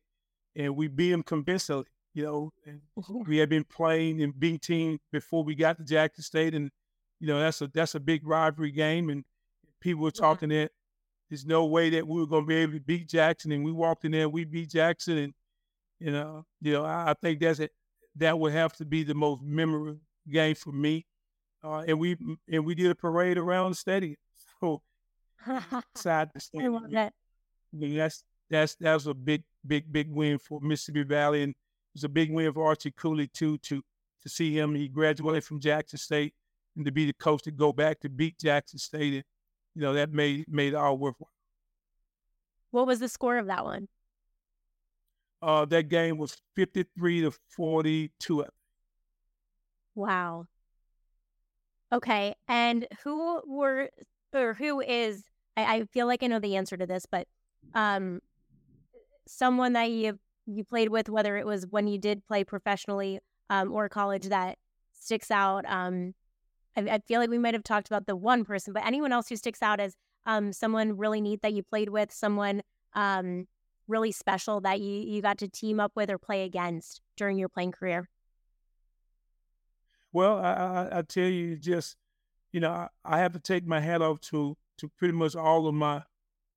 and 0.55 0.75
we 0.75 0.87
beat 0.87 1.11
them 1.11 1.23
convincingly. 1.23 1.85
You 2.13 2.23
know, 2.23 2.53
and 2.67 2.81
mm-hmm. 2.97 3.27
we 3.27 3.37
had 3.37 3.49
been 3.49 3.63
playing 3.63 4.21
and 4.21 4.39
B 4.39 4.59
team 4.59 4.99
before 5.11 5.43
we 5.43 5.55
got 5.55 5.77
to 5.77 5.83
Jackson 5.83 6.23
State, 6.23 6.53
and 6.53 6.69
you 7.19 7.27
know 7.27 7.39
that's 7.39 7.61
a 7.61 7.67
that's 7.67 7.95
a 7.95 7.99
big 7.99 8.25
rivalry 8.25 8.71
game, 8.71 9.09
and 9.09 9.23
people 9.81 10.03
were 10.03 10.11
talking 10.11 10.51
yeah. 10.51 10.63
that 10.63 10.71
there's 11.29 11.45
no 11.45 11.65
way 11.65 11.89
that 11.89 12.07
we 12.07 12.19
were 12.19 12.27
going 12.27 12.43
to 12.43 12.47
be 12.47 12.55
able 12.55 12.73
to 12.73 12.79
beat 12.79 13.09
Jackson, 13.09 13.51
and 13.51 13.65
we 13.65 13.71
walked 13.71 14.05
in 14.05 14.11
there, 14.11 14.29
we 14.29 14.45
beat 14.45 14.69
Jackson, 14.69 15.17
and 15.17 15.33
you 15.99 16.11
know, 16.11 16.45
you 16.61 16.73
know, 16.73 16.85
I, 16.85 17.11
I 17.11 17.13
think 17.13 17.39
that's 17.39 17.59
it. 17.59 17.71
That 18.17 18.37
would 18.37 18.53
have 18.53 18.73
to 18.73 18.85
be 18.85 19.03
the 19.03 19.15
most 19.15 19.41
memorable 19.41 19.99
game 20.29 20.53
for 20.53 20.71
me. 20.71 21.07
Uh, 21.63 21.83
and 21.87 21.97
we 21.97 22.17
and 22.51 22.65
we 22.65 22.75
did 22.75 22.91
a 22.91 22.95
parade 22.95 23.37
around 23.37 23.71
the 23.71 23.75
stadium. 23.75 24.15
So 24.61 24.81
the 25.45 26.29
stadium. 26.37 26.75
I 26.75 26.79
love 26.79 26.91
that. 26.91 27.13
I 27.73 27.77
mean, 27.77 27.97
that's 27.97 28.23
that's 28.49 28.75
that 28.75 28.93
was 28.93 29.07
a 29.07 29.13
big, 29.13 29.43
big, 29.65 29.91
big 29.91 30.09
win 30.09 30.37
for 30.37 30.59
Mississippi 30.61 31.03
Valley, 31.03 31.43
and 31.43 31.51
it 31.51 31.95
was 31.95 32.03
a 32.03 32.09
big 32.09 32.31
win 32.31 32.51
for 32.53 32.65
Archie 32.65 32.91
Cooley 32.91 33.27
too. 33.27 33.57
To 33.59 33.81
to 34.21 34.29
see 34.29 34.57
him, 34.57 34.75
he 34.75 34.87
graduated 34.87 35.43
from 35.43 35.59
Jackson 35.59 35.99
State, 35.99 36.33
and 36.75 36.85
to 36.85 36.91
be 36.91 37.05
the 37.05 37.13
coach 37.13 37.43
to 37.43 37.51
go 37.51 37.73
back 37.73 37.99
to 38.01 38.09
beat 38.09 38.39
Jackson 38.39 38.79
State, 38.79 39.13
and 39.13 39.23
you 39.75 39.81
know 39.81 39.93
that 39.93 40.11
made 40.11 40.45
made 40.47 40.73
it 40.73 40.75
all 40.75 40.97
worthwhile. 40.97 41.31
What 42.71 42.87
was 42.87 42.99
the 42.99 43.09
score 43.09 43.37
of 43.37 43.47
that 43.47 43.63
one? 43.63 43.87
Uh, 45.41 45.65
that 45.65 45.89
game 45.89 46.17
was 46.17 46.37
fifty 46.55 46.85
three 46.97 47.21
to 47.21 47.31
forty 47.49 48.11
two. 48.19 48.45
Wow. 49.95 50.47
Okay, 51.91 52.33
and 52.47 52.87
who 53.03 53.41
were 53.45 53.89
or 54.33 54.53
who 54.55 54.81
is? 54.81 55.23
I, 55.55 55.75
I 55.75 55.85
feel 55.85 56.07
like 56.07 56.23
I 56.23 56.27
know 56.27 56.39
the 56.39 56.55
answer 56.55 56.75
to 56.75 56.87
this, 56.87 57.05
but 57.05 57.27
um, 57.75 58.19
someone 59.27 59.73
that 59.73 59.89
you 59.89 60.19
you 60.45 60.63
played 60.63 60.89
with, 60.89 61.09
whether 61.09 61.37
it 61.37 61.45
was 61.45 61.65
when 61.69 61.87
you 61.87 61.97
did 61.97 62.25
play 62.27 62.43
professionally 62.43 63.19
um, 63.49 63.71
or 63.71 63.87
college, 63.89 64.25
that 64.27 64.57
sticks 64.93 65.31
out? 65.31 65.65
Um, 65.67 66.13
I, 66.75 66.81
I, 66.81 66.99
feel 66.99 67.19
like 67.19 67.29
we 67.29 67.37
might 67.37 67.53
have 67.53 67.63
talked 67.63 67.87
about 67.87 68.07
the 68.07 68.15
one 68.15 68.43
person, 68.43 68.73
but 68.73 68.85
anyone 68.85 69.11
else 69.11 69.29
who 69.29 69.35
sticks 69.37 69.61
out 69.61 69.79
as 69.79 69.95
um, 70.25 70.51
someone 70.51 70.97
really 70.97 71.21
neat 71.21 71.41
that 71.41 71.53
you 71.53 71.63
played 71.63 71.89
with, 71.89 72.11
someone 72.11 72.61
um, 72.93 73.47
really 73.87 74.11
special 74.11 74.61
that 74.61 74.79
you 74.79 74.91
you 74.91 75.21
got 75.21 75.37
to 75.39 75.47
team 75.47 75.79
up 75.79 75.93
with 75.95 76.09
or 76.09 76.17
play 76.17 76.43
against 76.43 77.01
during 77.17 77.37
your 77.37 77.49
playing 77.49 77.71
career? 77.71 78.09
Well, 80.11 80.37
I, 80.37 80.51
I, 80.51 80.99
I 80.99 81.01
tell 81.01 81.27
you, 81.27 81.57
just 81.57 81.95
you 82.51 82.59
know, 82.59 82.71
I, 82.71 82.87
I 83.03 83.19
have 83.19 83.33
to 83.33 83.39
take 83.39 83.65
my 83.65 83.79
hat 83.79 84.01
off 84.01 84.21
to 84.21 84.57
to 84.77 84.89
pretty 84.97 85.13
much 85.13 85.35
all 85.35 85.67
of 85.67 85.73
my 85.73 86.03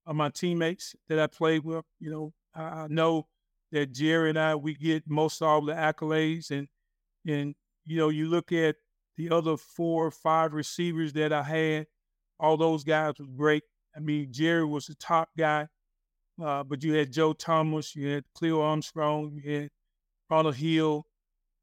of 0.07 0.17
my 0.17 0.29
teammates 0.29 0.95
that 1.09 1.19
I 1.19 1.27
played 1.27 1.65
with. 1.65 1.85
You 1.99 2.11
know, 2.11 2.33
I 2.57 2.87
know 2.89 3.27
that 3.73 3.93
Jerry 3.93 4.31
and 4.31 4.39
I 4.39 4.55
we 4.55 4.75
get 4.75 5.05
most 5.09 5.43
of 5.43 5.67
the 5.67 5.73
accolades, 5.73 6.51
and 6.51 6.69
and 7.27 7.55
you 7.85 7.99
know 7.99 8.09
you 8.09 8.29
look 8.29 8.53
at 8.53 8.77
the 9.17 9.31
other 9.31 9.57
four 9.57 10.07
or 10.07 10.11
five 10.11 10.53
receivers 10.53 11.13
that 11.15 11.33
I 11.33 11.43
had, 11.43 11.87
all 12.39 12.57
those 12.57 12.85
guys 12.85 13.15
were 13.19 13.27
great. 13.27 13.63
I 13.97 14.01
mean, 14.01 14.29
Jerry 14.31 14.65
was 14.65 14.87
the 14.87 14.95
top 14.95 15.31
guy, 15.37 15.69
uh, 16.43 16.65
but 16.65 16.83
you 16.83 16.95
had 16.95 17.13
Joe 17.13 17.33
Thomas, 17.33 17.97
you 17.97 18.09
had 18.09 18.25
Cleo 18.35 18.61
Armstrong, 18.61 19.41
you 19.43 19.61
had 19.61 19.71
Ronald 20.31 20.57
Hill. 20.57 21.07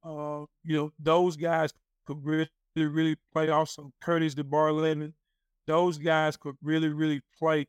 Uh, 0.04 0.46
you 0.64 0.76
know, 0.76 0.92
those 1.00 1.38
guys 1.38 1.72
could 2.06 2.24
really, 2.26 2.50
really 2.76 3.16
play. 3.32 3.50
Also, 3.50 3.92
Curtis 4.02 4.36
DeBarlin, 4.36 5.14
those 5.68 5.98
guys 5.98 6.38
could 6.38 6.56
really, 6.62 6.90
really 6.90 7.22
play. 7.40 7.68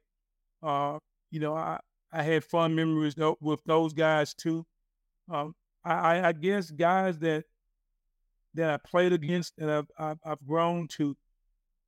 Uh, 0.62 0.98
you 1.30 1.40
know, 1.40 1.54
I, 1.54 1.78
I 2.14 2.22
had 2.22 2.44
fun 2.44 2.76
memories 2.76 3.16
with 3.40 3.60
those 3.66 3.92
guys 3.92 4.34
too. 4.34 4.64
Um, 5.28 5.54
I, 5.84 6.28
I, 6.28 6.32
guess 6.32 6.70
guys 6.70 7.18
that 7.18 7.44
that 8.54 8.70
I 8.70 8.76
played 8.76 9.12
against 9.12 9.54
and 9.58 9.70
I've, 9.70 10.18
I've, 10.24 10.46
grown 10.46 10.86
to 10.88 11.16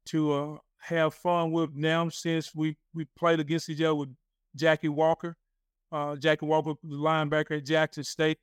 to 0.07 0.33
uh, 0.33 0.57
have 0.81 1.14
fun 1.14 1.53
with 1.53 1.74
now 1.74 2.09
since 2.09 2.55
we 2.55 2.77
we 2.93 3.07
played 3.16 3.41
against 3.41 3.68
each 3.68 3.81
other 3.81 3.95
with 3.95 4.09
Jackie 4.57 4.89
Walker. 4.89 5.37
Uh, 5.93 6.16
Jackie 6.16 6.47
Walker, 6.47 6.74
the 6.83 6.97
linebacker 6.97 7.59
at 7.59 7.64
Jackson 7.64 8.03
State, 8.03 8.39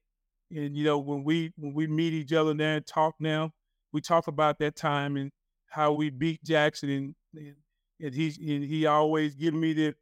and 0.51 0.77
you 0.77 0.85
know 0.85 0.99
when 0.99 1.23
we 1.23 1.51
when 1.57 1.73
we 1.73 1.85
meet 1.85 2.13
each 2.13 2.31
other 2.31 2.53
there 2.53 2.77
and 2.77 2.87
talk 2.87 3.15
now, 3.19 3.51
we 3.91 3.99
talk 3.99 4.27
about 4.27 4.57
that 4.59 4.75
time 4.75 5.17
and 5.17 5.31
how 5.67 5.91
we 5.91 6.09
beat 6.09 6.41
Jackson 6.43 6.89
and 6.89 7.15
and, 7.35 7.55
and 7.99 8.15
he 8.15 8.27
and 8.55 8.63
he 8.63 8.85
always 8.85 9.35
give 9.35 9.53
me 9.53 9.73
the 9.73 9.93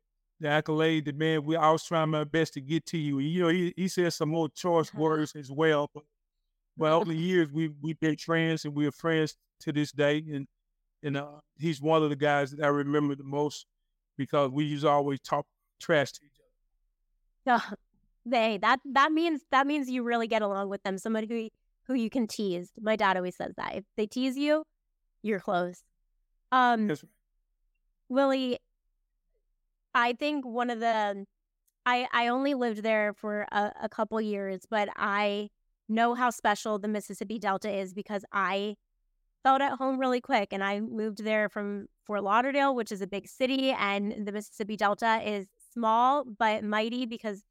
the 0.42 0.50
accolade 0.50 1.06
that 1.06 1.16
man, 1.16 1.46
we 1.46 1.56
I 1.56 1.70
was 1.70 1.84
trying 1.84 2.10
my 2.10 2.24
best 2.24 2.54
to 2.56 2.62
get 2.62 2.86
to 2.88 2.98
you. 2.98 3.20
You 3.20 3.44
know, 3.44 3.50
he, 3.50 3.74
he 3.78 3.88
said 3.88 4.12
some 4.12 4.30
more 4.30 4.50
choice 4.50 4.90
uh-huh. 4.90 5.02
words 5.02 5.36
as 5.36 5.52
well. 5.52 5.90
But 5.94 6.04
well, 6.78 6.98
over 6.98 7.06
the 7.06 7.18
years 7.18 7.50
we 7.52 7.70
we've 7.82 8.00
been 8.00 8.18
friends 8.18 8.66
and 8.66 8.76
we're 8.76 8.92
friends 8.92 9.38
to 9.62 9.72
this 9.72 9.92
day. 9.92 10.24
And 10.34 10.48
and 11.04 11.18
uh, 11.18 11.40
he's 11.58 11.80
one 11.80 12.02
of 12.04 12.10
the 12.10 12.16
guys 12.16 12.52
that 12.52 12.66
I 12.66 12.70
remember 12.70 13.16
the 13.16 13.24
most 13.24 13.68
because 14.18 14.50
we 14.52 14.66
used 14.66 14.84
to 14.84 14.90
always 14.90 15.20
talk 15.20 15.46
trash 15.80 16.12
to 16.14 16.22
each 16.26 16.40
other. 17.54 17.62
Yeah, 17.70 17.76
they 18.26 18.58
that 18.58 18.80
that 18.94 19.12
means 19.12 19.42
that 19.52 19.68
means 19.68 19.90
you 19.90 20.02
really 20.02 20.28
get 20.28 20.42
along 20.42 20.70
with 20.70 20.82
them. 20.82 20.98
Somebody 20.98 21.28
who 21.28 21.50
who 21.86 21.94
you 21.94 22.10
can 22.10 22.26
tease. 22.26 22.72
My 22.82 22.96
dad 22.96 23.16
always 23.16 23.36
says 23.36 23.54
that 23.58 23.76
if 23.76 23.84
they 23.96 24.08
tease 24.08 24.38
you, 24.38 24.64
You're 25.22 25.40
close. 25.40 25.84
Um, 26.52 26.88
right. 26.88 27.04
Willie, 28.10 28.60
I 29.94 30.14
think 30.14 30.46
one 30.46 30.70
of 30.70 30.80
the 30.80 31.26
I 31.86 32.08
I 32.12 32.28
only 32.28 32.54
lived 32.54 32.84
there 32.84 33.14
for 33.14 33.48
a, 33.52 33.72
a 33.84 33.90
couple 33.90 34.20
years, 34.22 34.62
but 34.70 34.90
I 34.96 35.50
know 35.90 36.14
how 36.14 36.30
special 36.30 36.80
the 36.80 36.88
Mississippi 36.88 37.40
Delta 37.40 37.70
is 37.70 37.94
because 37.94 38.24
I 38.32 38.76
felt 39.44 39.62
at 39.62 39.74
home 39.74 40.00
really 40.00 40.22
quick 40.22 40.50
and 40.52 40.64
I 40.64 40.80
moved 40.80 41.24
there 41.24 41.50
from 41.50 41.88
Fort 42.06 42.24
Lauderdale, 42.24 42.76
which 42.76 42.92
is 42.92 43.02
a 43.02 43.08
big 43.08 43.28
city, 43.28 43.72
and 43.72 44.26
the 44.26 44.32
Mississippi 44.32 44.78
Delta 44.78 45.22
is 45.26 45.48
small 45.74 46.24
but 46.26 46.64
mighty 46.64 47.06
because 47.06 47.44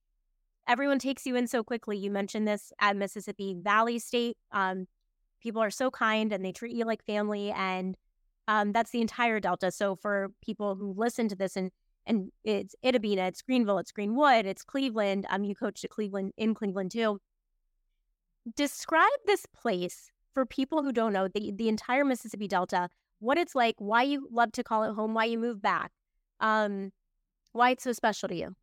everyone 0.68 0.98
takes 0.98 1.26
you 1.26 1.36
in 1.36 1.46
so 1.46 1.64
quickly. 1.64 1.98
You 1.98 2.10
mentioned 2.10 2.46
this 2.46 2.72
at 2.80 2.96
Mississippi 2.96 3.56
Valley 3.58 3.98
State. 3.98 4.36
Um, 4.52 4.86
people 5.42 5.62
are 5.62 5.70
so 5.70 5.90
kind 5.90 6.32
and 6.32 6.44
they 6.44 6.52
treat 6.52 6.76
you 6.76 6.84
like 6.84 7.04
family, 7.04 7.50
and 7.50 7.96
um, 8.48 8.72
that's 8.72 8.90
the 8.90 9.00
entire 9.00 9.40
Delta. 9.40 9.70
So 9.70 9.96
for 9.96 10.30
people 10.42 10.76
who 10.76 10.94
listen 10.96 11.28
to 11.28 11.36
this 11.36 11.56
and 11.56 11.70
and 12.10 12.32
it's 12.42 12.74
Itta 12.84 13.00
Bena, 13.00 13.28
it's 13.28 13.40
Greenville, 13.40 13.78
it's 13.78 13.92
Greenwood, 13.92 14.44
it's 14.44 14.64
Cleveland. 14.64 15.26
Um, 15.30 15.44
you 15.44 15.54
coached 15.54 15.84
at 15.84 15.90
Cleveland 15.90 16.32
in 16.36 16.54
Cleveland 16.54 16.90
too. 16.90 17.20
Describe 18.56 19.20
this 19.26 19.46
place 19.46 20.10
for 20.34 20.44
people 20.44 20.82
who 20.82 20.92
don't 20.92 21.12
know 21.12 21.28
the 21.28 21.52
the 21.52 21.68
entire 21.68 22.04
Mississippi 22.04 22.48
Delta, 22.48 22.88
what 23.20 23.38
it's 23.38 23.54
like, 23.54 23.76
why 23.78 24.02
you 24.02 24.28
love 24.32 24.50
to 24.52 24.64
call 24.64 24.82
it 24.82 24.94
home, 24.94 25.14
why 25.14 25.26
you 25.26 25.38
move 25.38 25.62
back, 25.62 25.92
um, 26.40 26.90
why 27.52 27.70
it's 27.70 27.84
so 27.84 27.92
special 27.92 28.28
to 28.28 28.34
you. 28.34 28.56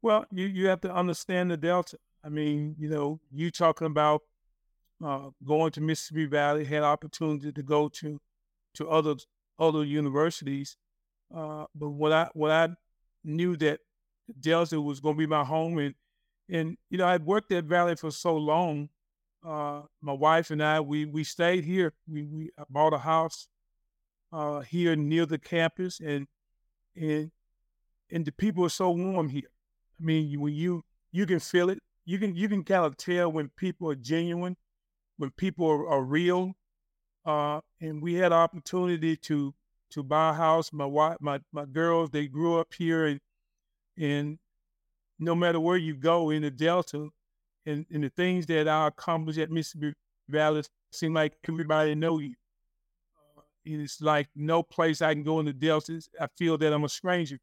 Well, 0.00 0.26
you, 0.30 0.46
you 0.46 0.68
have 0.68 0.80
to 0.82 0.94
understand 0.94 1.50
the 1.50 1.56
Delta. 1.56 1.98
I 2.24 2.28
mean, 2.28 2.76
you 2.78 2.88
know, 2.88 3.18
you 3.32 3.50
talking 3.50 3.88
about 3.88 4.22
uh, 5.04 5.30
going 5.44 5.72
to 5.72 5.80
Mississippi 5.80 6.26
Valley, 6.26 6.64
had 6.64 6.84
opportunity 6.84 7.50
to 7.50 7.62
go 7.64 7.88
to 7.88 8.20
to 8.74 8.88
other 8.88 9.16
other 9.58 9.84
universities. 9.84 10.76
Uh, 11.34 11.66
but 11.74 11.90
what 11.90 12.12
I 12.12 12.28
what 12.34 12.50
I 12.50 12.68
knew 13.24 13.56
that 13.56 13.80
Delta 14.40 14.80
was 14.80 15.00
going 15.00 15.14
to 15.14 15.18
be 15.18 15.26
my 15.26 15.44
home, 15.44 15.78
and 15.78 15.94
and 16.48 16.76
you 16.90 16.98
know 16.98 17.06
I'd 17.06 17.24
worked 17.24 17.52
at 17.52 17.64
Valley 17.64 17.96
for 17.96 18.10
so 18.10 18.36
long. 18.36 18.88
Uh, 19.44 19.82
my 20.00 20.12
wife 20.12 20.50
and 20.50 20.62
I 20.62 20.80
we 20.80 21.04
we 21.04 21.24
stayed 21.24 21.64
here. 21.64 21.92
We 22.06 22.22
we 22.24 22.50
bought 22.70 22.94
a 22.94 22.98
house 22.98 23.48
uh, 24.32 24.60
here 24.60 24.96
near 24.96 25.26
the 25.26 25.38
campus, 25.38 26.00
and 26.00 26.26
and 26.96 27.30
and 28.10 28.24
the 28.24 28.32
people 28.32 28.64
are 28.64 28.70
so 28.70 28.90
warm 28.90 29.28
here. 29.28 29.50
I 30.00 30.04
mean, 30.04 30.40
when 30.40 30.54
you 30.54 30.84
you 31.12 31.26
can 31.26 31.40
feel 31.40 31.70
it, 31.70 31.78
you 32.04 32.18
can 32.18 32.34
you 32.34 32.48
can 32.48 32.64
kind 32.64 32.84
of 32.84 32.96
tell 32.96 33.30
when 33.30 33.48
people 33.50 33.90
are 33.90 33.94
genuine, 33.94 34.56
when 35.16 35.30
people 35.30 35.66
are, 35.68 35.88
are 35.88 36.02
real. 36.02 36.54
Uh, 37.24 37.60
and 37.80 38.00
we 38.00 38.14
had 38.14 38.32
opportunity 38.32 39.14
to 39.14 39.54
to 39.90 40.02
buy 40.02 40.30
a 40.30 40.34
house. 40.34 40.72
My 40.72 40.86
wife, 40.86 41.16
my 41.20 41.40
my 41.52 41.64
girls, 41.64 42.10
they 42.10 42.26
grew 42.26 42.58
up 42.58 42.72
here, 42.74 43.06
and 43.06 43.20
and 43.96 44.38
no 45.18 45.34
matter 45.34 45.60
where 45.60 45.76
you 45.76 45.94
go 45.94 46.30
in 46.30 46.42
the 46.42 46.50
Delta, 46.50 47.08
and, 47.66 47.86
and 47.90 48.04
the 48.04 48.10
things 48.10 48.46
that 48.46 48.68
I 48.68 48.86
accomplished 48.86 49.38
at 49.38 49.50
Mississippi 49.50 49.94
Valley 50.28 50.62
seem 50.92 51.14
like 51.14 51.34
everybody 51.48 51.94
know 51.94 52.18
you. 52.18 52.34
Uh, 53.36 53.42
it's 53.64 54.00
like 54.00 54.28
no 54.34 54.62
place 54.62 55.02
I 55.02 55.14
can 55.14 55.22
go 55.22 55.40
in 55.40 55.46
the 55.46 55.52
Delta. 55.52 56.00
I 56.20 56.28
feel 56.36 56.56
that 56.58 56.72
I'm 56.72 56.84
a 56.84 56.88
stranger. 56.88 57.38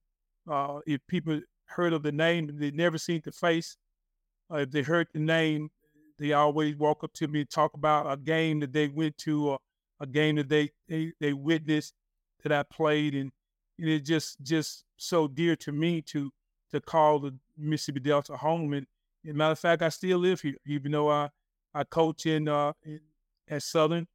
Uh, 0.49 0.79
if 0.85 1.01
people 1.07 1.41
heard 1.65 1.93
of 1.93 2.03
the 2.03 2.11
name, 2.11 2.49
they 2.53 2.71
never 2.71 2.97
seen 2.97 3.21
the 3.23 3.31
face. 3.31 3.77
Uh, 4.51 4.57
if 4.57 4.71
they 4.71 4.81
heard 4.81 5.07
the 5.13 5.19
name, 5.19 5.69
they 6.17 6.33
always 6.33 6.75
walk 6.77 7.03
up 7.03 7.13
to 7.13 7.27
me 7.27 7.41
and 7.41 7.49
talk 7.49 7.73
about 7.73 8.11
a 8.11 8.17
game 8.17 8.59
that 8.61 8.71
they 8.71 8.87
went 8.87 9.17
to 9.17 9.49
or 9.49 9.59
a 9.99 10.05
game 10.05 10.35
that 10.35 10.49
they 10.49 10.69
they, 10.87 11.11
they 11.19 11.33
witnessed 11.33 11.93
that 12.45 12.53
I 12.53 12.63
played, 12.63 13.15
and, 13.15 13.31
and 13.79 13.89
it's 13.89 14.07
just 14.07 14.41
just 14.41 14.85
so 14.97 15.27
dear 15.27 15.55
to 15.57 15.71
me 15.71 16.01
to 16.03 16.31
to 16.71 16.79
call 16.79 17.19
the 17.19 17.35
Mississippi 17.57 17.99
Delta 17.99 18.37
home. 18.37 18.73
And, 18.73 18.87
and 19.25 19.35
matter 19.35 19.51
of 19.51 19.59
fact, 19.59 19.81
I 19.81 19.89
still 19.89 20.19
live 20.19 20.41
here, 20.41 20.55
even 20.65 20.91
though 20.91 21.09
I 21.09 21.29
I 21.73 21.83
coach 21.83 22.25
in, 22.25 22.47
uh, 22.47 22.73
in 22.83 23.01
at 23.47 23.63
Southern, 23.63 24.07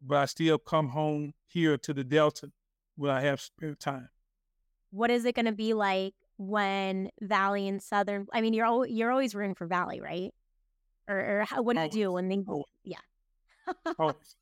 but 0.00 0.18
I 0.18 0.24
still 0.26 0.58
come 0.58 0.88
home 0.88 1.34
here 1.46 1.76
to 1.78 1.92
the 1.92 2.04
Delta 2.04 2.50
when 2.96 3.10
I 3.10 3.20
have 3.22 3.40
spare 3.40 3.74
time. 3.74 4.08
What 4.90 5.10
is 5.10 5.24
it 5.24 5.34
going 5.34 5.46
to 5.46 5.52
be 5.52 5.74
like 5.74 6.14
when 6.36 7.10
Valley 7.20 7.66
and 7.66 7.82
Southern? 7.82 8.26
I 8.32 8.40
mean, 8.40 8.54
you're 8.54 8.66
al- 8.66 8.86
you're 8.86 9.10
always 9.10 9.34
rooting 9.34 9.54
for 9.54 9.66
Valley, 9.66 10.00
right? 10.00 10.32
Or, 11.08 11.16
or 11.40 11.44
how, 11.44 11.62
what 11.62 11.76
do 11.76 11.82
you 11.82 11.90
do 11.90 12.12
when 12.12 12.28
they? 12.28 12.42
Always. 12.46 12.64
Yeah. 12.84 12.98
Always. 13.98 14.36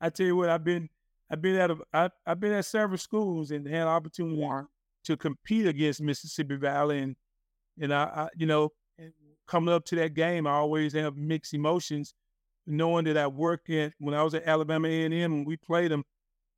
I 0.00 0.10
tell 0.10 0.26
you 0.26 0.36
what, 0.36 0.48
I've 0.48 0.64
been 0.64 0.88
I've 1.30 1.42
been 1.42 1.56
at 1.56 1.70
a, 1.70 1.76
I, 1.92 2.10
I've 2.26 2.40
been 2.40 2.52
at 2.52 2.64
several 2.64 2.98
schools 2.98 3.50
and 3.50 3.66
had 3.66 3.86
opportunity 3.86 4.40
to 5.04 5.16
compete 5.16 5.66
against 5.66 6.00
Mississippi 6.00 6.56
Valley, 6.56 7.00
and 7.00 7.16
and 7.80 7.92
I, 7.92 8.04
I 8.04 8.28
you 8.36 8.46
know 8.46 8.72
coming 9.46 9.72
up 9.74 9.84
to 9.86 9.96
that 9.96 10.14
game, 10.14 10.46
I 10.46 10.52
always 10.52 10.92
have 10.92 11.16
mixed 11.16 11.54
emotions, 11.54 12.14
knowing 12.66 13.04
that 13.04 13.16
I 13.16 13.26
worked 13.26 13.70
at 13.70 13.92
when 13.98 14.14
I 14.14 14.22
was 14.22 14.34
at 14.34 14.46
Alabama 14.46 14.88
A 14.88 15.04
and 15.04 15.14
M 15.14 15.32
and 15.32 15.46
we 15.46 15.56
played 15.56 15.90
them, 15.90 16.04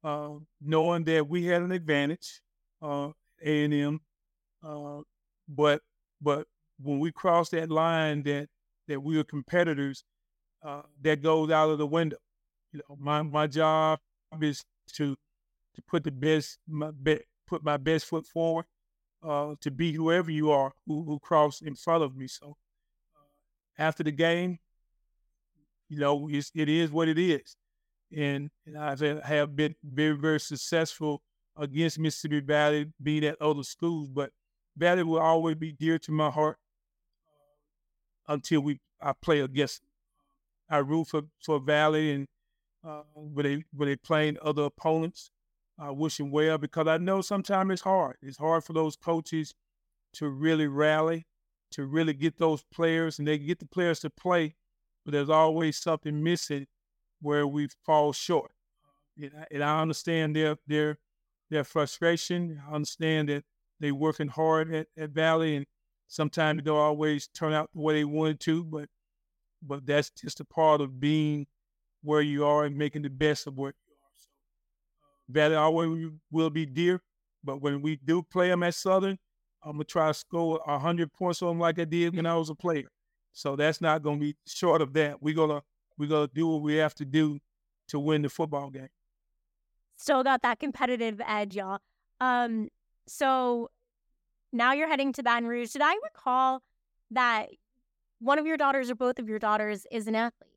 uh, 0.03 0.31
knowing 0.61 1.05
that 1.05 1.29
we 1.29 1.45
had 1.45 1.63
an 1.63 1.73
advantage, 1.73 2.41
uh, 2.83 3.11
A 3.43 3.65
and 3.65 3.75
M, 3.75 4.01
uh, 4.63 5.01
but 5.49 5.83
but 6.21 6.47
when 6.81 6.99
we 6.99 7.13
crossed 7.13 7.53
that 7.53 7.71
line 7.71 8.23
that 8.25 8.49
that 8.87 9.03
we 9.03 9.17
were 9.17 9.25
competitors, 9.25 10.05
uh, 10.65 10.83
that 11.03 11.23
goes 11.23 11.51
out 11.51 11.71
of 11.71 11.79
the 11.79 11.87
window. 11.87 12.17
You 12.73 12.81
know, 12.89 12.97
my 12.99 13.23
my 13.23 13.47
job 13.47 13.99
is 14.41 14.63
to 14.95 15.17
to 15.75 15.83
put 15.83 16.05
the 16.05 16.11
best 16.11 16.59
my 16.67 16.91
be, 16.91 17.21
put 17.47 17.65
my 17.65 17.77
best 17.77 18.07
foot 18.07 18.27
forward 18.27 18.67
uh, 19.23 19.55
to 19.61 19.71
be 19.71 19.93
whoever 19.93 20.31
you 20.31 20.51
are 20.51 20.73
who, 20.87 21.05
who 21.05 21.19
cross 21.19 21.61
in 21.61 21.75
front 21.75 22.03
of 22.03 22.17
me. 22.17 22.27
So 22.29 22.57
uh, 23.17 23.83
after 23.83 24.03
the 24.03 24.13
game, 24.13 24.59
you 25.89 25.99
know, 25.99 26.29
it's, 26.31 26.51
it 26.55 26.69
is 26.69 26.91
what 26.91 27.09
it 27.09 27.19
is, 27.19 27.57
and 28.17 28.51
and 28.67 28.79
I 28.79 28.97
have 29.25 29.57
been 29.57 29.75
very 29.83 30.17
very 30.17 30.41
successful 30.41 31.23
against 31.57 31.99
Mississippi 31.99 32.41
Valley, 32.41 32.93
being 33.03 33.25
at 33.25 33.41
other 33.41 33.65
schools, 33.65 34.09
but 34.09 34.31
Valley 34.77 35.03
will 35.03 35.19
always 35.19 35.57
be 35.57 35.73
dear 35.73 35.99
to 35.99 36.13
my 36.13 36.31
heart 36.31 36.59
uh, 38.29 38.35
until 38.35 38.61
we 38.61 38.81
I 39.01 39.13
play 39.13 39.41
against. 39.41 39.83
I 40.71 40.79
root 40.79 41.09
for 41.09 41.23
for 41.43 41.59
Valley 41.59 42.13
and 42.13 42.29
uh, 42.89 43.03
they 43.37 43.65
when 43.73 43.89
they 43.89 43.97
playing 43.97 44.39
other 44.43 44.65
opponents. 44.65 45.31
I 45.79 45.91
wish 45.91 46.17
them 46.17 46.33
well 46.33 46.59
because 46.59 46.89
I 46.89 46.97
know 46.97 47.21
sometimes 47.21 47.73
it's 47.73 47.83
hard. 47.83 48.17
It's 48.21 48.39
hard 48.39 48.65
for 48.65 48.73
those 48.73 48.97
coaches 48.97 49.55
to 50.15 50.29
really 50.29 50.67
rally, 50.67 51.27
to 51.73 51.87
really 51.87 52.15
get 52.15 52.39
those 52.39 52.65
players, 52.73 53.19
and 53.19 53.29
they 53.29 53.39
get 53.39 53.61
the 53.61 53.67
players 53.67 54.01
to 54.01 54.11
play, 54.11 54.57
but 55.05 55.13
there's 55.13 55.31
always 55.31 55.77
something 55.77 56.23
missing 56.23 56.67
where 57.21 57.47
we 57.47 57.69
fall 57.85 58.13
short. 58.13 58.51
And 59.21 59.33
I, 59.39 59.47
and 59.53 59.63
I 59.63 59.81
understand 59.81 60.35
their 60.35 60.57
their 60.67 60.99
their 61.51 61.65
frustration. 61.65 62.61
I 62.69 62.75
understand 62.75 63.29
that 63.29 63.45
they're 63.79 63.95
working 63.95 64.29
hard 64.29 64.75
at, 64.75 64.89
at 64.97 65.11
Valley, 65.11 65.57
and 65.57 65.67
sometimes 66.09 66.59
they 66.59 66.65
don't 66.65 66.77
always 66.77 67.29
turn 67.29 67.53
out 67.53 67.71
the 67.73 67.81
way 67.81 67.95
they 67.95 68.05
wanted 68.05 68.41
to, 68.41 68.65
but 68.65 68.89
but 69.63 69.87
that's 69.87 70.11
just 70.11 70.41
a 70.41 70.45
part 70.45 70.81
of 70.81 70.99
being 70.99 71.47
where 72.03 72.21
you 72.21 72.45
are 72.45 72.65
and 72.65 72.77
making 72.77 73.03
the 73.03 73.11
best 73.11 73.47
of 73.47 73.57
where 73.57 73.71
you 73.71 73.95
are. 73.95 74.11
So 74.17 74.29
uh, 75.03 75.33
Valley 75.33 75.57
always 75.57 76.11
will 76.31 76.51
be 76.51 76.67
dear, 76.67 77.01
but 77.45 77.61
when 77.61 77.83
we 77.83 77.97
do 77.97 78.23
play 78.23 78.49
them 78.49 78.63
at 78.63 78.75
Southern, 78.75 79.19
I'm 79.63 79.73
gonna 79.73 79.85
try 79.85 80.09
to 80.09 80.15
score 80.15 80.61
hundred 80.67 81.13
points 81.13 81.43
on 81.43 81.49
them 81.49 81.61
like 81.61 81.79
I 81.79 81.85
did 81.85 82.15
when 82.15 82.27
I 82.27 82.37
was 82.37 82.49
a 82.51 82.55
player. 82.55 82.89
So 83.33 83.57
that's 83.57 83.81
not 83.81 84.03
gonna 84.03 84.19
be 84.19 84.37
short 84.47 84.83
of 84.83 84.93
that. 84.95 85.23
We're 85.23 85.35
gonna 85.35 85.63
we're 85.99 86.09
gonna 86.09 86.31
do 86.33 86.47
what 86.47 86.63
we 86.63 86.77
have 86.77 86.95
to 86.97 87.05
do 87.05 87.39
to 87.89 87.99
win 87.99 88.23
the 88.23 88.29
football 88.29 88.71
game. 88.71 88.89
Still 89.97 90.23
got 90.23 90.43
that 90.43 90.61
competitive 90.61 91.21
edge, 91.27 91.57
y'all. 91.57 91.81
Um, 92.21 92.69
so 93.07 93.71
now 94.53 94.73
you're 94.73 94.89
heading 94.89 95.13
to 95.15 95.23
Baton 95.23 95.49
Rouge. 95.49 95.73
Did 95.73 95.83
I 95.83 95.95
recall 96.05 96.63
that 97.11 97.49
one 98.21 98.39
of 98.39 98.47
your 98.47 98.57
daughters 98.57 98.91
or 98.91 98.95
both 98.95 99.19
of 99.19 99.29
your 99.29 99.39
daughters 99.39 99.87
is 99.91 100.07
an 100.07 100.15
athlete? 100.15 100.48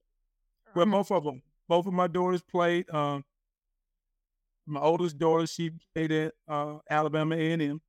Well, 0.73 0.85
both 0.85 1.11
of 1.11 1.23
them. 1.23 1.41
Both 1.67 1.87
of 1.87 1.93
my 1.93 2.07
daughters 2.07 2.41
played. 2.41 2.89
Um, 2.89 3.23
my 4.65 4.79
oldest 4.79 5.17
daughter, 5.17 5.47
she 5.47 5.71
played 5.93 6.11
at 6.11 6.33
uh, 6.47 6.77
Alabama 6.89 7.35
A&M, 7.35 7.81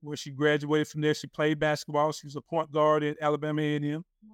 where 0.00 0.16
she 0.16 0.30
graduated 0.30 0.88
from 0.88 1.00
there. 1.00 1.14
She 1.14 1.26
played 1.26 1.58
basketball. 1.58 2.12
She 2.12 2.26
was 2.26 2.36
a 2.36 2.40
point 2.40 2.72
guard 2.72 3.02
at 3.02 3.16
Alabama 3.20 3.62
A&M. 3.62 4.04
Uh, 4.24 4.32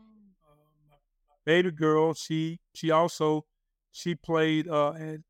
my 1.28 1.36
baby 1.44 1.70
girl, 1.70 2.14
she 2.14 2.60
she 2.74 2.90
also 2.90 3.44
she 3.90 4.14
played 4.14 4.68
uh, 4.68 4.92
at 4.92 5.20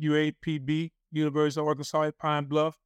UAPB, 0.00 0.90
University 1.12 1.60
of 1.60 1.68
Arkansas 1.68 2.02
at 2.02 2.18
Pine 2.18 2.44
Bluff, 2.44 2.78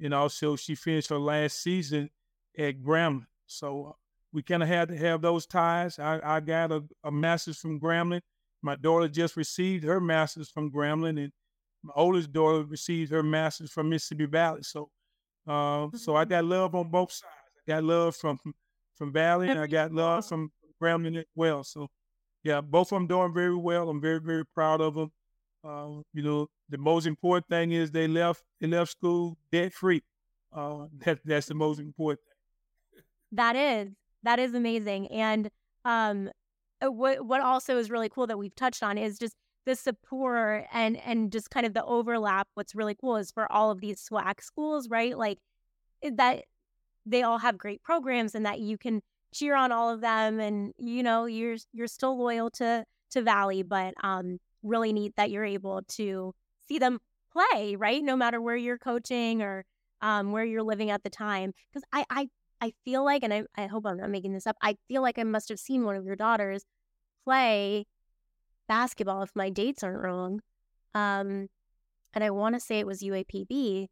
and 0.00 0.14
also 0.14 0.56
she 0.56 0.74
finished 0.74 1.10
her 1.10 1.18
last 1.18 1.62
season 1.62 2.10
at 2.58 2.82
Grambling. 2.82 3.26
So 3.46 3.84
uh, 3.84 3.92
we 4.32 4.42
kind 4.42 4.62
of 4.62 4.68
had 4.68 4.88
to 4.88 4.96
have 4.96 5.22
those 5.22 5.46
ties. 5.46 5.98
I, 5.98 6.20
I 6.22 6.40
got 6.40 6.72
a, 6.72 6.84
a 7.04 7.10
master's 7.10 7.58
from 7.58 7.80
Grambling, 7.80 8.20
My 8.62 8.76
daughter 8.76 9.08
just 9.08 9.36
received 9.36 9.84
her 9.84 10.00
master's 10.00 10.50
from 10.50 10.70
Grambling, 10.70 11.22
and 11.22 11.32
my 11.82 11.92
oldest 11.96 12.32
daughter 12.32 12.64
received 12.64 13.10
her 13.12 13.22
master's 13.22 13.70
from 13.70 13.88
Mississippi 13.88 14.26
Valley. 14.26 14.62
So, 14.62 14.90
uh, 15.46 15.88
so 15.94 16.16
I 16.16 16.24
mm-hmm. 16.24 16.30
got 16.30 16.44
love 16.44 16.74
on 16.74 16.90
both 16.90 17.12
sides. 17.12 17.32
I 17.66 17.72
got 17.72 17.84
love 17.84 18.16
from 18.16 18.38
from 18.96 19.12
Valley, 19.12 19.48
and 19.48 19.60
I 19.60 19.66
got 19.66 19.92
love 19.92 20.26
from 20.26 20.50
Grambling 20.82 21.18
as 21.18 21.24
well. 21.34 21.64
So, 21.64 21.88
yeah, 22.42 22.60
both 22.60 22.92
of 22.92 22.96
them 22.96 23.06
doing 23.06 23.32
very 23.32 23.56
well. 23.56 23.88
I'm 23.88 24.00
very 24.00 24.20
very 24.20 24.44
proud 24.44 24.80
of 24.80 24.94
them. 24.94 25.12
Uh, 25.64 26.02
you 26.12 26.22
know, 26.22 26.48
the 26.68 26.78
most 26.78 27.06
important 27.06 27.48
thing 27.48 27.72
is 27.72 27.90
they 27.90 28.06
left 28.06 28.42
they 28.60 28.66
left 28.66 28.90
school 28.90 29.38
debt 29.50 29.72
free. 29.72 30.02
Uh, 30.52 30.86
that 30.98 31.20
that's 31.24 31.46
the 31.46 31.54
most 31.54 31.80
important 31.80 32.20
thing. 32.20 33.02
That 33.32 33.56
is 33.56 33.90
that 34.22 34.38
is 34.38 34.54
amazing, 34.54 35.08
and 35.08 35.50
um, 35.84 36.30
uh, 36.84 36.90
what 36.90 37.24
what 37.26 37.40
also 37.40 37.78
is 37.78 37.90
really 37.90 38.08
cool 38.08 38.26
that 38.26 38.38
we've 38.38 38.54
touched 38.54 38.82
on 38.82 38.98
is 38.98 39.18
just 39.18 39.34
the 39.66 39.74
support 39.74 40.66
and 40.72 40.96
and 41.04 41.32
just 41.32 41.50
kind 41.50 41.66
of 41.66 41.74
the 41.74 41.84
overlap. 41.84 42.48
What's 42.54 42.74
really 42.74 42.94
cool 42.94 43.16
is 43.16 43.30
for 43.30 43.50
all 43.50 43.70
of 43.70 43.80
these 43.80 44.06
SWAC 44.08 44.42
schools, 44.42 44.88
right? 44.88 45.16
Like 45.16 45.38
that 46.02 46.44
they 47.06 47.22
all 47.22 47.38
have 47.38 47.58
great 47.58 47.82
programs, 47.82 48.34
and 48.34 48.46
that 48.46 48.60
you 48.60 48.78
can 48.78 49.02
cheer 49.32 49.54
on 49.54 49.72
all 49.72 49.90
of 49.90 50.00
them, 50.00 50.40
and 50.40 50.72
you 50.78 51.02
know 51.02 51.26
you're 51.26 51.56
you're 51.72 51.86
still 51.86 52.18
loyal 52.18 52.50
to 52.52 52.84
to 53.10 53.22
Valley, 53.22 53.62
but 53.62 53.94
um, 54.02 54.38
really 54.62 54.92
neat 54.92 55.14
that 55.16 55.30
you're 55.30 55.44
able 55.44 55.82
to 55.88 56.34
see 56.66 56.78
them 56.78 56.98
play, 57.32 57.76
right? 57.76 58.02
No 58.02 58.16
matter 58.16 58.40
where 58.40 58.56
you're 58.56 58.78
coaching 58.78 59.42
or 59.42 59.64
um, 60.00 60.32
where 60.32 60.44
you're 60.44 60.62
living 60.62 60.90
at 60.90 61.02
the 61.02 61.10
time. 61.10 61.52
Because 61.72 61.84
I, 61.92 62.04
I, 62.10 62.28
I 62.60 62.72
feel 62.84 63.04
like, 63.04 63.22
and 63.22 63.32
I, 63.32 63.44
I 63.56 63.66
hope 63.66 63.86
I'm 63.86 63.98
not 63.98 64.10
making 64.10 64.32
this 64.32 64.46
up, 64.46 64.56
I 64.62 64.76
feel 64.88 65.02
like 65.02 65.18
I 65.18 65.24
must 65.24 65.48
have 65.48 65.58
seen 65.58 65.84
one 65.84 65.96
of 65.96 66.04
your 66.04 66.16
daughters 66.16 66.64
play 67.24 67.86
basketball 68.68 69.22
if 69.22 69.30
my 69.34 69.50
dates 69.50 69.82
aren't 69.82 70.02
wrong. 70.02 70.40
Um, 70.94 71.48
and 72.14 72.24
I 72.24 72.30
want 72.30 72.54
to 72.54 72.60
say 72.60 72.78
it 72.78 72.86
was 72.86 73.02
UAPB, 73.02 73.88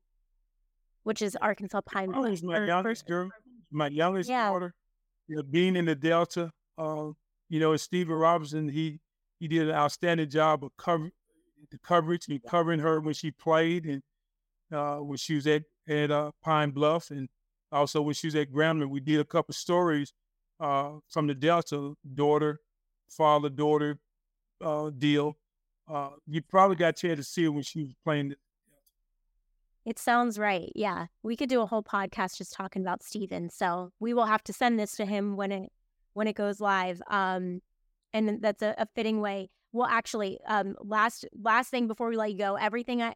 which 1.05 1.23
is 1.23 1.37
Arkansas 1.37 1.81
Pine 1.83 2.11
oh, 2.15 2.23
Bluff. 2.23 2.43
my 2.43 2.67
youngest 2.67 3.07
girl, 3.07 3.31
my 3.71 3.89
youngest 3.89 4.29
yeah. 4.29 4.49
daughter. 4.49 4.75
You 5.29 5.37
know, 5.37 5.43
being 5.43 5.77
in 5.77 5.85
the 5.85 5.95
Delta, 5.95 6.51
uh, 6.79 7.11
you 7.49 7.61
know, 7.61 7.77
Stephen 7.77 8.15
Robinson, 8.15 8.69
he 8.69 9.01
he 9.39 9.49
did 9.49 9.69
an 9.69 9.75
outstanding 9.75 10.31
job 10.31 10.65
of 10.65 10.71
cover 10.77 11.11
the 11.71 11.79
coverage 11.79 12.27
and 12.29 12.41
covering 12.49 12.81
her 12.81 13.01
when 13.01 13.15
she 13.15 13.31
played 13.31 13.87
and 13.87 14.03
uh, 14.73 14.97
when 14.97 15.17
she 15.17 15.35
was 15.35 15.47
at 15.47 15.63
at 15.89 16.11
uh, 16.11 16.31
Pine 16.43 16.71
Bluff 16.71 17.11
and 17.11 17.29
also 17.77 18.03
when 18.03 18.15
she 18.15 18.27
was 18.27 18.35
at 18.35 18.53
Grambling. 18.53 18.91
We 18.91 19.01
did 19.01 19.21
a 19.21 19.25
couple 19.25 19.55
stories 19.55 20.13
uh, 20.59 20.93
from 21.09 21.27
the 21.27 21.35
Delta 21.35 21.95
daughter, 22.15 22.61
father 23.09 23.49
daughter 23.49 23.99
uh, 24.65 24.91
deal. 24.91 25.37
Uh, 25.89 26.11
you 26.27 26.43
probably 26.43 26.77
got 26.77 26.89
a 26.89 26.93
chance 26.93 27.19
to 27.19 27.25
see 27.25 27.45
her 27.45 27.53
when 27.53 27.63
she 27.63 27.83
was 27.83 27.95
playing. 28.03 28.33
It 28.33 28.39
It 29.85 29.99
sounds 29.99 30.39
right. 30.39 30.73
Yeah, 30.75 31.07
we 31.23 31.37
could 31.37 31.49
do 31.49 31.61
a 31.61 31.67
whole 31.67 31.83
podcast 31.83 32.39
just 32.39 32.53
talking 32.53 32.83
about 32.83 33.03
Steven. 33.03 33.51
So 33.51 33.93
we 34.01 34.15
will 34.15 34.27
have 34.27 34.43
to 34.45 34.53
send 34.53 34.79
this 34.81 34.97
to 34.97 35.07
him 35.07 35.37
when 35.37 35.53
it 35.53 35.73
when 36.15 36.27
it 36.27 36.35
goes 36.35 36.61
live. 36.61 37.01
Um, 37.09 37.61
and 38.13 38.41
that's 38.41 38.63
a, 38.63 38.75
a 38.79 38.87
fitting 38.95 39.21
way. 39.21 39.51
Well, 39.73 39.87
actually, 39.87 40.41
um, 40.47 40.75
last 40.81 41.27
last 41.41 41.71
thing 41.71 41.87
before 41.87 42.09
we 42.09 42.17
let 42.17 42.33
you 42.33 42.39
go, 42.39 42.57
everything 42.57 43.03
I 43.03 43.15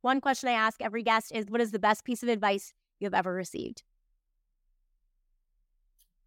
one 0.00 0.20
question 0.20 0.48
I 0.48 0.52
ask 0.52 0.80
every 0.80 1.02
guest 1.02 1.32
is, 1.32 1.46
what 1.48 1.60
is 1.60 1.72
the 1.72 1.78
best 1.78 2.04
piece 2.04 2.22
of 2.22 2.28
advice 2.28 2.72
you 2.98 3.06
have 3.06 3.14
ever 3.14 3.32
received? 3.32 3.82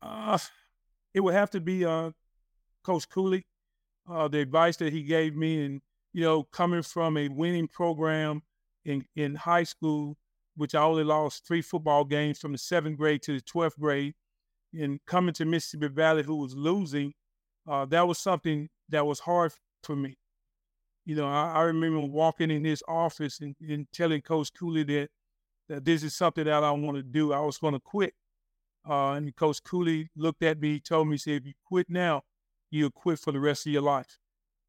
Uh, 0.02 0.38
it 1.14 1.22
would 1.22 1.34
have 1.34 1.50
to 1.52 1.60
be 1.60 1.86
uh, 1.86 2.12
Coach 2.84 3.10
Cooley. 3.10 3.46
Uh, 4.10 4.28
the 4.28 4.40
advice 4.40 4.78
that 4.78 4.94
he 4.94 5.04
gave 5.04 5.36
me, 5.36 5.66
and 5.66 5.82
you 6.14 6.24
know, 6.24 6.44
coming 6.44 6.82
from 6.82 7.18
a 7.18 7.28
winning 7.28 7.68
program 7.68 8.42
in 8.86 9.06
in 9.16 9.36
high 9.36 9.64
school, 9.64 10.16
which 10.56 10.76
I 10.76 10.82
only 10.82 11.04
lost 11.04 11.46
three 11.46 11.62
football 11.62 12.06
games 12.06 12.40
from 12.40 12.54
the 12.54 12.58
seventh 12.58 12.98
grade 12.98 13.22
to 13.24 13.34
the 13.34 13.42
twelfth 13.42 13.78
grade, 13.78 14.14
and 14.74 15.00
coming 15.06 15.34
to 15.34 15.46
Mississippi 15.46 15.90
Valley, 15.90 16.24
who 16.24 16.38
was 16.38 16.56
losing, 16.56 17.14
uh, 17.68 17.86
that 17.86 18.08
was 18.08 18.18
something 18.18 18.70
that 18.90 19.06
was 19.06 19.20
hard 19.20 19.52
for 19.84 19.96
me. 19.96 20.18
You 21.06 21.16
know, 21.16 21.28
I, 21.28 21.52
I 21.54 21.62
remember 21.64 22.00
walking 22.00 22.52
in 22.52 22.64
his 22.64 22.84
office 22.88 23.40
and, 23.40 23.56
and, 23.62 23.88
telling 23.94 24.22
Coach 24.22 24.54
Cooley 24.54 24.84
that 24.84 25.10
that 25.70 25.86
this 25.86 26.04
is 26.04 26.16
something 26.16 26.46
that 26.46 26.64
I 26.64 26.72
want 26.72 26.98
to 26.98 27.04
do. 27.04 27.34
I 27.34 27.40
was 27.40 27.58
going 27.58 27.74
to 27.74 27.80
quit. 27.80 28.14
Uh, 28.88 29.14
and 29.14 29.36
Coach 29.36 29.64
Cooley 29.64 30.10
looked 30.16 30.44
at 30.44 30.60
me, 30.60 30.80
told 30.80 31.10
me, 31.10 31.18
said, 31.18 31.42
"If 31.42 31.46
you 31.48 31.54
quit 31.66 31.90
now, 31.90 32.24
you'll 32.72 32.92
quit 32.92 33.20
for 33.20 33.32
the 33.32 33.40
rest 33.40 33.68
of 33.68 33.74
your 33.74 33.82
life." 33.82 34.18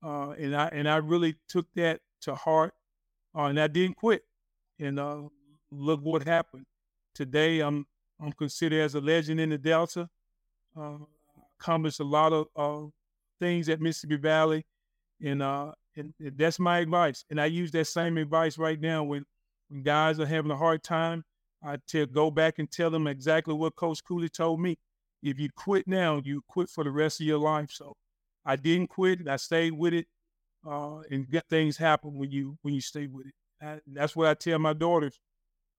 Uh, 0.03 0.30
and 0.30 0.57
I 0.57 0.68
and 0.68 0.88
I 0.88 0.96
really 0.96 1.36
took 1.49 1.66
that 1.76 2.01
to 2.22 2.34
heart, 2.34 2.74
uh, 3.36 3.44
and 3.44 3.61
I 3.61 3.68
didn't 3.68 3.96
quit. 3.96 4.22
And 4.80 4.99
uh, 4.99 5.22
look 5.70 6.01
what 6.03 6.26
happened. 6.26 6.66
Today, 7.14 7.61
I'm 7.61 7.86
I'm 8.20 8.32
considered 8.32 8.80
as 8.80 8.94
a 8.94 9.01
legend 9.01 9.40
in 9.40 9.51
the 9.51 9.59
Delta. 9.59 10.09
Uh, 10.76 10.99
accomplished 11.61 12.01
a 12.01 12.05
lot 12.05 12.32
of 12.32 12.92
things 13.40 13.68
at 13.68 13.80
Mississippi 13.80 14.16
Valley, 14.16 14.64
and, 15.22 15.42
uh, 15.42 15.72
and, 15.96 16.14
and 16.20 16.38
that's 16.38 16.59
my 16.59 16.78
advice. 16.78 17.24
And 17.30 17.40
I 17.40 17.46
use 17.46 17.70
that 17.72 17.86
same 17.86 18.16
advice 18.18 18.59
right 18.59 18.80
now 18.80 19.03
when 19.05 19.24
when 19.68 19.82
guys 19.82 20.18
are 20.20 20.26
having 20.26 20.50
a 20.50 20.56
hard 20.56 20.82
time. 20.82 21.24
I 21.62 21.78
tell 21.88 22.06
go 22.06 22.30
back 22.30 22.58
and 22.58 22.70
tell 22.70 22.90
them 22.90 23.06
exactly 23.06 23.54
what 23.54 23.76
Coach 23.76 24.04
Cooley 24.04 24.28
told 24.28 24.60
me. 24.60 24.78
If 25.22 25.40
you 25.40 25.48
quit 25.56 25.88
now, 25.88 26.20
you 26.24 26.42
quit 26.46 26.68
for 26.70 26.84
the 26.84 26.90
rest 26.90 27.20
of 27.20 27.26
your 27.26 27.38
life. 27.38 27.70
So 27.72 27.96
I 28.44 28.56
didn't 28.56 28.88
quit. 28.88 29.26
I 29.26 29.36
stayed 29.36 29.72
with 29.72 29.92
it, 29.92 30.06
uh, 30.66 31.00
and 31.10 31.28
get 31.28 31.48
things 31.50 31.76
happen 31.76 32.16
when 32.16 32.30
you 32.30 32.56
when 32.62 32.74
you 32.74 32.80
stay 32.80 33.06
with 33.08 33.26
it. 33.26 33.34
I, 33.60 33.80
that's 33.86 34.14
what 34.14 34.28
I 34.28 34.34
tell 34.34 34.58
my 34.58 34.72
daughters. 34.72 35.18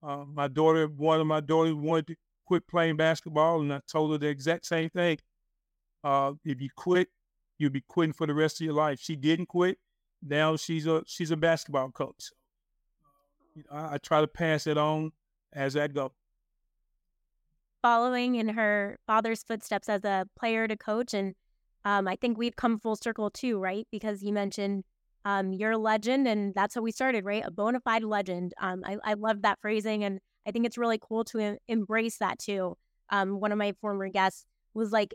Uh, 0.03 0.25
my 0.25 0.47
daughter, 0.47 0.87
one 0.87 1.21
of 1.21 1.27
my 1.27 1.39
daughters 1.39 1.73
wanted 1.73 2.07
to 2.07 2.15
quit 2.45 2.67
playing 2.67 2.97
basketball, 2.97 3.61
and 3.61 3.73
I 3.73 3.81
told 3.89 4.11
her 4.11 4.17
the 4.17 4.27
exact 4.27 4.65
same 4.65 4.89
thing. 4.89 5.17
Uh, 6.03 6.33
if 6.43 6.61
you 6.61 6.69
quit, 6.75 7.07
you'll 7.57 7.69
be 7.69 7.83
quitting 7.87 8.13
for 8.13 8.27
the 8.27 8.33
rest 8.33 8.59
of 8.59 8.65
your 8.65 8.73
life. 8.73 8.99
She 8.99 9.15
didn't 9.15 9.47
quit. 9.47 9.77
Now 10.21 10.57
she's 10.57 10.85
a 10.85 11.03
she's 11.05 11.31
a 11.31 11.37
basketball 11.37 11.91
coach. 11.91 12.31
I, 13.71 13.95
I 13.95 13.97
try 13.97 14.21
to 14.21 14.27
pass 14.27 14.67
it 14.67 14.77
on 14.77 15.11
as 15.53 15.75
I 15.75 15.87
go. 15.87 16.13
Following 17.81 18.35
in 18.35 18.49
her 18.49 18.99
father's 19.07 19.43
footsteps 19.43 19.87
as 19.87 20.03
a 20.03 20.27
player 20.37 20.67
to 20.67 20.75
coach, 20.75 21.13
and 21.13 21.33
um, 21.85 22.07
I 22.07 22.15
think 22.17 22.37
we've 22.37 22.55
come 22.55 22.77
full 22.77 22.95
circle 22.95 23.29
too, 23.29 23.57
right? 23.57 23.87
Because 23.91 24.21
you 24.21 24.33
mentioned 24.33 24.83
um, 25.25 25.53
you're 25.53 25.71
a 25.71 25.77
legend, 25.77 26.27
and 26.27 26.53
that's 26.53 26.75
how 26.75 26.81
we 26.81 26.91
started, 26.91 27.23
right? 27.23 27.43
A 27.45 27.51
bona 27.51 27.79
fide 27.79 28.03
legend. 28.03 28.53
Um, 28.59 28.83
I, 28.85 28.97
I 29.03 29.13
love 29.13 29.43
that 29.43 29.59
phrasing, 29.61 30.03
and 30.03 30.19
I 30.45 30.51
think 30.51 30.65
it's 30.65 30.77
really 30.77 30.99
cool 31.01 31.23
to 31.25 31.39
em- 31.39 31.57
embrace 31.67 32.17
that 32.17 32.39
too. 32.39 32.77
Um, 33.09 33.39
one 33.39 33.51
of 33.51 33.57
my 33.57 33.73
former 33.79 34.09
guests 34.09 34.45
was 34.73 34.91
like, 34.91 35.13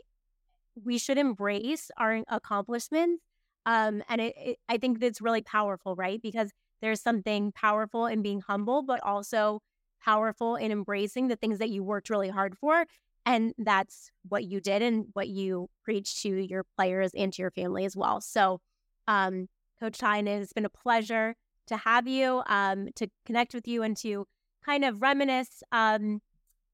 we 0.83 0.97
should 0.97 1.17
embrace 1.17 1.89
our 1.97 2.23
accomplishments. 2.27 3.23
Um, 3.65 4.03
and 4.09 4.21
it, 4.21 4.33
it, 4.37 4.57
I 4.67 4.77
think 4.77 4.99
that's 4.99 5.21
really 5.21 5.41
powerful, 5.41 5.95
right? 5.95 6.21
Because 6.21 6.51
there's 6.81 7.01
something 7.01 7.51
powerful 7.51 8.05
in 8.05 8.21
being 8.21 8.41
humble, 8.41 8.83
but 8.83 9.01
also 9.03 9.61
powerful 10.03 10.55
in 10.55 10.71
embracing 10.71 11.27
the 11.27 11.35
things 11.35 11.59
that 11.59 11.69
you 11.69 11.83
worked 11.83 12.09
really 12.09 12.29
hard 12.29 12.57
for. 12.57 12.85
And 13.25 13.53
that's 13.57 14.11
what 14.27 14.43
you 14.43 14.61
did 14.61 14.81
and 14.81 15.07
what 15.13 15.27
you 15.27 15.69
preach 15.83 16.21
to 16.21 16.29
your 16.29 16.63
players 16.77 17.11
and 17.15 17.33
to 17.33 17.41
your 17.41 17.51
family 17.51 17.85
as 17.85 17.95
well. 17.95 18.21
So, 18.21 18.61
um, 19.07 19.47
Coach 19.79 19.97
Totten, 19.97 20.27
it's 20.27 20.53
been 20.53 20.65
a 20.65 20.69
pleasure 20.69 21.35
to 21.67 21.77
have 21.77 22.07
you, 22.07 22.43
um, 22.47 22.89
to 22.95 23.07
connect 23.25 23.53
with 23.53 23.67
you 23.67 23.81
and 23.81 23.97
to 23.97 24.27
kind 24.63 24.85
of 24.85 25.01
reminisce 25.01 25.63
um, 25.71 26.21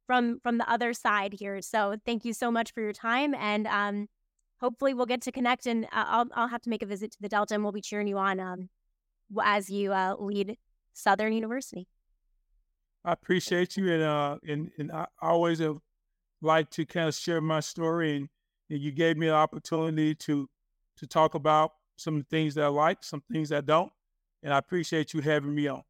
from 0.08 0.40
from 0.42 0.58
the 0.58 0.70
other 0.70 0.94
side 0.94 1.34
here. 1.40 1.62
So 1.62 1.96
thank 2.06 2.26
you 2.26 2.34
so 2.34 2.52
much 2.52 2.74
for 2.74 2.82
your 2.82 2.94
time, 2.94 3.34
and 3.34 3.66
um, 3.68 4.08
hopefully 4.60 4.94
we'll 4.94 5.06
get 5.06 5.22
to 5.22 5.32
connect. 5.32 5.66
And 5.66 5.86
uh, 5.86 6.06
I'll 6.08 6.28
I'll 6.34 6.48
have 6.48 6.62
to 6.64 6.70
make 6.70 6.84
a 6.84 6.86
visit 6.86 7.12
to 7.14 7.22
the 7.22 7.30
Delta, 7.30 7.54
and 7.54 7.64
we'll 7.64 7.72
be 7.72 7.82
cheering 7.82 8.08
you 8.08 8.18
on 8.18 8.40
um, 8.40 8.70
as 9.44 9.70
you 9.70 9.94
uh, 9.94 10.16
lead 10.20 10.58
Southern 10.94 11.34
University. 11.34 11.88
I 13.04 13.14
appreciate 13.14 13.78
you, 13.78 13.92
and 13.92 14.04
uh, 14.04 14.38
and 14.48 14.72
and 14.78 14.92
I 14.92 15.06
always 15.22 15.60
have 15.60 15.78
liked 16.42 16.74
to 16.74 16.86
kind 16.86 17.08
of 17.08 17.16
share 17.16 17.42
my 17.42 17.60
story, 17.60 18.18
and, 18.18 18.30
and 18.70 18.80
you 18.80 18.92
gave 18.92 19.18
me 19.18 19.28
an 19.28 19.34
opportunity 19.34 20.14
to 20.16 20.48
to 20.98 21.08
talk 21.08 21.34
about 21.34 21.72
some 21.98 22.24
things 22.30 22.56
that 22.56 22.66
I 22.66 22.68
like, 22.68 23.04
some 23.04 23.24
things 23.32 23.52
I 23.52 23.62
don't, 23.62 23.92
and 24.44 24.54
I 24.54 24.58
appreciate 24.58 25.14
you 25.14 25.22
having 25.22 25.56
me 25.56 25.68
on. 25.68 25.84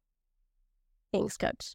Thanks, 1.12 1.36
Coach. 1.36 1.74